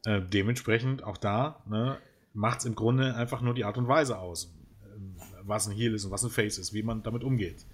äh, 0.06 0.22
dementsprechend 0.22 1.04
auch 1.04 1.18
da 1.18 1.64
ne, 1.68 1.98
macht 2.34 2.60
es 2.60 2.66
im 2.66 2.76
Grunde 2.76 3.16
einfach 3.16 3.42
nur 3.42 3.54
die 3.54 3.66
Art 3.66 3.78
und 3.78 3.88
Weise 3.88 4.20
aus, 4.20 4.54
äh, 4.84 5.00
was 5.44 5.68
ein 5.68 5.76
Heal 5.76 5.94
ist 5.94 6.06
und 6.06 6.12
was 6.12 6.24
ein 6.24 6.30
Face 6.30 6.58
ist, 6.58 6.74
wie 6.74 6.84
man 6.84 7.04
damit 7.04 7.24
umgeht. 7.24 7.66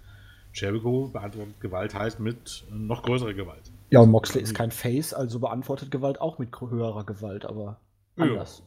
Jericho 0.54 1.08
beantwortet 1.08 1.60
Gewalt 1.60 1.96
halt 1.96 2.20
mit 2.20 2.66
noch 2.72 3.04
größerer 3.04 3.34
Gewalt. 3.34 3.72
Ja, 3.90 4.00
und 4.00 4.12
Moxley 4.12 4.42
ist 4.42 4.54
kein 4.54 4.72
Face, 4.72 5.14
also 5.14 5.40
beantwortet 5.40 5.92
Gewalt 5.92 6.20
auch 6.22 6.40
mit 6.40 6.50
höherer 6.60 7.06
Gewalt, 7.06 7.46
aber 7.46 7.80
anders. 8.18 8.64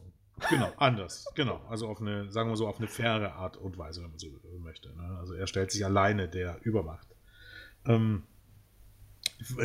Genau, 0.49 0.71
anders. 0.77 1.25
Genau. 1.35 1.61
Also 1.69 1.87
auf 1.87 2.01
eine, 2.01 2.29
sagen 2.31 2.49
wir 2.49 2.57
so, 2.57 2.67
auf 2.67 2.77
eine 2.77 2.87
faire 2.87 3.35
Art 3.35 3.57
und 3.57 3.77
Weise, 3.77 4.01
wenn 4.03 4.09
man 4.09 4.19
so 4.19 4.27
möchte. 4.59 4.89
Ne? 4.89 5.17
Also 5.19 5.33
er 5.33 5.47
stellt 5.47 5.71
sich 5.71 5.85
alleine 5.85 6.27
der 6.27 6.59
Übermacht. 6.63 7.07
Ähm, 7.85 8.23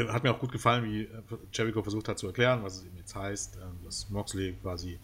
hat 0.09 0.23
mir 0.23 0.33
auch 0.33 0.39
gut 0.39 0.53
gefallen, 0.53 0.85
wie 0.85 1.09
Jericho 1.53 1.83
versucht 1.83 2.09
hat 2.09 2.19
zu 2.19 2.27
erklären, 2.27 2.63
was 2.63 2.79
es 2.79 2.85
eben 2.85 2.97
jetzt 2.97 3.15
heißt, 3.15 3.57
ähm, 3.57 3.85
dass 3.85 4.11
Moxley 4.11 4.53
quasi 4.63 4.99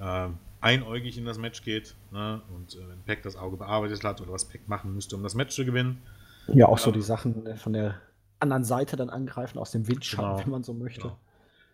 ähm, 0.00 0.38
einäugig 0.60 1.16
in 1.18 1.24
das 1.24 1.38
Match 1.38 1.62
geht 1.62 1.94
ne? 2.10 2.42
und 2.54 2.74
äh, 2.74 2.88
wenn 2.88 3.02
Peck 3.02 3.22
das 3.22 3.36
Auge 3.36 3.56
bearbeitet 3.56 4.02
hat 4.04 4.20
oder 4.20 4.32
was 4.32 4.44
Peck 4.44 4.68
machen 4.68 4.94
müsste, 4.94 5.16
um 5.16 5.22
das 5.22 5.34
Match 5.34 5.54
zu 5.54 5.64
gewinnen. 5.64 6.02
Ja, 6.48 6.66
auch 6.66 6.78
so 6.78 6.90
die 6.90 7.02
Sachen 7.02 7.46
äh, 7.46 7.56
von 7.56 7.72
der 7.72 7.96
anderen 8.40 8.64
Seite 8.64 8.96
dann 8.96 9.10
angreifen, 9.10 9.58
aus 9.58 9.70
dem 9.72 9.88
Windschatten, 9.88 10.30
genau, 10.30 10.44
wenn 10.44 10.50
man 10.50 10.62
so 10.62 10.74
möchte. 10.74 11.02
Genau. 11.02 11.18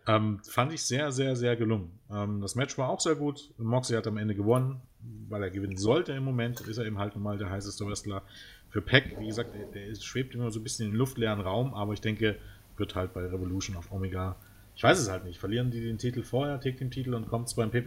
Ähm, 0.07 0.41
fand 0.45 0.73
ich 0.73 0.83
sehr, 0.85 1.13
sehr, 1.13 1.35
sehr 1.35 1.57
gelungen. 1.57 1.91
Ähm, 2.11 2.41
das 2.41 2.55
Match 2.57 2.77
war 2.77 2.89
auch 2.89 3.01
sehr 3.01 3.15
gut. 3.15 3.51
Moxley 3.57 3.97
hat 3.97 4.07
am 4.07 4.19
Ende 4.19 4.35
gewonnen, 4.35 4.81
weil 5.29 5.43
er 5.43 5.51
gewinnen 5.51 5.77
sollte 5.77 6.13
im 6.13 6.25
Moment. 6.25 6.61
Ist 6.61 6.79
er 6.79 6.85
eben 6.85 6.99
halt 6.99 7.15
normal 7.15 7.39
der 7.39 7.51
heißeste 7.51 7.87
Wrestler. 7.87 8.23
Für 8.69 8.83
Peck, 8.83 9.17
wie 9.19 9.27
gesagt, 9.27 9.55
der, 9.55 9.67
der 9.67 9.95
schwebt 9.95 10.35
immer 10.35 10.51
so 10.51 10.61
ein 10.61 10.63
bisschen 10.63 10.87
in 10.87 10.93
den 10.93 10.99
luftleeren 10.99 11.41
Raum, 11.41 11.73
aber 11.75 11.93
ich 11.95 12.01
denke, 12.01 12.37
wird 12.77 12.95
halt 12.95 13.15
bei 13.15 13.25
Revolution 13.25 13.77
auf 13.77 13.93
Omega. 13.93 14.37
Ich 14.77 14.83
weiß 14.83 14.99
es 14.99 15.11
halt 15.11 15.25
nicht. 15.25 15.39
Verlieren 15.39 15.71
die 15.71 15.81
den 15.81 15.97
Titel 15.97 16.23
vorher, 16.23 16.61
Take 16.61 16.77
den 16.77 16.91
Titel 16.91 17.15
und 17.15 17.29
kommt 17.29 17.49
es 17.49 17.55
beim 17.55 17.71
pay 17.71 17.83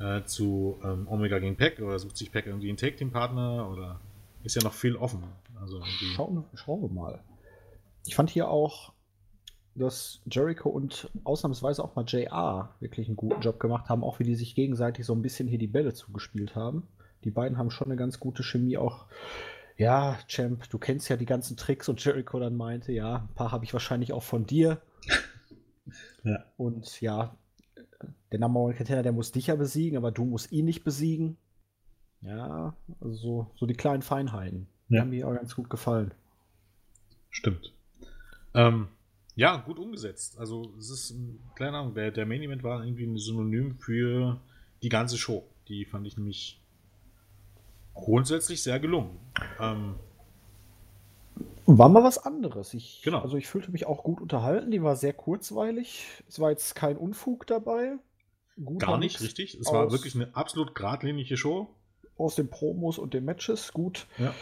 äh, 0.00 0.24
zu 0.24 0.78
ähm, 0.82 1.06
Omega 1.08 1.38
gegen 1.38 1.56
Peck 1.56 1.80
oder 1.80 1.98
sucht 1.98 2.16
sich 2.16 2.32
Peck 2.32 2.46
irgendwie 2.46 2.68
einen 2.68 2.78
Take 2.78 2.96
Team 2.96 3.10
Partner 3.10 3.68
oder 3.70 4.00
ist 4.44 4.56
ja 4.56 4.62
noch 4.62 4.72
viel 4.72 4.96
offen. 4.96 5.22
Also 5.60 5.82
schauen, 5.84 6.44
schauen 6.54 6.82
wir 6.82 6.88
mal. 6.88 7.24
Ich 8.06 8.14
fand 8.14 8.30
hier 8.30 8.48
auch 8.48 8.92
dass 9.78 10.20
Jericho 10.30 10.68
und 10.68 11.10
ausnahmsweise 11.24 11.82
auch 11.82 11.94
mal 11.94 12.04
JR 12.04 12.74
wirklich 12.80 13.06
einen 13.06 13.16
guten 13.16 13.40
Job 13.40 13.60
gemacht 13.60 13.88
haben, 13.88 14.04
auch 14.04 14.18
wie 14.18 14.24
die 14.24 14.34
sich 14.34 14.54
gegenseitig 14.54 15.06
so 15.06 15.14
ein 15.14 15.22
bisschen 15.22 15.48
hier 15.48 15.58
die 15.58 15.66
Bälle 15.66 15.94
zugespielt 15.94 16.56
haben. 16.56 16.88
Die 17.24 17.30
beiden 17.30 17.58
haben 17.58 17.70
schon 17.70 17.88
eine 17.88 17.96
ganz 17.96 18.20
gute 18.20 18.42
Chemie 18.42 18.76
auch. 18.76 19.06
Ja, 19.76 20.18
Champ, 20.26 20.68
du 20.70 20.78
kennst 20.78 21.08
ja 21.08 21.16
die 21.16 21.26
ganzen 21.26 21.56
Tricks 21.56 21.88
und 21.88 22.04
Jericho 22.04 22.40
dann 22.40 22.56
meinte, 22.56 22.92
ja, 22.92 23.28
ein 23.28 23.34
paar 23.34 23.52
habe 23.52 23.64
ich 23.64 23.72
wahrscheinlich 23.72 24.12
auch 24.12 24.22
von 24.22 24.44
dir. 24.46 24.80
ja. 26.24 26.44
Und 26.56 27.00
ja, 27.00 27.36
der 28.32 28.40
Number 28.40 28.60
One 28.60 28.74
Contender, 28.74 29.02
der 29.02 29.12
muss 29.12 29.32
dich 29.32 29.46
ja 29.46 29.54
besiegen, 29.54 29.96
aber 29.96 30.10
du 30.10 30.24
musst 30.24 30.50
ihn 30.52 30.64
nicht 30.64 30.84
besiegen. 30.84 31.36
Ja, 32.20 32.74
also 33.00 33.14
so, 33.14 33.50
so 33.54 33.66
die 33.66 33.74
kleinen 33.74 34.02
Feinheiten. 34.02 34.66
Ja. 34.88 35.02
Haben 35.02 35.10
mir 35.10 35.28
auch 35.28 35.34
ganz 35.34 35.54
gut 35.54 35.70
gefallen. 35.70 36.12
Stimmt. 37.30 37.72
Ähm, 38.54 38.88
ja, 39.34 39.56
gut 39.56 39.78
umgesetzt. 39.78 40.38
Also 40.38 40.72
es 40.78 40.90
ist, 40.90 41.14
keine 41.54 41.78
Ahnung, 41.78 41.94
der, 41.94 42.10
der 42.10 42.26
Main 42.26 42.42
Event 42.42 42.62
war 42.62 42.84
irgendwie 42.84 43.04
ein 43.04 43.18
Synonym 43.18 43.76
für 43.78 44.40
die 44.82 44.88
ganze 44.88 45.16
Show. 45.16 45.44
Die 45.68 45.84
fand 45.84 46.06
ich 46.06 46.16
nämlich 46.16 46.60
grundsätzlich 47.94 48.62
sehr 48.62 48.80
gelungen. 48.80 49.16
Ähm, 49.60 49.96
war 51.66 51.88
mal 51.88 52.02
was 52.02 52.18
anderes. 52.18 52.72
Ich, 52.72 53.02
genau. 53.04 53.20
Also 53.20 53.36
ich 53.36 53.46
fühlte 53.46 53.70
mich 53.70 53.86
auch 53.86 54.02
gut 54.02 54.20
unterhalten. 54.20 54.70
Die 54.70 54.82
war 54.82 54.96
sehr 54.96 55.12
kurzweilig. 55.12 56.06
Es 56.26 56.40
war 56.40 56.50
jetzt 56.50 56.74
kein 56.74 56.96
Unfug 56.96 57.46
dabei. 57.46 57.96
Gut 58.64 58.80
Gar 58.80 58.98
nicht, 58.98 59.20
richtig. 59.20 59.54
Es 59.54 59.70
war 59.70 59.92
wirklich 59.92 60.14
eine 60.14 60.34
absolut 60.34 60.74
geradlinige 60.74 61.36
Show. 61.36 61.68
Aus 62.16 62.34
den 62.34 62.48
Promos 62.48 62.98
und 62.98 63.14
den 63.14 63.24
Matches. 63.24 63.72
Gut. 63.72 64.06
Ja. 64.18 64.34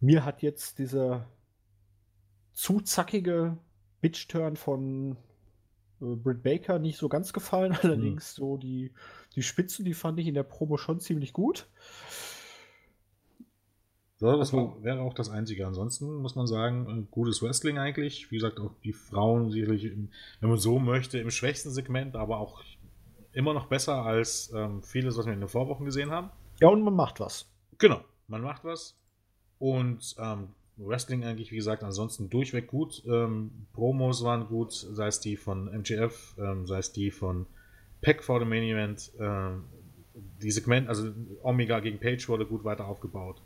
Mir 0.00 0.24
hat 0.24 0.42
jetzt 0.42 0.78
dieser 0.78 1.26
zu 2.52 2.80
zackige 2.80 3.58
Bitch-Turn 4.00 4.56
von 4.56 5.16
äh, 6.00 6.14
Britt 6.16 6.42
Baker 6.42 6.78
nicht 6.78 6.98
so 6.98 7.08
ganz 7.08 7.32
gefallen. 7.32 7.72
Allerdings 7.82 8.38
mhm. 8.38 8.42
so 8.42 8.56
die, 8.56 8.92
die 9.34 9.42
Spitzen, 9.42 9.84
die 9.84 9.94
fand 9.94 10.18
ich 10.18 10.26
in 10.26 10.34
der 10.34 10.42
Promo 10.42 10.76
schon 10.76 11.00
ziemlich 11.00 11.32
gut. 11.32 11.68
So, 14.16 14.36
das 14.38 14.52
war, 14.52 14.82
wäre 14.82 15.00
auch 15.00 15.14
das 15.14 15.28
Einzige. 15.28 15.66
Ansonsten 15.66 16.16
muss 16.16 16.36
man 16.36 16.46
sagen, 16.46 17.08
gutes 17.10 17.42
Wrestling 17.42 17.78
eigentlich. 17.78 18.30
Wie 18.30 18.36
gesagt, 18.36 18.60
auch 18.60 18.70
die 18.84 18.92
Frauen 18.92 19.50
sicherlich, 19.50 19.84
im, 19.84 20.10
wenn 20.40 20.48
man 20.48 20.58
so 20.58 20.78
möchte, 20.78 21.18
im 21.18 21.30
schwächsten 21.30 21.70
Segment, 21.70 22.16
aber 22.16 22.38
auch 22.38 22.62
immer 23.32 23.52
noch 23.52 23.66
besser 23.66 24.04
als 24.04 24.52
ähm, 24.54 24.82
vieles, 24.82 25.18
was 25.18 25.26
wir 25.26 25.32
in 25.32 25.40
den 25.40 25.48
Vorwochen 25.48 25.84
gesehen 25.84 26.10
haben. 26.10 26.30
Ja, 26.60 26.68
und 26.68 26.82
man 26.82 26.94
macht 26.94 27.18
was. 27.20 27.50
Genau, 27.78 28.00
man 28.28 28.42
macht 28.42 28.64
was. 28.64 28.96
Und 29.58 30.16
ähm, 30.18 30.48
Wrestling 30.76 31.24
eigentlich, 31.24 31.52
wie 31.52 31.56
gesagt, 31.56 31.84
ansonsten 31.84 32.30
durchweg 32.30 32.66
gut. 32.66 33.02
Ähm, 33.06 33.50
Promos 33.72 34.24
waren 34.24 34.46
gut, 34.46 34.72
sei 34.72 35.06
es 35.06 35.20
die 35.20 35.36
von 35.36 35.68
MGF, 35.68 36.34
ähm, 36.38 36.66
sei 36.66 36.78
es 36.78 36.92
die 36.92 37.10
von 37.10 37.46
Peck 38.00 38.22
vor 38.22 38.40
dem 38.40 38.48
Main 38.48 38.64
Event. 38.64 39.12
Ähm, 39.18 39.64
die 40.42 40.50
Segment, 40.50 40.88
also 40.88 41.10
Omega 41.42 41.80
gegen 41.80 41.98
Page 41.98 42.28
wurde 42.28 42.46
gut 42.46 42.64
weiter 42.64 42.86
aufgebaut. 42.86 43.40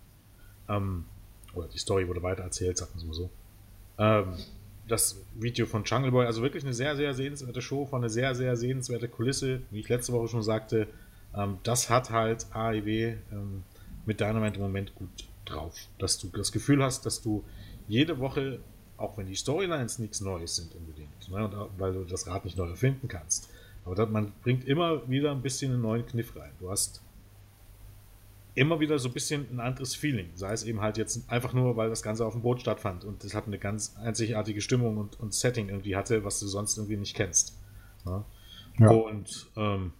Ähm, 0.68 1.04
oder 1.54 1.68
die 1.68 1.78
Story 1.78 2.08
wurde 2.08 2.22
weiter 2.22 2.42
erzählt, 2.42 2.78
sagen 2.78 2.92
wir 2.94 2.98
es 2.98 3.06
mal 3.06 3.14
so. 3.14 3.30
Ähm, 3.98 4.34
das 4.86 5.20
Video 5.34 5.66
von 5.66 5.84
Jungle 5.84 6.10
Boy, 6.10 6.24
also 6.24 6.40
wirklich 6.40 6.64
eine 6.64 6.72
sehr, 6.72 6.96
sehr 6.96 7.12
sehenswerte 7.12 7.60
Show, 7.60 7.84
von 7.84 8.00
einer 8.00 8.08
sehr, 8.08 8.34
sehr 8.34 8.56
sehenswerte 8.56 9.08
Kulisse, 9.08 9.60
wie 9.70 9.80
ich 9.80 9.88
letzte 9.88 10.14
Woche 10.14 10.28
schon 10.28 10.42
sagte. 10.42 10.88
Ähm, 11.36 11.58
das 11.62 11.90
hat 11.90 12.10
halt 12.10 12.46
AEW 12.52 13.16
mit 14.06 14.20
Dynamite 14.20 14.56
im 14.56 14.62
Moment 14.62 14.94
gut 14.94 15.10
drauf. 15.50 15.74
Dass 15.98 16.18
du 16.18 16.28
das 16.28 16.52
Gefühl 16.52 16.82
hast, 16.82 17.06
dass 17.06 17.22
du 17.22 17.44
jede 17.86 18.18
Woche, 18.18 18.60
auch 18.96 19.16
wenn 19.16 19.26
die 19.26 19.36
Storylines 19.36 19.98
nichts 19.98 20.20
Neues 20.20 20.56
sind 20.56 20.74
unbedingt, 20.74 21.30
ne, 21.30 21.68
weil 21.78 21.92
du 21.92 22.04
das 22.04 22.26
Rad 22.26 22.44
nicht 22.44 22.56
neu 22.56 22.68
erfinden 22.68 23.08
kannst, 23.08 23.48
aber 23.84 23.94
das, 23.94 24.08
man 24.10 24.32
bringt 24.42 24.66
immer 24.66 25.08
wieder 25.08 25.30
ein 25.30 25.40
bisschen 25.40 25.72
einen 25.72 25.82
neuen 25.82 26.04
Kniff 26.04 26.36
rein. 26.36 26.52
Du 26.58 26.70
hast 26.70 27.02
immer 28.54 28.80
wieder 28.80 28.98
so 28.98 29.08
ein 29.08 29.14
bisschen 29.14 29.46
ein 29.50 29.60
anderes 29.60 29.94
Feeling. 29.94 30.30
Sei 30.34 30.52
es 30.52 30.64
eben 30.64 30.80
halt 30.80 30.98
jetzt 30.98 31.30
einfach 31.30 31.52
nur, 31.52 31.76
weil 31.76 31.88
das 31.88 32.02
Ganze 32.02 32.26
auf 32.26 32.32
dem 32.32 32.42
Boot 32.42 32.60
stattfand 32.60 33.04
und 33.04 33.24
das 33.24 33.32
hat 33.34 33.46
eine 33.46 33.58
ganz 33.58 33.96
einzigartige 33.96 34.60
Stimmung 34.60 34.98
und, 34.98 35.18
und 35.20 35.32
Setting 35.32 35.68
irgendwie 35.68 35.96
hatte, 35.96 36.24
was 36.24 36.40
du 36.40 36.46
sonst 36.48 36.76
irgendwie 36.76 36.96
nicht 36.96 37.14
kennst. 37.14 37.56
Ne? 38.04 38.24
Ja. 38.78 38.90
Und 38.90 39.50
ähm, 39.56 39.92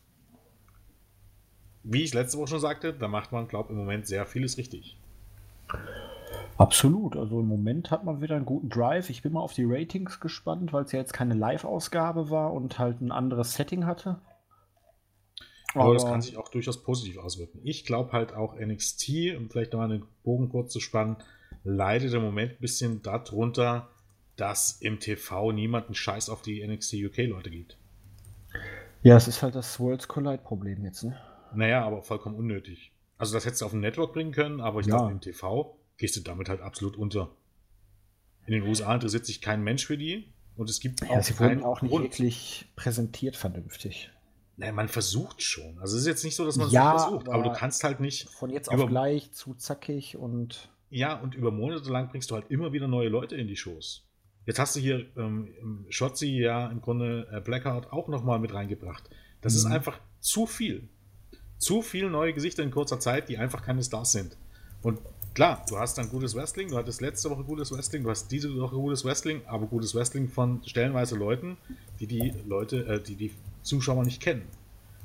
wie 1.84 2.02
ich 2.02 2.12
letzte 2.12 2.38
Woche 2.38 2.48
schon 2.48 2.60
sagte, 2.60 2.92
da 2.92 3.08
macht 3.08 3.32
man, 3.32 3.48
glaube 3.48 3.68
ich, 3.68 3.70
im 3.70 3.78
Moment 3.78 4.06
sehr 4.06 4.26
vieles 4.26 4.58
richtig. 4.58 4.98
Absolut. 6.58 7.16
Also 7.16 7.38
im 7.38 7.46
Moment 7.46 7.92
hat 7.92 8.04
man 8.04 8.20
wieder 8.20 8.34
einen 8.34 8.44
guten 8.44 8.68
Drive. 8.68 9.10
Ich 9.10 9.22
bin 9.22 9.32
mal 9.32 9.40
auf 9.40 9.54
die 9.54 9.64
Ratings 9.64 10.18
gespannt, 10.18 10.72
weil 10.72 10.84
es 10.84 10.92
ja 10.92 10.98
jetzt 10.98 11.12
keine 11.12 11.34
Live-Ausgabe 11.34 12.30
war 12.30 12.52
und 12.52 12.80
halt 12.80 13.00
ein 13.00 13.12
anderes 13.12 13.54
Setting 13.54 13.86
hatte. 13.86 14.20
Aber, 15.74 15.84
Aber 15.84 15.94
das 15.94 16.04
kann 16.04 16.20
sich 16.20 16.36
auch 16.36 16.48
durchaus 16.48 16.82
positiv 16.82 17.18
auswirken. 17.18 17.60
Ich 17.62 17.84
glaube 17.84 18.12
halt 18.12 18.34
auch 18.34 18.58
NXT, 18.58 19.36
um 19.36 19.48
vielleicht 19.48 19.72
nochmal 19.72 19.92
einen 19.92 20.04
Bogen 20.24 20.48
kurz 20.48 20.72
zu 20.72 20.80
spannen, 20.80 21.16
leidet 21.62 22.12
im 22.12 22.22
Moment 22.22 22.52
ein 22.52 22.60
bisschen 22.60 23.02
darunter, 23.02 23.88
dass 24.34 24.80
im 24.80 24.98
TV 24.98 25.52
niemand 25.52 25.86
einen 25.86 25.94
Scheiß 25.94 26.28
auf 26.28 26.42
die 26.42 26.66
NXT 26.66 26.94
UK-Leute 26.94 27.50
gibt. 27.50 27.78
Ja, 29.02 29.16
es 29.16 29.28
ist 29.28 29.42
halt 29.42 29.54
das 29.54 29.78
Worlds 29.78 30.08
Collide-Problem 30.08 30.84
jetzt, 30.84 31.04
ne? 31.04 31.16
Naja, 31.54 31.84
aber 31.84 32.02
vollkommen 32.02 32.34
unnötig. 32.34 32.92
Also 33.16 33.34
das 33.34 33.46
hättest 33.46 33.62
du 33.62 33.66
auf 33.66 33.70
dem 33.72 33.80
Network 33.80 34.12
bringen 34.12 34.32
können, 34.32 34.60
aber 34.60 34.80
ich 34.80 34.86
ja. 34.86 34.96
glaube, 34.96 35.12
im 35.12 35.20
TV 35.20 35.77
gehst 35.98 36.16
du 36.16 36.20
damit 36.20 36.48
halt 36.48 36.60
absolut 36.60 36.96
unter. 36.96 37.30
In 38.46 38.54
den 38.54 38.62
USA 38.62 38.94
interessiert 38.94 39.26
sich 39.26 39.42
kein 39.42 39.62
Mensch 39.62 39.84
für 39.86 39.98
die 39.98 40.32
und 40.56 40.70
es 40.70 40.80
gibt 40.80 41.02
auch 41.02 41.10
ja, 41.10 41.22
sie 41.22 41.38
wurden 41.38 41.62
auch 41.62 41.82
nicht 41.82 41.90
Grund. 41.90 42.04
wirklich 42.04 42.66
präsentiert 42.76 43.36
vernünftig. 43.36 44.10
Naja, 44.56 44.72
man 44.72 44.88
versucht 44.88 45.42
schon. 45.42 45.78
Also 45.78 45.96
es 45.96 46.02
ist 46.02 46.08
jetzt 46.08 46.24
nicht 46.24 46.34
so, 46.34 46.44
dass 46.44 46.56
man 46.56 46.68
es 46.68 46.72
ja, 46.72 46.98
versucht, 46.98 47.28
aber, 47.28 47.36
aber, 47.36 47.44
du 47.44 47.52
kannst 47.52 47.84
halt 47.84 48.00
nicht. 48.00 48.28
Von 48.30 48.50
jetzt 48.50 48.70
auf 48.70 48.88
gleich 48.88 49.30
zu 49.32 49.54
zackig 49.54 50.16
und. 50.16 50.70
Ja, 50.90 51.20
und 51.20 51.34
über 51.34 51.50
Monate 51.50 51.90
lang 51.90 52.08
bringst 52.08 52.30
du 52.30 52.34
halt 52.34 52.50
immer 52.50 52.72
wieder 52.72 52.88
neue 52.88 53.08
Leute 53.08 53.36
in 53.36 53.46
die 53.46 53.56
Shows. 53.56 54.06
Jetzt 54.46 54.58
hast 54.58 54.74
du 54.74 54.80
hier 54.80 55.04
ähm, 55.16 55.84
Shotzi 55.90 56.38
ja 56.38 56.68
im 56.68 56.80
Grunde 56.80 57.28
äh, 57.30 57.40
Blackheart 57.40 57.92
auch 57.92 58.08
nochmal 58.08 58.38
mit 58.38 58.54
reingebracht. 58.54 59.04
Das 59.42 59.52
mhm. 59.52 59.58
ist 59.58 59.64
einfach 59.66 60.00
zu 60.20 60.46
viel 60.46 60.88
zu 61.58 61.82
viele 61.82 62.08
neue 62.08 62.32
Gesichter 62.32 62.62
in 62.62 62.70
kurzer 62.70 63.00
Zeit, 63.00 63.28
die 63.28 63.36
einfach 63.36 63.62
keine 63.62 63.82
Stars 63.82 64.12
sind. 64.12 64.36
Und 64.82 65.00
klar, 65.34 65.64
du 65.68 65.78
hast 65.78 65.98
dann 65.98 66.08
gutes 66.10 66.34
Wrestling, 66.34 66.68
du 66.68 66.76
hattest 66.76 67.00
letzte 67.00 67.30
Woche 67.30 67.44
gutes 67.44 67.72
Wrestling, 67.72 68.02
du 68.02 68.10
hast 68.10 68.28
diese 68.28 68.54
Woche 68.60 68.76
gutes 68.76 69.04
Wrestling, 69.04 69.42
aber 69.46 69.66
gutes 69.66 69.94
Wrestling 69.94 70.28
von 70.28 70.62
stellenweise 70.66 71.16
Leuten, 71.16 71.56
die 72.00 72.06
die 72.06 72.34
Leute, 72.46 72.86
äh, 72.86 73.00
die 73.00 73.14
die 73.14 73.32
Zuschauer 73.62 74.04
nicht 74.04 74.20
kennen. 74.20 74.42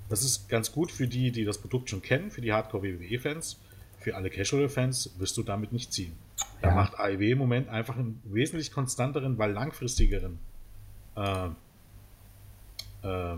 Das 0.09 0.23
ist 0.23 0.49
ganz 0.49 0.71
gut 0.71 0.91
für 0.91 1.07
die, 1.07 1.31
die 1.31 1.45
das 1.45 1.57
Produkt 1.57 1.89
schon 1.89 2.01
kennen, 2.01 2.29
für 2.29 2.41
die 2.41 2.53
Hardcore-WWE-Fans. 2.53 3.59
Für 3.99 4.15
alle 4.15 4.29
Casual-Fans 4.29 5.15
wirst 5.17 5.37
du 5.37 5.43
damit 5.43 5.71
nicht 5.71 5.93
ziehen. 5.93 6.13
Da 6.61 6.69
ja. 6.69 6.75
macht 6.75 6.99
AEW 6.99 7.31
im 7.31 7.37
Moment 7.37 7.69
einfach 7.69 7.95
einen 7.95 8.21
wesentlich 8.25 8.71
konstanteren, 8.71 9.37
weil 9.37 9.51
langfristigeren, 9.51 10.39
äh, 11.15 11.47
äh, 13.03 13.37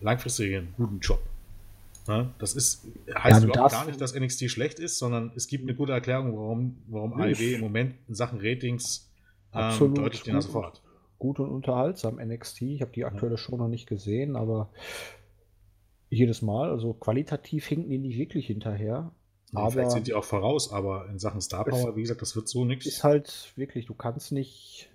langfristigeren 0.00 0.74
guten 0.76 0.98
Job. 1.00 1.22
Ne? 2.08 2.34
Das 2.38 2.54
ist, 2.54 2.86
heißt 3.14 3.42
ja, 3.42 3.48
überhaupt 3.48 3.72
gar 3.72 3.86
nicht, 3.86 4.00
dass 4.00 4.14
NXT 4.14 4.50
schlecht 4.50 4.78
ist, 4.78 4.98
sondern 4.98 5.32
es 5.36 5.46
gibt 5.46 5.64
eine 5.64 5.74
gute 5.74 5.92
Erklärung, 5.92 6.36
warum, 6.36 6.82
warum 6.88 7.12
AEW 7.20 7.54
im 7.54 7.60
Moment 7.60 7.94
in 8.08 8.14
Sachen 8.14 8.40
Ratings 8.40 9.10
ähm, 9.54 9.94
deutlich 9.94 10.22
die 10.22 10.32
Nase 10.32 10.48
vorhat. 10.48 10.82
Gut 11.18 11.38
und 11.38 11.50
unterhaltsam 11.50 12.16
NXT. 12.16 12.62
Ich 12.62 12.80
habe 12.80 12.92
die 12.92 13.04
aktuelle 13.04 13.36
Show 13.36 13.56
noch 13.56 13.68
nicht 13.68 13.86
gesehen, 13.86 14.36
aber 14.36 14.70
Jedes 16.12 16.42
Mal, 16.42 16.70
also 16.70 16.92
qualitativ 16.92 17.66
hinken 17.66 17.88
die 17.88 17.98
nicht 17.98 18.18
wirklich 18.18 18.48
hinterher. 18.48 19.12
Ja, 19.52 19.60
aber 19.60 19.70
vielleicht 19.70 19.92
sind 19.92 20.08
die 20.08 20.14
auch 20.14 20.24
voraus, 20.24 20.72
aber 20.72 21.08
in 21.08 21.20
Sachen 21.20 21.40
Star 21.40 21.64
Power, 21.64 21.94
wie 21.94 22.02
gesagt, 22.02 22.20
das 22.20 22.34
wird 22.34 22.48
so 22.48 22.64
nichts. 22.64 22.86
Ist 22.86 23.04
halt 23.04 23.52
wirklich, 23.54 23.86
du 23.86 23.94
kannst 23.94 24.32
nicht 24.32 24.90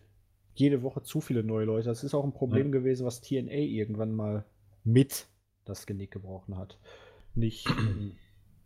jede 0.55 0.83
Woche 0.83 1.03
zu 1.03 1.21
viele 1.21 1.41
neue 1.41 1.65
Leute. 1.65 1.87
Das 1.87 2.03
ist 2.03 2.13
auch 2.13 2.25
ein 2.25 2.33
Problem 2.33 2.67
ja. 2.67 2.79
gewesen, 2.79 3.05
was 3.05 3.21
TNA 3.21 3.53
irgendwann 3.53 4.13
mal 4.13 4.43
mit 4.83 5.27
das 5.65 5.85
Genick 5.85 6.11
gebrochen 6.11 6.57
hat. 6.57 6.77
Nicht 7.33 7.67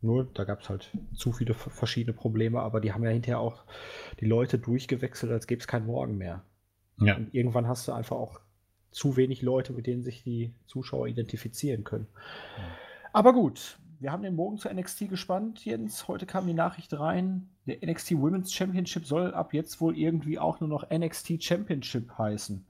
nur, 0.02 0.26
da 0.34 0.43
gab 0.43 0.62
es 0.62 0.70
halt 0.70 0.91
zu 1.16 1.32
viele 1.32 1.54
verschiedene 1.54 2.14
Probleme, 2.14 2.62
aber 2.62 2.80
die 2.80 2.93
haben 2.93 3.04
ja 3.04 3.10
hinterher 3.10 3.39
auch 3.39 3.64
die 4.20 4.26
Leute 4.26 4.60
durchgewechselt, 4.60 5.32
als 5.32 5.47
gäbe 5.47 5.60
es 5.60 5.68
keinen 5.68 5.88
Morgen 5.88 6.18
mehr. 6.18 6.43
Ja. 7.02 7.16
Und 7.16 7.34
irgendwann 7.34 7.68
hast 7.68 7.88
du 7.88 7.93
einfach 7.93 8.18
auch 8.18 8.39
zu 8.91 9.18
wenig 9.18 9.41
Leute, 9.41 9.74
mit 9.74 9.88
denen 9.88 10.04
sich 10.04 10.24
die 10.24 10.54
Zuschauer 10.66 11.08
identifizieren 11.08 11.84
können. 11.84 12.08
Ja. 12.58 12.64
Aber 13.14 13.34
gut, 13.34 13.80
wir 14.00 14.12
haben 14.12 14.24
den 14.24 14.36
Morgen 14.36 14.58
zu 14.58 14.70
NXT 14.70 15.10
gespannt, 15.10 15.66
Jens. 15.66 16.08
Heute 16.08 16.26
kam 16.26 16.47
die 16.47 16.54
Nachricht 16.54 16.93
rein, 16.97 17.50
der 17.66 17.78
NXT 17.86 18.14
Women's 18.14 18.54
Championship 18.54 19.06
soll 19.06 19.34
ab 19.34 19.54
jetzt 19.54 19.82
wohl 19.82 19.97
irgendwie 19.97 20.39
auch 20.39 20.60
nur 20.60 20.70
noch 20.70 20.89
NXT 20.89 21.43
Championship 21.43 22.18
heißen. 22.18 22.66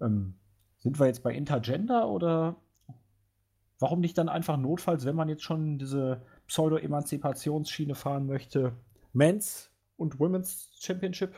Ähm, 0.00 0.34
sind 0.78 0.98
wir 0.98 1.06
jetzt 1.06 1.22
bei 1.22 1.32
Intergender 1.32 2.08
oder 2.08 2.56
warum 3.78 4.00
nicht 4.00 4.18
dann 4.18 4.28
einfach 4.28 4.56
notfalls, 4.56 5.04
wenn 5.04 5.16
man 5.16 5.28
jetzt 5.28 5.42
schon 5.42 5.78
diese 5.78 6.22
Pseudo-Emanzipationsschiene 6.46 7.94
fahren 7.94 8.26
möchte, 8.26 8.76
Men's 9.12 9.70
und 9.96 10.18
Women's 10.18 10.70
Championship? 10.80 11.34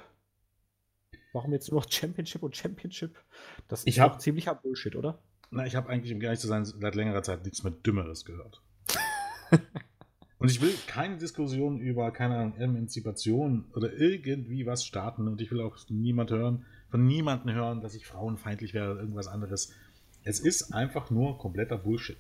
Warum 1.33 1.53
jetzt 1.53 1.71
nur 1.71 1.81
noch 1.81 1.91
Championship 1.91 2.43
und 2.43 2.57
Championship? 2.57 3.17
Das 3.69 3.81
ist 3.81 3.87
ich 3.87 4.01
hab, 4.01 4.21
ziemlicher 4.21 4.55
Bullshit, 4.55 4.97
oder? 4.97 5.23
Na, 5.51 5.67
ich 5.67 5.77
habe 5.77 5.89
eigentlich, 5.89 6.13
um 6.15 6.21
ehrlich 6.21 6.41
zu 6.41 6.47
sein, 6.47 6.65
seit 6.65 6.95
längerer 6.95 7.23
Zeit 7.23 7.45
nichts 7.45 7.63
mehr 7.63 7.73
Dümmeres 7.73 8.25
gehört. 8.25 8.63
und 10.39 10.51
ich 10.51 10.61
will 10.61 10.75
keine 10.87 11.19
Diskussion 11.19 11.81
über, 11.81 12.11
keine 12.13 12.37
Ahnung, 12.37 12.57
Emanzipation 12.57 13.67
oder 13.75 13.93
irgendwie 13.93 14.67
was 14.67 14.85
starten. 14.85 15.29
Und 15.29 15.41
ich 15.41 15.51
will 15.51 15.61
auch 15.61 15.77
niemand 15.89 16.31
hören, 16.31 16.67
von 16.89 17.05
niemandem 17.05 17.55
hören, 17.55 17.81
dass 17.81 17.95
ich 17.95 18.07
frauenfeindlich 18.07 18.75
wäre 18.75 18.93
oder 18.93 19.01
irgendwas 19.01 19.29
anderes. 19.29 19.73
Es 20.25 20.41
ist 20.41 20.73
einfach 20.75 21.11
nur 21.11 21.39
kompletter 21.39 21.79
Bullshit. 21.79 22.19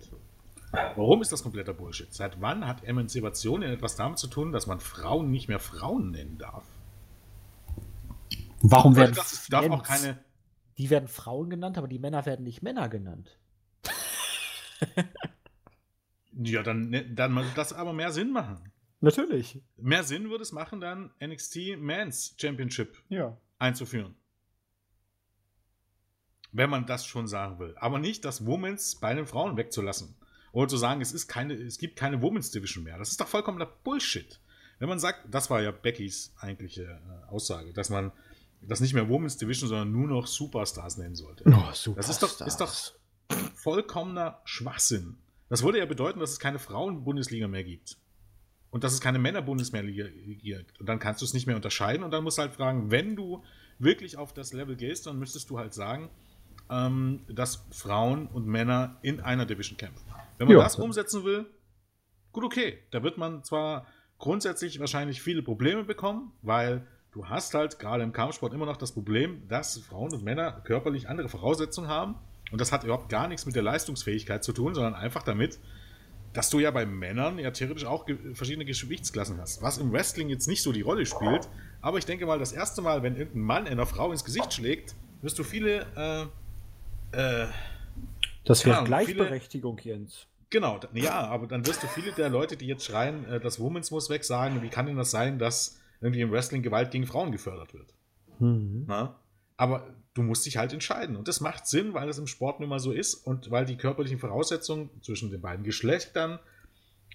Warum 0.72 1.20
ist 1.20 1.32
das 1.32 1.42
kompletter 1.42 1.74
Bullshit? 1.74 2.12
Seit 2.12 2.40
wann 2.40 2.66
hat 2.66 2.84
Emanzipation 2.84 3.62
etwas 3.62 3.96
damit 3.96 4.18
zu 4.18 4.28
tun, 4.28 4.52
dass 4.52 4.66
man 4.66 4.80
Frauen 4.80 5.30
nicht 5.30 5.48
mehr 5.48 5.58
Frauen 5.58 6.10
nennen 6.12 6.38
darf? 6.38 6.64
Warum 8.62 8.94
werden 8.94 9.14
das 9.14 9.46
darf 9.48 9.68
auch 9.70 9.82
keine 9.82 10.18
die 10.80 10.88
werden 10.88 11.08
Frauen 11.08 11.50
genannt, 11.50 11.76
aber 11.76 11.88
die 11.88 11.98
Männer 11.98 12.24
werden 12.24 12.42
nicht 12.42 12.62
Männer 12.62 12.88
genannt. 12.88 13.38
Ja, 16.42 16.62
dann, 16.62 16.88
ne, 16.88 17.04
dann 17.04 17.32
muss 17.32 17.44
das 17.54 17.74
aber 17.74 17.92
mehr 17.92 18.12
Sinn 18.12 18.32
machen. 18.32 18.72
Natürlich. 19.00 19.60
Mehr 19.76 20.04
Sinn 20.04 20.30
würde 20.30 20.42
es 20.42 20.52
machen, 20.52 20.80
dann 20.80 21.10
NXT 21.22 21.76
Men's 21.76 22.34
Championship 22.40 22.96
ja. 23.10 23.36
einzuführen. 23.58 24.14
Wenn 26.52 26.70
man 26.70 26.86
das 26.86 27.06
schon 27.06 27.28
sagen 27.28 27.58
will. 27.58 27.74
Aber 27.78 27.98
nicht 27.98 28.24
das 28.24 28.44
Women's 28.44 28.96
bei 28.96 29.14
den 29.14 29.26
Frauen 29.26 29.56
wegzulassen. 29.56 30.14
Oder 30.52 30.68
zu 30.68 30.76
sagen, 30.76 31.00
es, 31.00 31.12
ist 31.12 31.28
keine, 31.28 31.54
es 31.54 31.78
gibt 31.78 31.96
keine 31.96 32.22
Women's 32.22 32.50
Division 32.50 32.84
mehr. 32.84 32.98
Das 32.98 33.10
ist 33.10 33.20
doch 33.20 33.28
vollkommener 33.28 33.66
Bullshit. 33.66 34.40
Wenn 34.80 34.88
man 34.88 34.98
sagt, 34.98 35.26
das 35.30 35.50
war 35.50 35.60
ja 35.60 35.70
Beckys 35.70 36.32
eigentliche 36.40 36.84
äh, 36.84 37.30
Aussage, 37.30 37.72
dass 37.72 37.90
man 37.90 38.12
das 38.62 38.80
nicht 38.80 38.94
mehr 38.94 39.08
Women's 39.08 39.36
Division, 39.36 39.68
sondern 39.68 39.92
nur 39.92 40.08
noch 40.08 40.26
Superstars 40.26 40.96
nennen 40.96 41.14
sollte. 41.14 41.44
Oh, 41.46 41.72
Superstars. 41.72 41.94
Das 41.96 42.08
ist 42.08 42.22
doch, 42.22 42.46
ist 42.46 42.60
doch 42.60 42.74
vollkommener 43.54 44.40
Schwachsinn. 44.44 45.18
Das 45.48 45.62
würde 45.62 45.78
ja 45.78 45.86
bedeuten, 45.86 46.20
dass 46.20 46.30
es 46.30 46.40
keine 46.40 46.58
Frauen-Bundesliga 46.58 47.48
mehr 47.48 47.64
gibt. 47.64 47.96
Und 48.70 48.84
dass 48.84 48.92
es 48.92 49.00
keine 49.00 49.18
Männer-Bundesliga 49.18 50.08
gibt. 50.08 50.78
Und 50.78 50.88
dann 50.88 50.98
kannst 51.00 51.20
du 51.20 51.24
es 51.24 51.34
nicht 51.34 51.46
mehr 51.46 51.56
unterscheiden 51.56 52.04
und 52.04 52.12
dann 52.12 52.22
musst 52.22 52.38
du 52.38 52.42
halt 52.42 52.54
fragen, 52.54 52.90
wenn 52.90 53.16
du 53.16 53.42
wirklich 53.80 54.16
auf 54.16 54.32
das 54.32 54.52
Level 54.52 54.76
gehst, 54.76 55.06
dann 55.06 55.18
müsstest 55.18 55.50
du 55.50 55.58
halt 55.58 55.74
sagen, 55.74 56.08
ähm, 56.70 57.24
dass 57.28 57.66
Frauen 57.70 58.26
und 58.26 58.46
Männer 58.46 58.98
in 59.02 59.20
einer 59.20 59.46
Division 59.46 59.76
kämpfen. 59.76 60.04
Wenn 60.38 60.48
man 60.48 60.56
ja. 60.56 60.62
das 60.62 60.76
umsetzen 60.76 61.24
will, 61.24 61.46
gut, 62.32 62.44
okay. 62.44 62.78
Da 62.90 63.02
wird 63.02 63.18
man 63.18 63.44
zwar 63.44 63.86
grundsätzlich 64.18 64.78
wahrscheinlich 64.80 65.20
viele 65.20 65.42
Probleme 65.42 65.84
bekommen, 65.84 66.32
weil 66.42 66.86
du 67.12 67.26
hast 67.26 67.54
halt 67.54 67.78
gerade 67.78 68.02
im 68.02 68.12
Kampfsport 68.12 68.52
immer 68.52 68.66
noch 68.66 68.76
das 68.76 68.92
Problem, 68.92 69.46
dass 69.48 69.78
Frauen 69.78 70.12
und 70.12 70.22
Männer 70.22 70.52
körperlich 70.64 71.08
andere 71.08 71.28
Voraussetzungen 71.28 71.88
haben 71.88 72.16
und 72.50 72.60
das 72.60 72.72
hat 72.72 72.84
überhaupt 72.84 73.08
gar 73.08 73.28
nichts 73.28 73.46
mit 73.46 73.54
der 73.54 73.62
Leistungsfähigkeit 73.62 74.42
zu 74.42 74.52
tun, 74.52 74.74
sondern 74.74 74.94
einfach 74.94 75.22
damit, 75.22 75.58
dass 76.32 76.50
du 76.50 76.58
ja 76.58 76.70
bei 76.70 76.86
Männern 76.86 77.38
ja 77.38 77.50
theoretisch 77.50 77.84
auch 77.84 78.06
verschiedene 78.34 78.64
Gewichtsklassen 78.64 79.40
hast. 79.40 79.62
Was 79.62 79.78
im 79.78 79.92
Wrestling 79.92 80.28
jetzt 80.28 80.46
nicht 80.46 80.62
so 80.62 80.72
die 80.72 80.82
Rolle 80.82 81.06
spielt. 81.06 81.48
Aber 81.80 81.98
ich 81.98 82.06
denke 82.06 82.26
mal, 82.26 82.38
das 82.38 82.52
erste 82.52 82.82
Mal, 82.82 83.02
wenn 83.02 83.16
irgendein 83.16 83.42
Mann 83.42 83.66
einer 83.66 83.86
Frau 83.86 84.12
ins 84.12 84.24
Gesicht 84.24 84.52
schlägt, 84.52 84.94
wirst 85.22 85.38
du 85.38 85.44
viele. 85.44 85.86
Äh, 85.96 86.39
äh, 87.12 87.46
das 88.44 88.64
wäre 88.64 88.84
Gleichberechtigung, 88.84 89.78
viele, 89.78 89.96
Jens. 89.96 90.26
Genau, 90.50 90.80
ja, 90.94 91.28
aber 91.28 91.46
dann 91.46 91.64
wirst 91.66 91.82
du 91.82 91.86
viele 91.86 92.12
der 92.12 92.28
Leute, 92.28 92.56
die 92.56 92.66
jetzt 92.66 92.84
schreien, 92.84 93.24
äh, 93.26 93.40
das 93.40 93.60
Womens 93.60 93.90
muss 93.90 94.10
weg, 94.10 94.24
sagen, 94.24 94.62
wie 94.62 94.68
kann 94.68 94.86
denn 94.86 94.96
das 94.96 95.10
sein, 95.10 95.38
dass 95.38 95.78
irgendwie 96.00 96.22
im 96.22 96.32
Wrestling 96.32 96.62
Gewalt 96.62 96.90
gegen 96.90 97.06
Frauen 97.06 97.30
gefördert 97.30 97.72
wird? 97.74 97.94
Mhm. 98.40 98.86
Aber 99.56 99.94
du 100.14 100.22
musst 100.22 100.46
dich 100.46 100.56
halt 100.56 100.72
entscheiden. 100.72 101.16
Und 101.16 101.28
das 101.28 101.40
macht 101.40 101.66
Sinn, 101.66 101.94
weil 101.94 102.08
es 102.08 102.18
im 102.18 102.26
Sport 102.26 102.60
nun 102.60 102.68
mal 102.68 102.80
so 102.80 102.92
ist 102.92 103.14
und 103.14 103.50
weil 103.50 103.64
die 103.64 103.76
körperlichen 103.76 104.18
Voraussetzungen 104.18 104.90
zwischen 105.02 105.30
den 105.30 105.40
beiden 105.40 105.64
Geschlechtern 105.64 106.38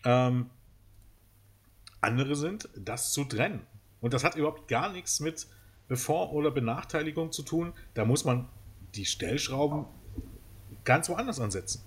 ähm, 0.06 0.50
andere 2.02 2.36
sind, 2.36 2.70
das 2.78 3.12
zu 3.12 3.26
trennen. 3.26 3.62
Und 4.00 4.14
das 4.14 4.24
hat 4.24 4.36
überhaupt 4.36 4.68
gar 4.68 4.92
nichts 4.92 5.20
mit 5.20 5.48
Bevor- 5.88 6.34
oder 6.34 6.50
Benachteiligung 6.52 7.32
zu 7.32 7.44
tun. 7.44 7.74
Da 7.94 8.06
muss 8.06 8.26
man 8.26 8.48
die 8.96 9.06
Stellschrauben 9.06 9.86
ganz 10.84 11.10
woanders 11.10 11.40
ansetzen. 11.40 11.82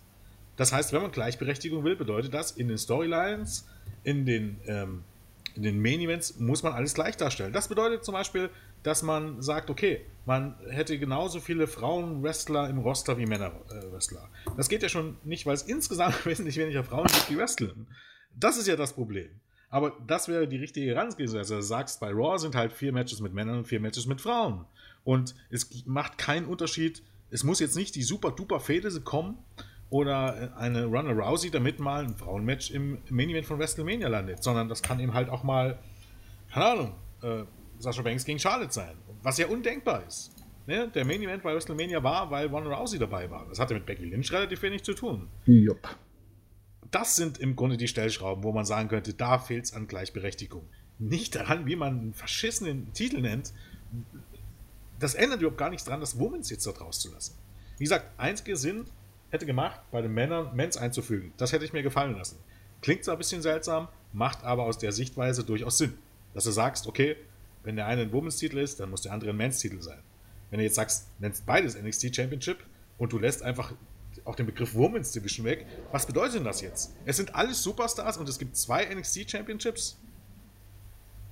Das 0.57 0.73
heißt, 0.73 0.93
wenn 0.93 1.03
man 1.03 1.13
Gleichberechtigung 1.13 1.85
will, 1.85 1.97
bedeutet 1.97 2.35
das 2.35 2.51
in 2.51 2.69
den 2.69 2.79
Storylines, 2.79 3.67
in 4.03 4.27
den, 4.27 4.59
ähm, 4.67 5.05
in 5.55 5.63
den 5.63 5.81
Main 5.81 6.01
Events 6.01 6.39
muss 6.39 6.63
man 6.63 6.73
alles 6.73 6.95
gleich 6.95 7.17
darstellen. 7.17 7.53
Das 7.53 7.69
bedeutet 7.69 8.05
zum 8.05 8.15
Beispiel, 8.15 8.51
dass 8.83 9.03
man 9.03 9.41
sagt, 9.41 9.71
okay, 9.71 10.05
man 10.27 10.57
hätte 10.69 10.99
genauso 10.99 11.41
viele 11.41 11.67
Frauen-Wrestler 11.67 12.69
im 12.69 12.79
Roster 12.79 13.19
wie 13.19 13.27
Männer-Wrestler. 13.27 14.29
Das 14.57 14.69
geht 14.69 14.83
ja 14.83 14.89
schon 14.89 15.17
nicht, 15.25 15.47
weil 15.47 15.55
es 15.55 15.63
insgesamt 15.63 16.27
wesentlich 16.27 16.57
weniger 16.57 16.85
Frauen 16.85 17.07
gibt, 17.07 17.29
die 17.29 17.39
wresteln. 17.39 17.87
Das 18.35 18.57
ist 18.57 18.67
ja 18.67 18.77
das 18.77 18.93
Problem. 18.93 19.31
Aber 19.71 19.93
das 20.07 20.29
wäre 20.29 20.49
die 20.49 20.57
richtige 20.57 20.89
Herangehensweise. 20.89 21.39
Also, 21.39 21.57
du 21.57 21.63
sagst, 21.63 22.01
bei 22.01 22.11
Raw 22.11 22.39
sind 22.39 22.55
halt 22.55 22.73
vier 22.73 22.93
Matches 22.93 23.21
mit 23.21 23.35
Männern 23.35 23.59
und 23.59 23.69
vier 23.69 23.81
Matches 23.81 24.07
mit 24.07 24.21
Frauen. 24.21 24.65
Und 25.05 25.35
es 25.51 25.87
macht 25.87 26.19
keinen 26.19 26.47
Unterschied. 26.47 27.03
Es 27.31 27.45
muss 27.45 27.61
jetzt 27.61 27.77
nicht 27.77 27.95
die 27.95 28.03
super-duper 28.03 28.61
Fehde 28.61 28.89
kommen 29.01 29.39
oder 29.91 30.57
eine 30.57 30.85
Runner 30.85 31.13
Rousey, 31.13 31.51
damit 31.51 31.79
mal 31.79 32.05
ein 32.05 32.17
Frauenmatch 32.17 32.71
im 32.71 32.99
Main 33.09 33.31
Event 33.31 33.47
von 33.47 33.59
WrestleMania 33.59 34.09
landet, 34.09 34.43
sondern 34.43 34.69
das 34.69 34.83
kann 34.83 35.01
eben 35.01 35.15
halt 35.15 35.31
auch 35.31 35.45
mal, 35.45 35.79
keine 36.53 36.67
Ahnung, 36.67 36.95
äh, 37.23 37.45
Sascha 37.79 38.03
Banks 38.03 38.25
gegen 38.25 38.39
Charlotte 38.39 38.73
sein. 38.73 38.97
Was 39.23 39.39
ja 39.39 39.47
undenkbar 39.47 40.05
ist. 40.07 40.33
Ne? 40.67 40.89
Der 40.95 41.05
Main 41.07 41.23
Event 41.23 41.43
bei 41.43 41.55
WrestleMania 41.55 42.03
war, 42.03 42.31
weil 42.31 42.47
Ronda 42.49 42.75
Rousey 42.75 42.99
dabei 42.99 43.31
war. 43.31 43.47
Das 43.49 43.59
hatte 43.59 43.75
mit 43.75 43.87
Becky 43.87 44.05
Lynch 44.05 44.31
relativ 44.33 44.61
wenig 44.63 44.83
zu 44.83 44.93
tun. 44.93 45.29
Jupp. 45.47 45.97
Das 46.91 47.17
sind 47.17 47.39
im 47.39 47.57
Grunde 47.57 47.77
die 47.77 47.89
Stellschrauben, 47.89 48.45
wo 48.45 48.53
man 48.53 48.65
sagen 48.65 48.89
könnte, 48.89 49.15
da 49.15 49.39
fehlt 49.39 49.65
es 49.65 49.73
an 49.73 49.87
Gleichberechtigung. 49.87 50.69
Nicht 50.99 51.35
daran, 51.35 51.67
wie 51.67 51.77
man 51.77 51.99
einen 51.99 52.13
verschissenen 52.13 52.93
Titel 52.93 53.21
nennt. 53.21 53.53
Das 54.99 55.15
ändert 55.15 55.41
überhaupt 55.41 55.59
gar 55.59 55.71
nichts 55.71 55.85
daran, 55.85 56.01
das 56.01 56.19
Womens 56.19 56.51
jetzt 56.51 56.67
dort 56.67 56.81
rauszulassen. 56.81 57.35
Wie 57.79 57.85
gesagt, 57.85 58.07
einziger 58.19 58.57
Sinn 58.57 58.87
hätte 59.31 59.47
gemacht, 59.47 59.81
bei 59.91 60.03
den 60.03 60.13
Männern 60.13 60.55
Mens 60.55 60.77
einzufügen. 60.77 61.33
Das 61.37 61.53
hätte 61.53 61.65
ich 61.65 61.73
mir 61.73 61.83
gefallen 61.83 62.17
lassen. 62.17 62.37
Klingt 62.81 63.05
zwar 63.05 63.15
ein 63.15 63.19
bisschen 63.19 63.43
seltsam, 63.43 63.89
macht 64.13 64.45
aber 64.45 64.65
aus 64.65 64.79
der 64.79 64.93
Sichtweise 64.93 65.45
durchaus 65.45 65.79
Sinn. 65.79 65.97
Dass 66.35 66.45
du 66.45 66.51
sagst, 66.51 66.87
okay, 66.87 67.17
wenn 67.63 67.77
der 67.77 67.87
eine 67.87 68.03
ein 68.03 68.13
Women's-Titel 68.13 68.59
ist, 68.59 68.81
dann 68.81 68.91
muss 68.91 69.03
der 69.03 69.13
andere 69.13 69.31
ein 69.31 69.37
Men's-Titel 69.37 69.81
sein. 69.81 69.99
Wenn 70.51 70.59
du 70.59 70.65
jetzt 70.65 70.77
sagst, 70.77 71.07
nennst 71.19 71.45
beides 71.47 71.81
NXT 71.81 72.15
Championship 72.15 72.59
und 72.97 73.13
du 73.13 73.19
lässt 73.19 73.43
einfach 73.43 73.73
auch 74.25 74.35
den 74.35 74.47
Begriff 74.47 74.75
Women's 74.75 75.13
Division 75.13 75.45
weg, 75.45 75.67
was 75.93 76.07
bedeutet 76.07 76.37
denn 76.37 76.45
das 76.45 76.61
jetzt? 76.61 76.95
Es 77.05 77.17
sind 77.17 77.35
alles 77.35 77.63
Superstars 77.63 78.17
und 78.17 78.29
es 78.29 78.39
gibt 78.39 78.57
zwei 78.57 78.85
NXT 78.93 79.31
Championships? 79.31 79.99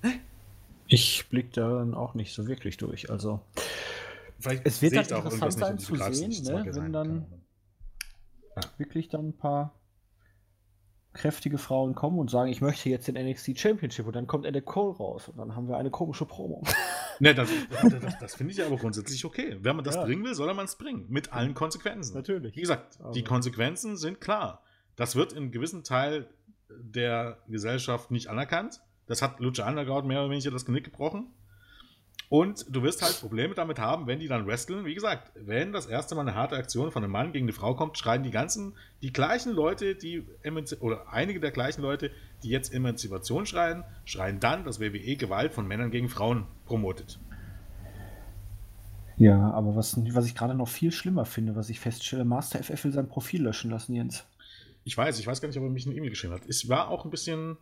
Hä? 0.03 0.21
Ich 0.89 1.29
blicke 1.29 1.51
da 1.53 1.79
dann 1.79 1.95
auch 1.95 2.15
nicht 2.15 2.35
so 2.35 2.47
wirklich 2.47 2.77
durch. 2.77 3.11
Also, 3.11 3.41
Vielleicht 4.39 4.67
es 4.67 4.83
wird 4.83 4.95
dann 4.95 5.25
interessant 5.25 5.53
sein 5.53 5.79
zu 5.79 5.97
sehen, 5.97 6.45
ne, 6.45 6.67
wenn 6.75 6.93
dann 6.93 7.27
ja. 8.57 8.63
wirklich 8.79 9.09
dann 9.09 9.29
ein 9.29 9.37
paar 9.37 9.75
kräftige 11.17 11.59
Frauen 11.59 11.95
kommen 11.95 12.19
und 12.19 12.31
sagen, 12.31 12.51
ich 12.51 12.61
möchte 12.61 12.91
jetzt 12.91 13.09
den 13.09 13.15
NXT 13.15 13.59
Championship 13.59 14.07
und 14.07 14.15
dann 14.15 14.27
kommt 14.27 14.47
Adam 14.47 14.65
Cole 14.65 14.97
raus 14.97 15.29
und 15.29 15.39
dann 15.39 15.57
haben 15.57 15.69
wir 15.69 15.79
eine 15.79 15.91
komische 15.91 16.27
Promo. 16.27 16.63
Ne, 17.19 17.35
das, 17.35 17.49
das, 17.81 18.19
das 18.19 18.35
finde 18.35 18.53
ich 18.53 18.63
aber 18.63 18.77
grundsätzlich 18.77 19.25
okay. 19.25 19.57
Wenn 19.63 19.75
man 19.75 19.87
das 19.87 19.95
ja. 19.95 20.05
bringen 20.05 20.23
will, 20.23 20.35
soll 20.35 20.53
man 20.53 20.67
es 20.67 20.77
bringen. 20.77 21.07
Mit 21.09 21.33
allen 21.33 21.55
Konsequenzen. 21.55 22.15
Natürlich. 22.15 22.55
Wie 22.57 22.61
gesagt, 22.61 22.99
also. 22.99 23.13
die 23.13 23.25
Konsequenzen 23.25 23.97
sind 23.97 24.21
klar. 24.21 24.63
Das 24.97 25.17
wird 25.17 25.33
in 25.33 25.51
gewissen 25.51 25.83
Teil 25.83 26.29
der 26.69 27.39
Gesellschaft 27.49 28.11
nicht 28.11 28.27
anerkannt. 28.29 28.83
Das 29.07 29.23
hat 29.23 29.41
Lucha 29.41 29.69
Underground 29.69 30.07
mehr 30.07 30.21
oder 30.21 30.31
weniger 30.31 30.51
das 30.51 30.65
Genick 30.65 30.85
gebrochen. 30.85 31.29
Und 32.29 32.67
du 32.69 32.83
wirst 32.83 33.03
halt 33.03 33.21
Probleme 33.21 33.55
damit 33.55 33.79
haben, 33.79 34.09
wenn 34.09 34.19
die 34.19 34.27
dann 34.27 34.47
wresteln. 34.47 34.85
Wie 34.85 34.95
gesagt, 34.95 35.31
wenn 35.37 35.73
das 35.73 35.87
erste 35.87 36.17
Mal 36.17 36.23
eine 36.23 36.35
harte 36.35 36.57
Aktion 36.57 36.91
von 36.91 37.05
einem 37.05 37.13
Mann 37.13 37.33
gegen 37.33 37.45
eine 37.45 37.53
Frau 37.53 37.75
kommt, 37.75 37.97
schreien 37.99 38.25
die 38.25 38.33
ganzen, 38.33 38.75
die 39.01 39.13
gleichen 39.13 39.53
Leute, 39.53 39.95
die 39.95 40.27
oder 40.81 41.13
einige 41.13 41.39
der 41.39 41.53
gleichen 41.53 41.83
Leute, 41.83 42.11
die 42.43 42.49
jetzt 42.49 42.75
Emanzipation 42.75 43.47
schreien, 43.47 43.85
schreien 44.05 44.41
dann, 44.41 44.65
dass 44.65 44.81
WWE 44.81 45.17
Gewalt 45.17 45.53
von 45.53 45.69
Männern 45.69 45.93
gegen 45.93 46.09
Frauen 46.09 46.47
promotet. 46.65 47.21
Ja, 49.19 49.53
aber 49.53 49.77
was, 49.77 49.97
was 50.13 50.27
ich 50.27 50.35
gerade 50.35 50.55
noch 50.55 50.69
viel 50.69 50.91
schlimmer 50.91 51.25
finde, 51.25 51.55
was 51.55 51.71
ich 51.71 51.79
feststelle, 51.79 52.25
Master 52.25 52.63
FF 52.63 52.85
will 52.85 52.93
sein 52.93 53.09
Profil 53.09 53.43
löschen 53.45 53.71
lassen, 53.71 53.95
Jens. 53.95 54.27
Ich 54.85 54.97
weiß, 54.97 55.19
ich 55.21 55.27
weiß 55.27 55.41
gar 55.41 55.49
nicht, 55.49 55.57
ob 55.59 55.65
er 55.65 55.71
mich 55.71 55.87
eine 55.87 55.95
E-Mail 55.95 56.11
geschrieben 56.11 56.35
hat. 56.35 56.45
Es 56.47 56.69
war 56.69 56.89
auch 56.89 57.05
ein 57.05 57.11
bisschen 57.11 57.57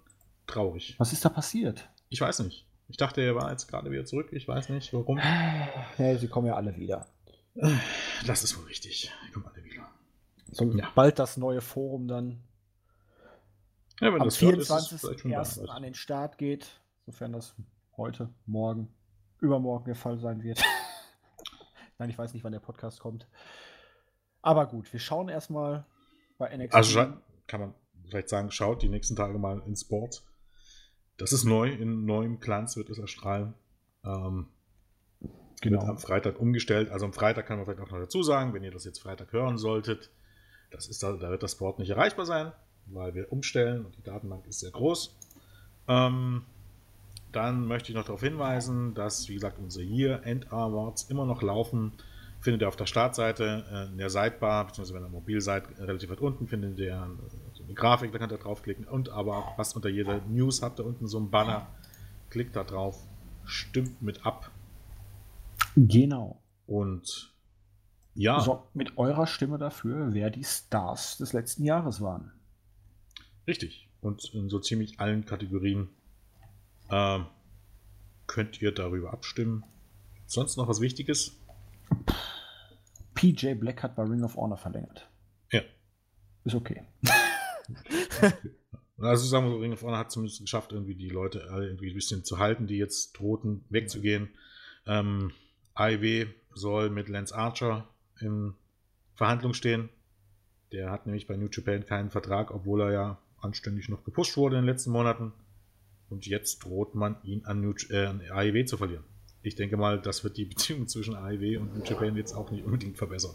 traurig. 0.47 0.95
Was 0.99 1.13
ist 1.13 1.25
da 1.25 1.29
passiert? 1.29 1.89
Ich 2.09 2.21
weiß 2.21 2.41
nicht. 2.41 2.67
Ich 2.89 2.97
dachte, 2.97 3.23
er 3.23 3.35
war 3.35 3.51
jetzt 3.51 3.67
gerade 3.67 3.91
wieder 3.91 4.05
zurück. 4.05 4.29
Ich 4.33 4.47
weiß 4.47 4.69
nicht, 4.69 4.93
warum. 4.93 5.19
Ja, 5.99 6.17
sie 6.17 6.29
kommen 6.29 6.47
ja 6.47 6.55
alle 6.55 6.77
wieder. 6.77 7.07
Das 8.27 8.43
ist 8.45 8.57
wohl 8.59 8.65
richtig. 8.67 9.13
Die 9.27 9.33
kommen 9.33 9.47
alle 9.47 9.65
wieder. 9.65 9.89
So, 10.51 10.65
ja. 10.77 10.89
Bald 10.95 11.19
das 11.19 11.37
neue 11.37 11.61
Forum 11.61 12.09
dann 12.09 12.43
ja, 14.01 14.09
am 14.09 14.29
24.01. 14.29 15.69
an 15.69 15.83
den 15.83 15.95
Start 15.95 16.39
geht, 16.39 16.81
sofern 17.07 17.33
das 17.33 17.55
heute, 17.97 18.29
morgen, 18.47 18.93
übermorgen 19.41 19.87
der 19.87 19.95
Fall 19.95 20.19
sein 20.19 20.43
wird. 20.43 20.63
Nein, 21.99 22.11
ich 22.11 22.19
weiß 22.19 22.35
nicht, 22.35 22.45
wann 22.45 22.53
der 22.53 22.61
Podcast 22.61 23.01
kommt. 23.01 23.27
Aber 24.43 24.67
gut, 24.67 24.93
wir 24.93 25.01
schauen 25.01 25.29
erstmal 25.29 25.87
bei 26.39 26.55
NXT. 26.57 26.75
Also 26.75 27.07
kann 27.47 27.61
man 27.61 27.75
vielleicht 28.09 28.29
sagen, 28.29 28.51
schaut 28.51 28.83
die 28.83 28.89
nächsten 28.89 29.17
Tage 29.17 29.39
mal 29.39 29.63
ins 29.67 29.83
Sport. 29.83 30.23
Das 31.17 31.33
ist 31.33 31.45
neu, 31.45 31.71
in 31.71 32.05
neuem 32.05 32.41
Glanz 32.41 32.77
wird 32.77 32.91
es 32.91 32.99
erstrahlen. 32.99 33.55
Ähm, 34.05 34.47
genau. 35.61 35.81
Wird 35.81 35.91
am 35.91 35.99
Freitag 35.99 36.41
umgestellt. 36.41 36.91
Also 36.91 37.07
am 37.07 37.13
Freitag 37.13 37.47
kann 37.47 37.57
man 37.57 37.67
vielleicht 37.67 37.81
auch 37.81 37.91
noch 37.91 38.01
dazu 38.01 38.23
sagen, 38.23 38.53
wenn 38.53 38.65
ihr 38.65 38.73
das 38.73 38.85
jetzt 38.85 39.01
Freitag 39.01 39.33
hören 39.33 39.59
solltet, 39.59 40.11
das 40.71 40.89
ist 40.89 41.03
da, 41.03 41.13
da 41.13 41.31
wird 41.31 41.43
das 41.43 41.53
Sport 41.53 41.79
nicht 41.79 41.91
erreichbar 41.91 42.27
sein, 42.27 42.53
weil 42.87 43.15
wir 43.15 43.31
umstellen 43.33 43.85
und 43.85 43.97
die 43.97 44.03
Datenbank 44.03 44.47
ist 44.47 44.61
sehr 44.61 44.73
groß. 44.73 45.17
Ähm, 45.87 46.43
dann 47.31 47.67
möchte 47.67 47.91
ich 47.91 47.97
noch 47.97 48.05
darauf 48.05 48.23
hinweisen, 48.23 48.95
dass, 48.95 49.29
wie 49.29 49.35
gesagt, 49.35 49.59
unsere 49.59 49.85
Year-End 49.85 50.53
Awards 50.53 51.05
immer 51.05 51.27
noch 51.27 51.43
laufen 51.43 51.93
findet 52.41 52.63
ihr 52.63 52.69
auf 52.69 52.77
der 52.77 52.87
Startseite 52.87 53.65
äh, 53.73 53.87
in 53.91 53.99
der 53.99 54.11
Sidebar, 54.11 54.67
beziehungsweise 54.67 54.95
wenn 54.95 55.07
ihr 55.07 55.13
mobil 55.13 55.41
seid, 55.41 55.65
relativ 55.79 56.11
weit 56.11 56.21
unten 56.21 56.47
findet 56.47 56.79
ihr 56.79 56.93
äh, 56.93 57.44
eine 57.65 57.75
Grafik, 57.75 58.13
da 58.13 58.19
könnt 58.19 58.33
ihr 58.33 58.39
draufklicken 58.39 58.87
und 58.87 59.09
aber 59.09 59.55
was 59.57 59.75
unter 59.75 59.89
jeder 59.89 60.21
News 60.29 60.63
habt 60.63 60.79
ihr 60.81 60.85
unten 60.85 61.07
so 61.07 61.19
ein 61.19 61.31
Banner. 61.31 61.67
Klickt 62.31 62.57
da 62.57 62.65
drauf, 62.65 63.07
stimmt 63.45 64.03
mit 64.03 64.27
ab. 64.27 64.51
Genau. 65.77 66.41
Und 66.67 67.33
ja. 68.15 68.41
So, 68.41 68.63
mit 68.75 68.97
eurer 68.97 69.27
Stimme 69.27 69.59
dafür, 69.59 70.15
wer 70.15 70.31
die 70.31 70.45
Stars 70.45 71.19
des 71.19 71.33
letzten 71.33 71.65
Jahres 71.65 72.01
waren. 72.01 72.33
Richtig. 73.47 73.89
Und 74.01 74.33
in 74.35 74.49
so 74.49 74.59
ziemlich 74.59 75.01
allen 75.01 75.25
Kategorien 75.25 75.89
äh, 76.91 77.21
könnt 78.27 78.63
ihr 78.63 78.73
darüber 78.73 79.13
abstimmen. 79.13 79.65
Sonst 80.27 80.57
noch 80.57 80.69
was 80.69 80.81
Wichtiges? 80.81 81.37
PJ 83.15 83.55
Black 83.55 83.83
hat 83.83 83.97
bei 83.97 84.03
Ring 84.03 84.23
of 84.23 84.37
Honor 84.37 84.57
verlängert. 84.57 85.09
Ja. 85.51 85.63
Ist 86.45 86.55
okay. 86.55 86.83
also 88.99 89.27
sagen 89.27 89.47
wir 89.47 89.53
so, 89.53 89.59
Ring 89.59 89.73
of 89.73 89.83
Honor 89.83 89.99
hat 89.99 90.13
zumindest 90.13 90.41
geschafft, 90.41 90.73
irgendwie 90.73 90.95
die 90.95 91.09
Leute 91.09 91.51
alle 91.51 91.67
irgendwie 91.67 91.91
ein 91.91 91.95
bisschen 91.95 92.25
zu 92.25 92.39
halten, 92.39 92.67
die 92.67 92.77
jetzt 92.77 93.13
drohten, 93.13 93.65
wegzugehen. 93.71 94.29
Ähm, 94.87 95.33
AIW 95.75 96.27
soll 96.55 96.91
mit 96.91 97.09
Lance 97.09 97.35
Archer 97.35 97.89
in 98.21 98.55
Verhandlung 99.15 99.55
stehen. 99.55 99.89
Der 100.73 100.91
hat 100.91 101.07
nämlich 101.07 101.27
bei 101.27 101.37
New 101.37 101.49
Japan 101.51 101.87
keinen 101.87 102.11
Vertrag, 102.11 102.51
obwohl 102.53 102.83
er 102.83 102.93
ja 102.93 103.19
anständig 103.41 103.89
noch 103.89 104.05
gepusht 104.05 104.37
wurde 104.37 104.57
in 104.57 104.63
den 104.63 104.71
letzten 104.71 104.91
Monaten. 104.91 105.33
Und 106.11 106.27
jetzt 106.27 106.65
droht 106.65 106.95
man 106.95 107.17
ihn 107.25 107.45
an, 107.45 107.61
New, 107.61 107.75
äh, 107.91 108.07
an 108.07 108.21
AIW 108.31 108.65
zu 108.67 108.77
verlieren 108.77 109.05
ich 109.45 109.55
denke 109.55 109.77
mal, 109.77 110.01
das 110.01 110.25
wird 110.25 110.37
die 110.37 110.47
Beziehung 110.47 110.89
zwischen 110.89 111.15
AEW 111.15 111.59
und 111.59 111.77
New 111.77 111.85
Japan 111.85 112.17
jetzt 112.17 112.33
auch 112.33 112.51
nicht 112.51 112.65
unbedingt 112.65 112.97
verbessern. 112.97 113.35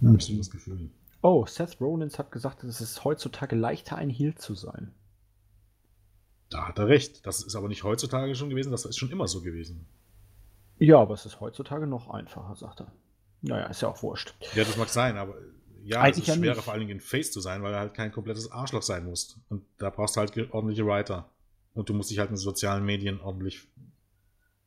Mhm. 0.00 0.08
Habe 0.08 0.18
ich 0.18 0.38
das 0.38 0.50
Gefühl. 0.50 0.90
Oh, 1.28 1.44
Seth 1.44 1.80
Rollins 1.80 2.20
hat 2.20 2.30
gesagt, 2.30 2.62
es 2.62 2.80
ist 2.80 3.02
heutzutage 3.02 3.56
leichter, 3.56 3.96
ein 3.96 4.10
Heel 4.10 4.36
zu 4.36 4.54
sein. 4.54 4.94
Da 6.50 6.68
hat 6.68 6.78
er 6.78 6.86
recht. 6.86 7.26
Das 7.26 7.42
ist 7.42 7.56
aber 7.56 7.66
nicht 7.66 7.82
heutzutage 7.82 8.36
schon 8.36 8.48
gewesen, 8.48 8.70
das 8.70 8.84
ist 8.84 8.96
schon 8.96 9.10
immer 9.10 9.26
so 9.26 9.42
gewesen. 9.42 9.88
Ja, 10.78 11.00
aber 11.00 11.14
es 11.14 11.26
ist 11.26 11.40
heutzutage 11.40 11.88
noch 11.88 12.10
einfacher, 12.10 12.54
sagt 12.54 12.82
er. 12.82 12.92
Naja, 13.42 13.66
ist 13.66 13.82
ja 13.82 13.88
auch 13.88 14.00
wurscht. 14.04 14.34
Ja, 14.54 14.62
das 14.62 14.76
mag 14.76 14.88
sein, 14.88 15.16
aber 15.16 15.34
ja, 15.82 16.00
Eigentlich 16.00 16.28
es 16.28 16.28
ist 16.28 16.36
schwerer, 16.36 16.54
ja 16.54 16.62
vor 16.62 16.74
allen 16.74 16.86
Dingen 16.86 16.98
ein 16.98 17.00
Face 17.00 17.32
zu 17.32 17.40
sein, 17.40 17.60
weil 17.64 17.74
er 17.74 17.80
halt 17.80 17.94
kein 17.94 18.12
komplettes 18.12 18.52
Arschloch 18.52 18.82
sein 18.82 19.04
muss. 19.04 19.36
Und 19.48 19.64
da 19.78 19.90
brauchst 19.90 20.14
du 20.14 20.20
halt 20.20 20.54
ordentliche 20.54 20.86
Writer. 20.86 21.28
Und 21.74 21.88
du 21.88 21.94
musst 21.94 22.12
dich 22.12 22.20
halt 22.20 22.30
in 22.30 22.36
sozialen 22.36 22.84
Medien 22.84 23.20
ordentlich 23.20 23.66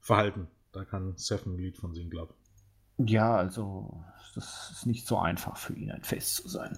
verhalten. 0.01 0.49
Da 0.73 0.83
kann 0.83 1.15
Seth 1.15 1.45
ein 1.45 1.57
Lied 1.57 1.77
von 1.77 1.93
singen, 1.93 2.09
glaube 2.09 2.33
ich. 2.33 2.38
Ja, 2.99 3.35
also 3.35 4.03
das 4.35 4.71
ist 4.71 4.85
nicht 4.85 5.07
so 5.07 5.17
einfach 5.17 5.57
für 5.57 5.73
ihn, 5.73 5.91
ein 5.91 6.03
Face 6.03 6.35
zu 6.35 6.47
sein. 6.47 6.77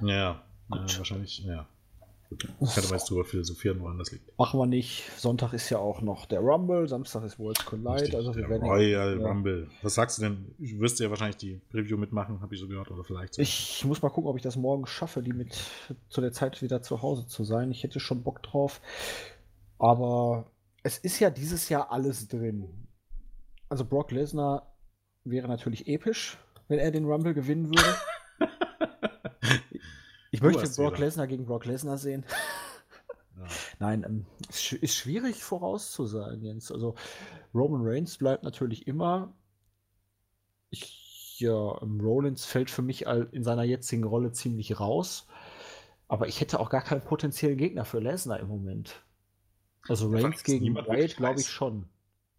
Ja, 0.00 0.06
ja 0.08 0.42
wahrscheinlich, 0.68 1.44
ja. 1.44 1.66
Gut. 2.28 2.48
Ich 2.60 2.76
mal 2.76 2.96
jetzt 2.96 3.08
drüber 3.08 3.24
philosophieren, 3.24 3.80
woran 3.80 3.98
das 3.98 4.10
liegt. 4.10 4.36
Machen 4.36 4.58
wir 4.58 4.66
nicht. 4.66 5.08
Sonntag 5.16 5.52
ist 5.52 5.70
ja 5.70 5.78
auch 5.78 6.00
noch 6.00 6.26
der 6.26 6.40
Rumble, 6.40 6.88
Samstag 6.88 7.22
ist 7.22 7.38
Worlds 7.38 7.64
Collide. 7.64 7.94
Richtig, 7.94 8.16
also 8.16 8.34
wir 8.34 8.48
werden 8.48 8.64
Royal 8.64 9.20
ja. 9.20 9.26
Rumble. 9.28 9.68
Was 9.82 9.94
sagst 9.94 10.18
du 10.18 10.22
denn? 10.22 10.54
Du 10.58 10.80
wirst 10.80 10.98
ja 10.98 11.08
wahrscheinlich 11.08 11.36
die 11.36 11.60
Preview 11.70 11.96
mitmachen, 11.96 12.40
habe 12.40 12.52
ich 12.52 12.60
so 12.60 12.66
gehört, 12.66 12.90
oder 12.90 13.04
vielleicht 13.04 13.34
so. 13.34 13.42
Ich 13.42 13.84
muss 13.84 14.02
mal 14.02 14.08
gucken, 14.08 14.28
ob 14.28 14.36
ich 14.36 14.42
das 14.42 14.56
morgen 14.56 14.86
schaffe, 14.86 15.22
die 15.22 15.32
mit 15.32 15.56
zu 16.08 16.20
der 16.20 16.32
Zeit 16.32 16.62
wieder 16.62 16.82
zu 16.82 17.00
Hause 17.00 17.28
zu 17.28 17.44
sein. 17.44 17.70
Ich 17.70 17.84
hätte 17.84 18.00
schon 18.00 18.24
Bock 18.24 18.42
drauf. 18.42 18.80
Aber 19.78 20.46
es 20.82 20.98
ist 20.98 21.20
ja 21.20 21.30
dieses 21.30 21.68
Jahr 21.68 21.92
alles 21.92 22.26
drin. 22.26 22.88
Also 23.68 23.84
Brock 23.84 24.10
Lesnar 24.10 24.72
wäre 25.30 25.48
natürlich 25.48 25.86
episch, 25.88 26.38
wenn 26.68 26.78
er 26.78 26.90
den 26.90 27.04
Rumble 27.04 27.34
gewinnen 27.34 27.68
würde. 27.68 27.96
ich 30.30 30.40
möchte 30.40 30.68
Brock 30.70 30.98
Lesnar 30.98 31.26
gegen 31.26 31.46
Brock 31.46 31.64
Lesnar 31.66 31.98
sehen. 31.98 32.24
Ja. 33.36 33.46
Nein, 33.78 34.04
ähm, 34.06 34.26
es 34.48 34.72
ist 34.72 34.94
schwierig 34.94 35.42
vorauszusagen, 35.42 36.42
Jens. 36.42 36.72
Also 36.72 36.94
Roman 37.54 37.82
Reigns 37.84 38.16
bleibt 38.16 38.44
natürlich 38.44 38.86
immer. 38.86 39.34
Ich, 40.70 41.38
ja, 41.38 41.80
ähm, 41.82 42.00
Rollins 42.00 42.44
fällt 42.44 42.70
für 42.70 42.82
mich 42.82 43.06
in 43.06 43.44
seiner 43.44 43.64
jetzigen 43.64 44.04
Rolle 44.04 44.32
ziemlich 44.32 44.80
raus. 44.80 45.26
Aber 46.08 46.28
ich 46.28 46.40
hätte 46.40 46.60
auch 46.60 46.70
gar 46.70 46.82
keinen 46.82 47.02
potenziellen 47.02 47.58
Gegner 47.58 47.84
für 47.84 47.98
Lesnar 47.98 48.38
im 48.40 48.48
Moment. 48.48 49.02
Also 49.88 50.08
Reigns 50.08 50.44
gegen 50.44 50.74
Wyatt 50.74 51.16
glaube 51.16 51.40
ich 51.40 51.48
schon. 51.48 51.88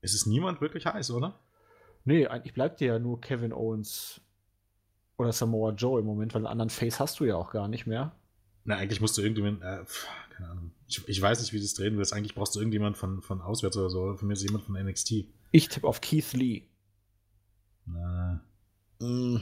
Es 0.01 0.13
ist 0.13 0.25
niemand 0.25 0.61
wirklich 0.61 0.85
heiß, 0.85 1.11
oder? 1.11 1.39
Nee, 2.07 2.25
eigentlich 2.25 2.53
bleibt 2.53 2.79
dir 2.79 2.87
ja 2.87 2.99
nur 2.99 3.19
Kevin 3.19 3.51
Owens 3.51 4.21
oder 5.17 5.33
Samoa 5.33 5.71
Joe 5.71 5.99
im 5.99 6.05
Moment, 6.05 6.33
weil 6.33 6.39
einen 6.39 6.47
anderen 6.47 6.69
Face 6.69 7.01
hast 7.01 7.19
du 7.19 7.25
ja 7.25 7.35
auch 7.35 7.51
gar 7.51 7.67
nicht 7.67 7.85
mehr. 7.85 8.15
Na, 8.63 8.77
eigentlich 8.77 9.01
musst 9.01 9.17
du 9.17 9.21
irgendjemand, 9.21 9.61
äh, 9.61 9.83
keine 10.29 10.49
Ahnung. 10.49 10.71
Ich, 10.87 11.05
ich, 11.05 11.21
weiß 11.21 11.41
nicht, 11.41 11.51
wie 11.51 11.57
du 11.57 11.65
es 11.65 11.73
drehen 11.73 11.97
willst. 11.97 12.13
Eigentlich 12.13 12.33
brauchst 12.33 12.55
du 12.55 12.59
irgendjemand 12.61 12.95
von, 12.95 13.21
von 13.21 13.41
auswärts 13.41 13.75
oder 13.75 13.89
so. 13.89 14.15
Für 14.15 14.25
mich 14.25 14.37
ist 14.37 14.43
jemand 14.45 14.63
von 14.63 14.81
NXT. 14.81 15.25
Ich 15.51 15.67
tippe 15.67 15.85
auf 15.85 15.99
Keith 15.99 16.31
Lee. 16.31 16.63
Na. 17.85 18.39
Mm. 18.99 19.41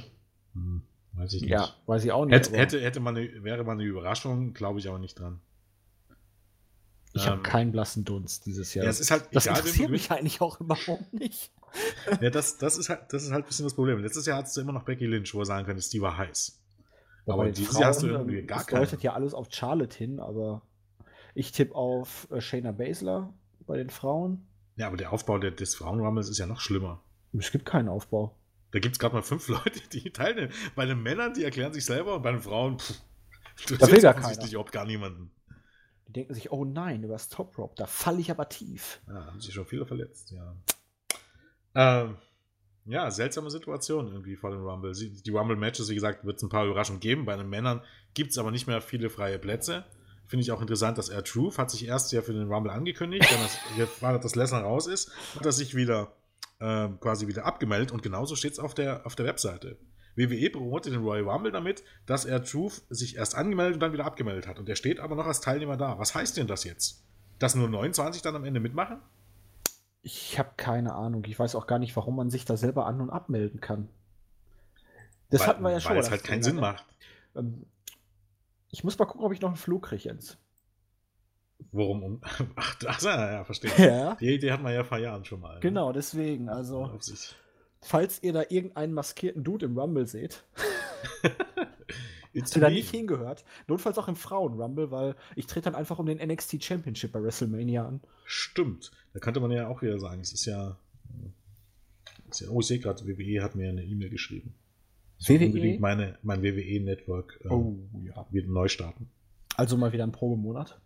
Hm, 0.53 0.81
weiß 1.13 1.33
ich 1.33 1.41
nicht. 1.43 1.51
Ja, 1.51 1.69
weiß 1.85 2.03
ich 2.03 2.11
auch 2.11 2.25
nicht. 2.25 2.33
Hätte, 2.33 2.57
hätte, 2.57 2.81
hätte 2.81 2.99
man 2.99 3.15
eine, 3.15 3.43
wäre 3.43 3.63
mal 3.63 3.73
eine 3.73 3.83
Überraschung, 3.83 4.55
glaube 4.55 4.79
ich 4.79 4.87
aber 4.87 4.97
nicht 4.97 5.19
dran. 5.19 5.39
Ich 7.13 7.25
ähm, 7.25 7.29
habe 7.29 7.41
keinen 7.43 7.71
blassen 7.71 8.05
Dunst 8.05 8.47
dieses 8.47 8.73
Jahr. 8.73 8.85
Ja, 8.85 8.89
es 8.89 8.99
ist 8.99 9.11
halt 9.11 9.27
das 9.33 9.45
egal, 9.45 9.59
interessiert 9.59 9.91
mich 9.91 10.09
eigentlich 10.09 10.41
auch 10.41 10.59
überhaupt 10.59 11.13
nicht. 11.13 11.51
ja, 12.21 12.29
das, 12.29 12.57
das, 12.57 12.77
ist 12.77 12.89
halt, 12.89 13.01
das 13.11 13.23
ist 13.23 13.31
halt 13.31 13.45
ein 13.45 13.47
bisschen 13.47 13.65
das 13.65 13.73
Problem. 13.73 13.99
Letztes 13.99 14.25
Jahr 14.25 14.37
hattest 14.37 14.55
du 14.57 14.61
immer 14.61 14.73
noch 14.73 14.83
Becky 14.83 15.05
Lynch, 15.05 15.33
wo 15.33 15.39
er 15.39 15.45
sagen 15.45 15.65
könnte, 15.65 15.87
die 15.89 16.01
war 16.01 16.17
heiß. 16.17 16.61
aber 17.27 17.49
dieses 17.49 17.71
Frauen, 17.71 17.81
Jahr 17.81 17.89
hast 17.89 18.03
du 18.03 18.07
irgendwie 18.07 18.43
gar 18.43 18.63
keine. 18.63 18.81
Das 18.81 18.91
deutet 18.91 19.03
ja 19.03 19.13
alles 19.13 19.33
auf 19.33 19.47
Charlotte 19.51 19.97
hin, 19.97 20.19
aber 20.19 20.61
ich 21.33 21.51
tippe 21.51 21.75
auf 21.75 22.27
äh, 22.31 22.41
Shayna 22.41 22.71
Baszler 22.71 23.33
bei 23.65 23.77
den 23.77 23.89
Frauen. 23.89 24.47
Ja, 24.77 24.87
aber 24.87 24.97
der 24.97 25.11
Aufbau 25.11 25.37
der, 25.37 25.51
des 25.51 25.75
Frauenrammels 25.75 26.29
ist 26.29 26.37
ja 26.37 26.45
noch 26.45 26.59
schlimmer. 26.59 27.01
Es 27.37 27.51
gibt 27.51 27.65
keinen 27.65 27.89
Aufbau. 27.89 28.35
Da 28.71 28.79
gibt 28.79 28.95
es 28.95 28.99
gerade 28.99 29.15
mal 29.15 29.21
fünf 29.21 29.47
Leute, 29.49 29.81
die 29.91 30.11
teilnehmen. 30.11 30.51
Bei 30.75 30.85
den 30.85 31.01
Männern, 31.01 31.33
die 31.33 31.43
erklären 31.43 31.73
sich 31.73 31.85
selber 31.85 32.15
und 32.15 32.21
bei 32.21 32.31
den 32.31 32.41
Frauen, 32.41 32.79
pff, 32.79 33.01
du 33.67 33.77
da 33.77 33.91
will 33.91 34.01
gar 34.01 34.15
offensichtlich 34.15 34.53
überhaupt 34.53 34.71
gar 34.71 34.85
niemanden. 34.85 35.31
Die 36.07 36.13
denken 36.13 36.33
sich, 36.33 36.51
oh 36.51 36.65
nein, 36.65 37.03
über 37.03 37.13
das 37.13 37.29
Top 37.29 37.57
Rope, 37.57 37.75
da 37.77 37.85
falle 37.85 38.19
ich 38.19 38.29
aber 38.31 38.47
tief. 38.49 39.01
Ja, 39.07 39.25
haben 39.25 39.39
sich 39.39 39.53
schon 39.53 39.65
viele 39.65 39.85
verletzt, 39.85 40.31
ja. 40.31 40.55
Ähm, 41.75 42.15
ja, 42.85 43.09
seltsame 43.09 43.49
Situation 43.49 44.07
irgendwie 44.07 44.35
vor 44.35 44.51
dem 44.51 44.63
Rumble. 44.63 44.93
Die 44.93 45.31
Rumble-Matches, 45.31 45.89
wie 45.89 45.95
gesagt, 45.95 46.23
wird 46.23 46.37
es 46.37 46.43
ein 46.43 46.49
paar 46.49 46.65
Überraschungen 46.65 46.99
geben. 46.99 47.25
Bei 47.25 47.35
den 47.35 47.49
Männern 47.49 47.81
gibt 48.13 48.31
es 48.31 48.37
aber 48.37 48.51
nicht 48.51 48.67
mehr 48.67 48.81
viele 48.81 49.09
freie 49.09 49.39
Plätze. 49.39 49.85
Finde 50.27 50.41
ich 50.41 50.51
auch 50.51 50.61
interessant, 50.61 50.97
dass 50.97 51.09
er 51.09 51.23
Truth 51.23 51.57
hat 51.57 51.69
sich 51.69 51.87
erst 51.87 52.11
ja 52.11 52.21
für 52.21 52.33
den 52.33 52.51
Rumble 52.51 52.71
angekündigt, 52.71 53.29
wenn 53.31 53.41
das, 53.41 53.57
jetzt 53.77 54.01
war, 54.01 54.17
dass 54.17 54.35
Lesnar 54.35 54.63
raus 54.63 54.87
ist, 54.87 55.11
hat 55.35 55.45
er 55.45 55.51
sich 55.51 55.75
wieder 55.75 56.13
äh, 56.59 56.87
quasi 56.99 57.27
wieder 57.27 57.45
abgemeldet 57.45 57.91
und 57.91 58.01
genauso 58.01 58.35
steht 58.35 58.53
es 58.53 58.59
auf 58.59 58.73
der, 58.73 59.05
auf 59.05 59.15
der 59.15 59.25
Webseite. 59.25 59.77
WWE 60.15 60.49
promotet 60.49 60.93
den 60.93 61.01
Royal 61.01 61.27
Rumble 61.27 61.51
damit, 61.51 61.83
dass 62.05 62.25
er 62.25 62.43
Truth 62.43 62.83
sich 62.89 63.17
erst 63.17 63.35
angemeldet 63.35 63.75
und 63.75 63.79
dann 63.81 63.93
wieder 63.93 64.05
abgemeldet 64.05 64.47
hat. 64.47 64.59
Und 64.59 64.69
er 64.69 64.75
steht 64.75 64.99
aber 64.99 65.15
noch 65.15 65.27
als 65.27 65.41
Teilnehmer 65.41 65.75
da. 65.75 65.99
Was 65.99 66.15
heißt 66.15 66.37
denn 66.37 66.47
das 66.47 66.63
jetzt? 66.63 67.03
Dass 67.37 67.53
nur 67.53 67.67
29 67.67 68.21
dann 68.21 68.35
am 68.35 68.45
Ende 68.45 68.61
mitmachen? 68.61 69.01
Ich 70.05 70.37
habe 70.37 70.51
keine 70.55 70.93
Ahnung. 70.93 71.25
Ich 71.25 71.39
weiß 71.39 71.55
auch 71.55 71.65
gar 71.65 71.79
nicht, 71.79 71.95
warum 71.95 72.15
man 72.15 72.29
sich 72.29 72.45
da 72.45 72.57
selber 72.57 72.85
an- 72.85 73.01
und 73.01 73.09
abmelden 73.09 73.59
kann. 73.59 73.89
Das 75.31 75.41
weil, 75.41 75.47
hatten 75.47 75.63
wir 75.63 75.71
ja 75.71 75.79
schon. 75.79 75.93
Weil 75.93 75.97
es 75.99 76.11
halt 76.11 76.23
keinen 76.23 76.43
Sinn 76.43 76.57
macht. 76.57 76.85
Ähm, 77.35 77.65
ich 78.69 78.83
muss 78.83 78.99
mal 78.99 79.05
gucken, 79.05 79.25
ob 79.25 79.33
ich 79.33 79.41
noch 79.41 79.49
einen 79.49 79.57
Flug 79.57 79.87
kriege, 79.87 80.03
Jens. 80.03 80.37
Worum 81.71 82.03
um. 82.03 82.21
Ach, 82.55 82.75
ach 82.85 83.01
ja, 83.01 83.31
ja, 83.31 83.43
verstehe. 83.45 83.71
Ja. 83.79 84.13
Die 84.13 84.31
Idee 84.31 84.51
hatten 84.51 84.63
wir 84.63 84.73
ja 84.73 84.83
vor 84.83 84.99
Jahren 84.99 85.25
schon 85.25 85.41
mal. 85.41 85.55
Ne? 85.55 85.61
Genau, 85.61 85.91
deswegen. 85.91 86.49
Also, 86.49 86.91
falls 87.81 88.21
ihr 88.21 88.33
da 88.33 88.43
irgendeinen 88.47 88.93
maskierten 88.93 89.43
Dude 89.43 89.65
im 89.65 89.75
Rumble 89.75 90.05
seht, 90.05 90.43
der 92.35 92.61
da 92.61 92.69
nicht 92.69 92.91
hingehört, 92.91 93.45
notfalls 93.67 93.97
auch 93.97 94.07
im 94.07 94.15
Frauen-Rumble, 94.15 94.91
weil 94.91 95.15
ich 95.35 95.47
trete 95.47 95.65
dann 95.65 95.75
einfach 95.75 95.99
um 95.99 96.05
den 96.05 96.17
NXT 96.17 96.63
Championship 96.63 97.11
bei 97.11 97.23
WrestleMania 97.23 97.87
an. 97.87 98.01
Stimmt. 98.25 98.91
Da 99.13 99.19
könnte 99.19 99.39
man 99.39 99.51
ja 99.51 99.67
auch 99.67 99.81
wieder 99.81 99.99
sagen, 99.99 100.21
es 100.21 100.33
ist 100.33 100.45
ja. 100.45 100.77
Ist 102.29 102.41
ja 102.41 102.49
oh, 102.49 102.59
ich 102.59 102.67
sehe 102.67 102.79
gerade, 102.79 103.05
WWE 103.05 103.43
hat 103.43 103.55
mir 103.55 103.69
eine 103.69 103.83
E-Mail 103.83 104.09
geschrieben. 104.09 104.53
WWE? 105.19 105.45
Unbedingt 105.45 105.79
meine, 105.79 106.17
mein 106.23 106.43
WWE-Network 106.43 107.39
äh, 107.45 107.47
oh, 107.47 107.77
ja. 108.03 108.25
wieder 108.31 108.47
neu 108.47 108.67
starten. 108.67 109.09
Also 109.55 109.77
mal 109.77 109.93
wieder 109.93 110.03
ein 110.03 110.11
Probemonat? 110.11 110.79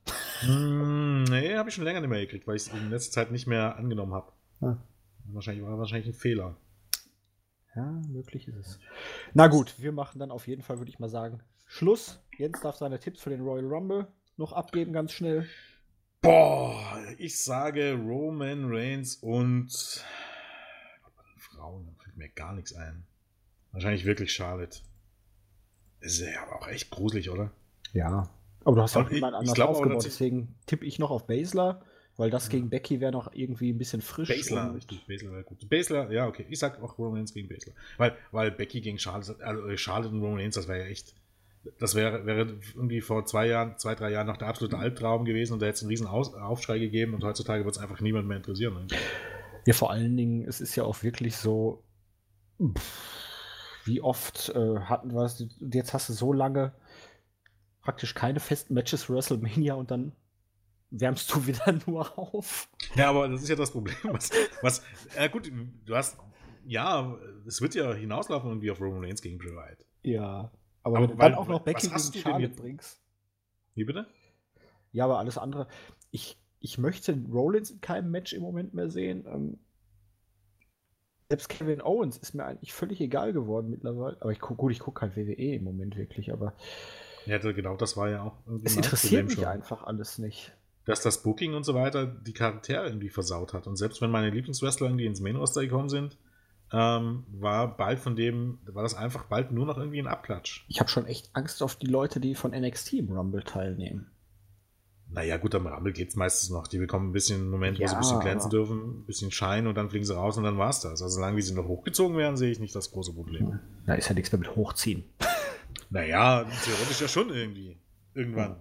mm, 0.47 1.23
nee, 1.23 1.55
habe 1.55 1.69
ich 1.69 1.75
schon 1.75 1.83
länger 1.83 2.01
nicht 2.01 2.09
mehr 2.09 2.21
gekriegt, 2.21 2.45
weil 2.47 2.55
ich 2.55 2.67
es 2.67 2.73
in 2.73 2.91
letzter 2.91 3.11
Zeit 3.11 3.31
nicht 3.31 3.47
mehr 3.47 3.77
angenommen 3.77 4.13
habe. 4.13 4.31
Ah. 4.61 4.77
Wahrscheinlich 5.25 5.65
war 5.65 5.77
wahrscheinlich 5.77 6.07
ein 6.07 6.13
Fehler. 6.13 6.55
Ja, 7.75 8.01
möglich 8.07 8.47
ist 8.47 8.55
es. 8.55 8.79
Na 9.33 9.47
gut, 9.47 9.75
wir 9.77 9.91
machen 9.91 10.19
dann 10.19 10.31
auf 10.31 10.47
jeden 10.47 10.61
Fall, 10.61 10.79
würde 10.79 10.89
ich 10.89 10.99
mal 10.99 11.09
sagen, 11.09 11.41
Schluss. 11.65 12.19
Jens 12.37 12.61
darf 12.61 12.77
seine 12.77 12.99
Tipps 12.99 13.21
für 13.21 13.29
den 13.29 13.41
Royal 13.41 13.65
Rumble 13.65 14.07
noch 14.37 14.53
abgeben, 14.53 14.91
ganz 14.93 15.11
schnell. 15.11 15.47
Boah, 16.21 16.97
ich 17.17 17.41
sage 17.41 17.93
Roman 17.93 18.65
Reigns 18.65 19.15
und 19.15 20.03
Frauen, 21.37 21.85
da 21.85 22.03
fällt 22.03 22.17
mir 22.17 22.29
gar 22.29 22.53
nichts 22.53 22.73
ein. 22.73 23.05
Wahrscheinlich 23.71 24.05
wirklich 24.05 24.33
Charlotte. 24.33 24.79
Ist 25.99 26.21
ja 26.21 26.43
aber 26.43 26.57
auch 26.57 26.67
echt 26.67 26.89
gruselig, 26.89 27.29
oder? 27.29 27.51
Ja. 27.93 28.29
Aber 28.65 28.75
du 28.75 28.81
hast 28.81 28.97
auch 28.97 29.09
jemand 29.09 29.35
anders 29.35 29.55
glaub, 29.55 29.69
aufgebaut, 29.69 30.03
deswegen 30.05 30.55
tippe 30.65 30.85
ich 30.85 30.99
noch 30.99 31.11
auf 31.11 31.27
Basler, 31.27 31.81
weil 32.19 32.29
das 32.29 32.47
ja. 32.47 32.51
gegen 32.51 32.69
Becky 32.69 32.99
wäre 32.99 33.13
noch 33.13 33.33
irgendwie 33.33 33.71
ein 33.71 33.77
bisschen 33.77 34.01
frisch. 34.01 34.27
Basler, 34.27 34.75
richtig, 34.75 35.07
Basler 35.07 35.31
wäre 35.31 35.43
gut. 35.43 35.69
Basler, 35.69 36.11
ja, 36.11 36.27
okay. 36.27 36.45
Ich 36.49 36.59
sag 36.59 36.83
auch 36.83 36.97
Roman 36.97 37.15
Reigns 37.15 37.33
gegen 37.33 37.47
Basler. 37.47 37.71
Weil, 37.97 38.13
weil 38.31 38.51
Becky 38.51 38.81
gegen 38.81 38.99
Charlotte, 38.99 39.37
also 39.41 39.77
Charlotte 39.77 40.13
und 40.13 40.21
Roman 40.21 40.39
Reigns, 40.39 40.55
das 40.55 40.67
wäre 40.67 40.79
ja 40.79 40.85
echt. 40.85 41.15
Das 41.79 41.95
wäre, 41.95 42.25
wäre 42.25 42.59
irgendwie 42.75 42.99
vor 42.99 43.25
zwei 43.25 43.47
Jahren, 43.47 43.77
zwei, 43.77 43.95
drei 43.95 44.11
Jahren 44.11 44.27
noch 44.27 44.35
der 44.35 44.49
absolute 44.49 44.77
Albtraum 44.77 45.23
gewesen 45.23 45.53
und 45.53 45.61
da 45.61 45.67
hätte 45.67 45.75
es 45.75 45.81
einen 45.81 45.91
riesen 45.91 46.07
Aus 46.07 46.33
Aufschrei 46.33 46.79
gegeben 46.79 47.13
und 47.13 47.23
heutzutage 47.23 47.63
wird 47.63 47.75
es 47.75 47.81
einfach 47.81 48.01
niemand 48.01 48.27
mehr 48.27 48.37
interessieren. 48.37 48.73
Ne? 48.73 48.87
Ja, 49.65 49.73
vor 49.73 49.91
allen 49.91 50.17
Dingen, 50.17 50.45
es 50.45 50.59
ist 50.59 50.75
ja 50.75 50.83
auch 50.83 51.03
wirklich 51.03 51.37
so. 51.37 51.83
Pff, 52.61 53.85
wie 53.85 54.01
oft 54.01 54.49
äh, 54.49 54.79
hatten 54.79 55.13
wir 55.13 55.23
es? 55.23 55.45
Jetzt 55.59 55.93
hast 55.93 56.09
du 56.09 56.13
so 56.13 56.33
lange 56.33 56.73
praktisch 57.81 58.13
keine 58.13 58.41
festen 58.41 58.73
Matches 58.73 59.09
WrestleMania 59.09 59.75
und 59.75 59.89
dann 59.89 60.11
wärmst 60.91 61.33
du 61.33 61.45
wieder 61.47 61.77
nur 61.85 62.17
auf. 62.17 62.69
Ja, 62.95 63.09
aber 63.09 63.27
das 63.27 63.43
ist 63.43 63.49
ja 63.49 63.55
das 63.55 63.71
Problem. 63.71 63.95
Was, 64.03 64.31
was 64.61 64.83
äh, 65.15 65.29
gut, 65.29 65.51
du 65.85 65.95
hast, 65.95 66.17
ja, 66.65 67.17
es 67.47 67.61
wird 67.61 67.75
ja 67.75 67.93
hinauslaufen 67.93 68.49
irgendwie 68.49 68.71
auf 68.71 68.81
Roman 68.81 69.03
Reigns 69.03 69.21
gegen 69.21 69.37
Bray 69.37 69.53
Wyatt. 69.53 69.85
Ja, 70.03 70.51
aber, 70.83 70.97
aber 70.97 71.01
wenn 71.01 71.09
du 71.09 71.15
dann 71.17 71.35
auch 71.35 71.47
noch 71.47 71.61
Becky 71.61 71.87
gegen 71.87 72.13
Charlotte 72.13 72.55
bringst. 72.55 73.01
Wie 73.75 73.83
bitte? 73.83 74.07
Ja, 74.91 75.05
aber 75.05 75.19
alles 75.19 75.37
andere. 75.37 75.67
Ich, 76.11 76.41
ich 76.59 76.77
möchte 76.77 77.17
Rollins 77.31 77.69
in 77.71 77.81
keinem 77.81 78.11
Match 78.11 78.33
im 78.33 78.41
Moment 78.41 78.73
mehr 78.73 78.89
sehen. 78.89 79.25
Ähm, 79.27 79.59
selbst 81.29 81.49
Kevin 81.49 81.81
Owens 81.81 82.17
ist 82.17 82.33
mir 82.33 82.45
eigentlich 82.45 82.73
völlig 82.73 82.99
egal 83.01 83.33
geworden 83.33 83.69
mittlerweile. 83.69 84.17
Aber 84.19 84.31
ich 84.31 84.39
guck, 84.39 84.57
gut, 84.57 84.71
ich 84.71 84.79
gucke 84.79 85.01
kein 85.01 85.15
WWE 85.15 85.55
im 85.55 85.63
Moment 85.63 85.95
wirklich, 85.95 86.33
aber. 86.33 86.53
Ja, 87.25 87.37
genau, 87.37 87.75
das 87.75 87.95
war 87.95 88.09
ja 88.09 88.23
auch. 88.23 88.37
Es 88.63 88.75
interessiert 88.75 89.27
mich 89.27 89.35
schon. 89.35 89.45
einfach 89.45 89.83
alles 89.83 90.17
nicht. 90.17 90.55
Dass 90.89 91.01
das 91.01 91.21
Booking 91.21 91.53
und 91.53 91.63
so 91.63 91.75
weiter 91.75 92.07
die 92.07 92.33
Charaktere 92.33 92.87
irgendwie 92.87 93.09
versaut 93.09 93.53
hat. 93.53 93.67
Und 93.67 93.75
selbst 93.75 94.01
wenn 94.01 94.09
meine 94.09 94.31
Lieblingswrestler 94.31 94.89
die 94.89 95.05
ins 95.05 95.21
Main 95.21 95.35
Roster 95.35 95.61
gekommen 95.61 95.89
sind, 95.89 96.17
ähm, 96.73 97.25
war 97.31 97.77
bald 97.77 97.99
von 97.99 98.15
dem, 98.15 98.57
war 98.65 98.81
das 98.81 98.95
einfach 98.95 99.25
bald 99.25 99.51
nur 99.51 99.67
noch 99.67 99.77
irgendwie 99.77 99.99
ein 99.99 100.07
Abklatsch. 100.07 100.65
Ich 100.67 100.79
habe 100.79 100.89
schon 100.89 101.05
echt 101.05 101.29
Angst 101.33 101.61
auf 101.61 101.75
die 101.75 101.85
Leute, 101.85 102.19
die 102.19 102.33
von 102.33 102.51
NXT 102.51 102.93
im 102.93 103.11
Rumble 103.11 103.43
teilnehmen. 103.43 104.09
Naja, 105.11 105.37
gut, 105.37 105.53
am 105.53 105.67
Rumble 105.67 105.93
geht 105.93 106.09
es 106.09 106.15
meistens 106.15 106.49
noch. 106.49 106.67
Die 106.67 106.79
bekommen 106.79 107.09
ein 107.09 107.13
bisschen 107.13 107.41
einen 107.41 107.49
Moment, 107.51 107.77
wo 107.77 107.83
ja, 107.83 107.87
sie 107.87 107.95
ein 107.95 108.01
bisschen 108.01 108.19
glänzen 108.19 108.49
dürfen, 108.49 109.01
ein 109.01 109.05
bisschen 109.05 109.31
Schein 109.31 109.67
und 109.67 109.75
dann 109.75 109.91
fliegen 109.91 110.05
sie 110.05 110.15
raus 110.15 110.37
und 110.37 110.43
dann 110.43 110.57
war 110.57 110.69
es 110.69 110.79
das. 110.79 111.03
Also 111.03 111.09
solange 111.15 111.37
wie 111.37 111.41
sie 111.43 111.53
noch 111.53 111.67
hochgezogen 111.67 112.17
werden, 112.17 112.35
sehe 112.35 112.51
ich 112.51 112.59
nicht 112.59 112.75
das 112.75 112.91
große 112.91 113.13
Problem. 113.13 113.59
Da 113.85 113.93
ist 113.93 114.09
ja 114.09 114.15
nichts 114.15 114.31
mehr 114.31 114.39
mit 114.39 114.55
hochziehen. 114.55 115.03
Naja, 115.91 116.45
theoretisch 116.63 117.01
ja 117.01 117.07
schon 117.07 117.29
irgendwie. 117.29 117.77
Irgendwann. 118.13 118.57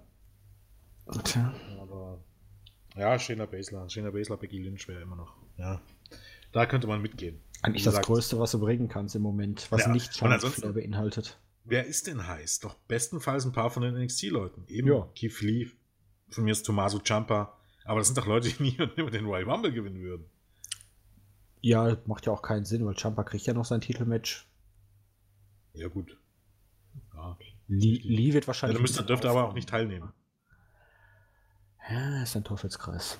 Tja. 1.24 1.54
Aber 1.80 2.22
ja, 2.96 3.18
Shayna 3.18 3.46
Baszler. 3.46 3.88
Shayna 3.88 4.10
Baszler, 4.10 4.36
Becky 4.36 4.58
Lynch 4.58 4.88
wäre 4.88 5.02
immer 5.02 5.16
noch. 5.16 5.34
Ja. 5.56 5.80
Da 6.52 6.66
könnte 6.66 6.86
man 6.86 7.02
mitgehen. 7.02 7.40
Eigentlich 7.62 7.84
das 7.84 8.00
Größte, 8.00 8.38
was 8.38 8.52
du 8.52 8.60
bringen 8.60 8.88
kannst 8.88 9.14
im 9.14 9.22
Moment, 9.22 9.70
was 9.70 9.82
ja, 9.82 9.88
nicht 9.88 10.14
Schauspieler 10.14 10.72
beinhaltet. 10.72 11.38
Wer 11.64 11.86
ist 11.86 12.06
denn 12.06 12.26
heiß? 12.26 12.60
Doch 12.60 12.74
bestenfalls 12.74 13.44
ein 13.44 13.52
paar 13.52 13.70
von 13.70 13.82
den 13.82 13.94
NXT-Leuten. 13.94 14.64
Eben 14.68 14.88
ja. 14.88 15.08
Keith 15.14 15.40
Lee, 15.40 15.68
von 16.30 16.44
mir 16.44 16.52
ist 16.52 16.64
Tommaso 16.64 16.98
Ciampa. 16.98 17.58
Aber 17.84 18.00
das 18.00 18.08
sind 18.08 18.18
doch 18.18 18.26
Leute, 18.26 18.48
die 18.48 18.62
nie 18.62 18.80
und 18.80 18.96
nimmer 18.96 19.10
den 19.10 19.26
Royal 19.26 19.44
Rumble 19.44 19.72
gewinnen 19.72 20.00
würden. 20.00 20.26
Ja, 21.60 21.96
macht 22.06 22.26
ja 22.26 22.32
auch 22.32 22.42
keinen 22.42 22.64
Sinn, 22.64 22.86
weil 22.86 22.96
Ciampa 22.96 23.24
kriegt 23.24 23.46
ja 23.46 23.52
noch 23.52 23.64
sein 23.64 23.80
Titelmatch. 23.80 24.46
Ja, 25.74 25.88
gut. 25.88 26.16
Ja, 27.14 27.36
Lee, 27.66 28.00
Lee 28.02 28.32
wird 28.32 28.46
wahrscheinlich. 28.46 28.78
Ja, 28.78 28.82
müsste, 28.82 29.04
dürfte 29.04 29.28
aber 29.28 29.48
auch 29.48 29.54
nicht 29.54 29.68
teilnehmen. 29.68 30.12
Ja, 31.90 32.22
ist 32.22 32.36
ein 32.36 32.44
Teufelskreis. 32.44 33.18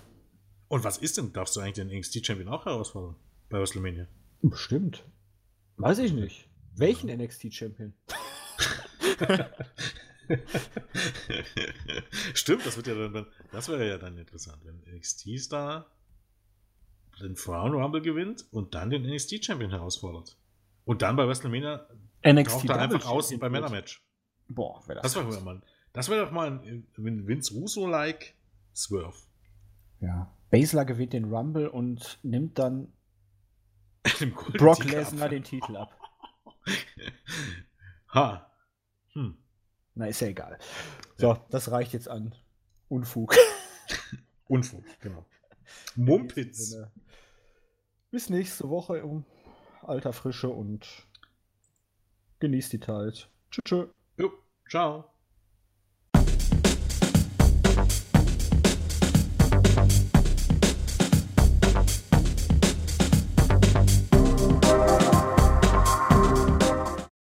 Und 0.68 0.84
was 0.84 0.98
ist 0.98 1.16
denn? 1.16 1.32
Darfst 1.32 1.56
du 1.56 1.60
eigentlich 1.60 1.74
den 1.74 1.88
NXT-Champion 1.88 2.48
auch 2.48 2.66
herausfordern? 2.66 3.16
Bei 3.48 3.58
WrestleMania? 3.58 4.06
Bestimmt. 4.42 5.04
Weiß 5.76 5.98
ich 6.00 6.12
nicht. 6.12 6.50
Welchen 6.74 7.08
NXT-Champion? 7.08 7.94
Stimmt, 12.34 12.66
das 12.66 12.76
wird 12.76 12.88
ja 12.88 13.08
dann, 13.08 13.26
das 13.50 13.68
wäre 13.68 13.88
ja 13.88 13.96
dann 13.96 14.18
interessant, 14.18 14.58
wenn 14.64 14.82
NXT 14.94 15.38
Star 15.40 15.90
den 17.20 17.36
Frauen 17.36 17.72
Rumble 17.72 18.02
gewinnt 18.02 18.44
und 18.50 18.74
dann 18.74 18.90
den 18.90 19.02
NXT 19.02 19.42
Champion 19.44 19.70
herausfordert. 19.70 20.36
Und 20.84 21.00
dann 21.02 21.16
bei 21.16 21.26
WrestleMania 21.26 21.88
NXT 22.26 22.50
taucht 22.50 22.68
er 22.68 22.78
einfach 22.80 23.06
aus 23.06 23.36
beim 23.38 23.52
Männermatch. 23.52 24.04
Boah, 24.48 24.86
wäre 24.86 25.00
das. 25.00 25.14
Das 25.14 25.26
wäre 25.26 25.40
mal, 25.40 25.62
das 25.94 26.10
wäre 26.10 26.26
doch 26.26 26.32
mal 26.32 26.50
ein 26.50 26.86
Vince 26.96 27.54
Russo-like 27.54 28.34
Swerve. 28.78 29.18
Ja. 30.00 30.32
Basler 30.50 30.84
gewinnt 30.84 31.12
den 31.12 31.24
Rumble 31.24 31.68
und 31.68 32.18
nimmt 32.22 32.58
dann 32.58 32.92
Brock 34.56 34.84
Lesnar 34.84 35.28
den 35.28 35.42
Titel 35.42 35.76
ab. 35.76 35.92
ha. 38.14 38.50
Hm. 39.12 39.36
Na, 39.94 40.06
ist 40.06 40.20
ja 40.20 40.28
egal. 40.28 40.58
So, 41.16 41.36
das 41.50 41.70
reicht 41.72 41.92
jetzt 41.92 42.08
an 42.08 42.34
Unfug. 42.88 43.34
Unfug, 44.46 44.84
genau. 45.00 45.26
Mumpitz. 45.96 46.76
Bis 48.10 48.30
nächste 48.30 48.68
Woche 48.70 49.04
um 49.04 49.24
alter 49.82 50.12
Frische 50.12 50.48
und 50.48 50.86
genießt 52.38 52.72
die 52.72 52.80
Zeit. 52.80 53.28
Tschüss. 53.50 53.88
Jo, 54.16 54.32
ciao. 54.70 55.17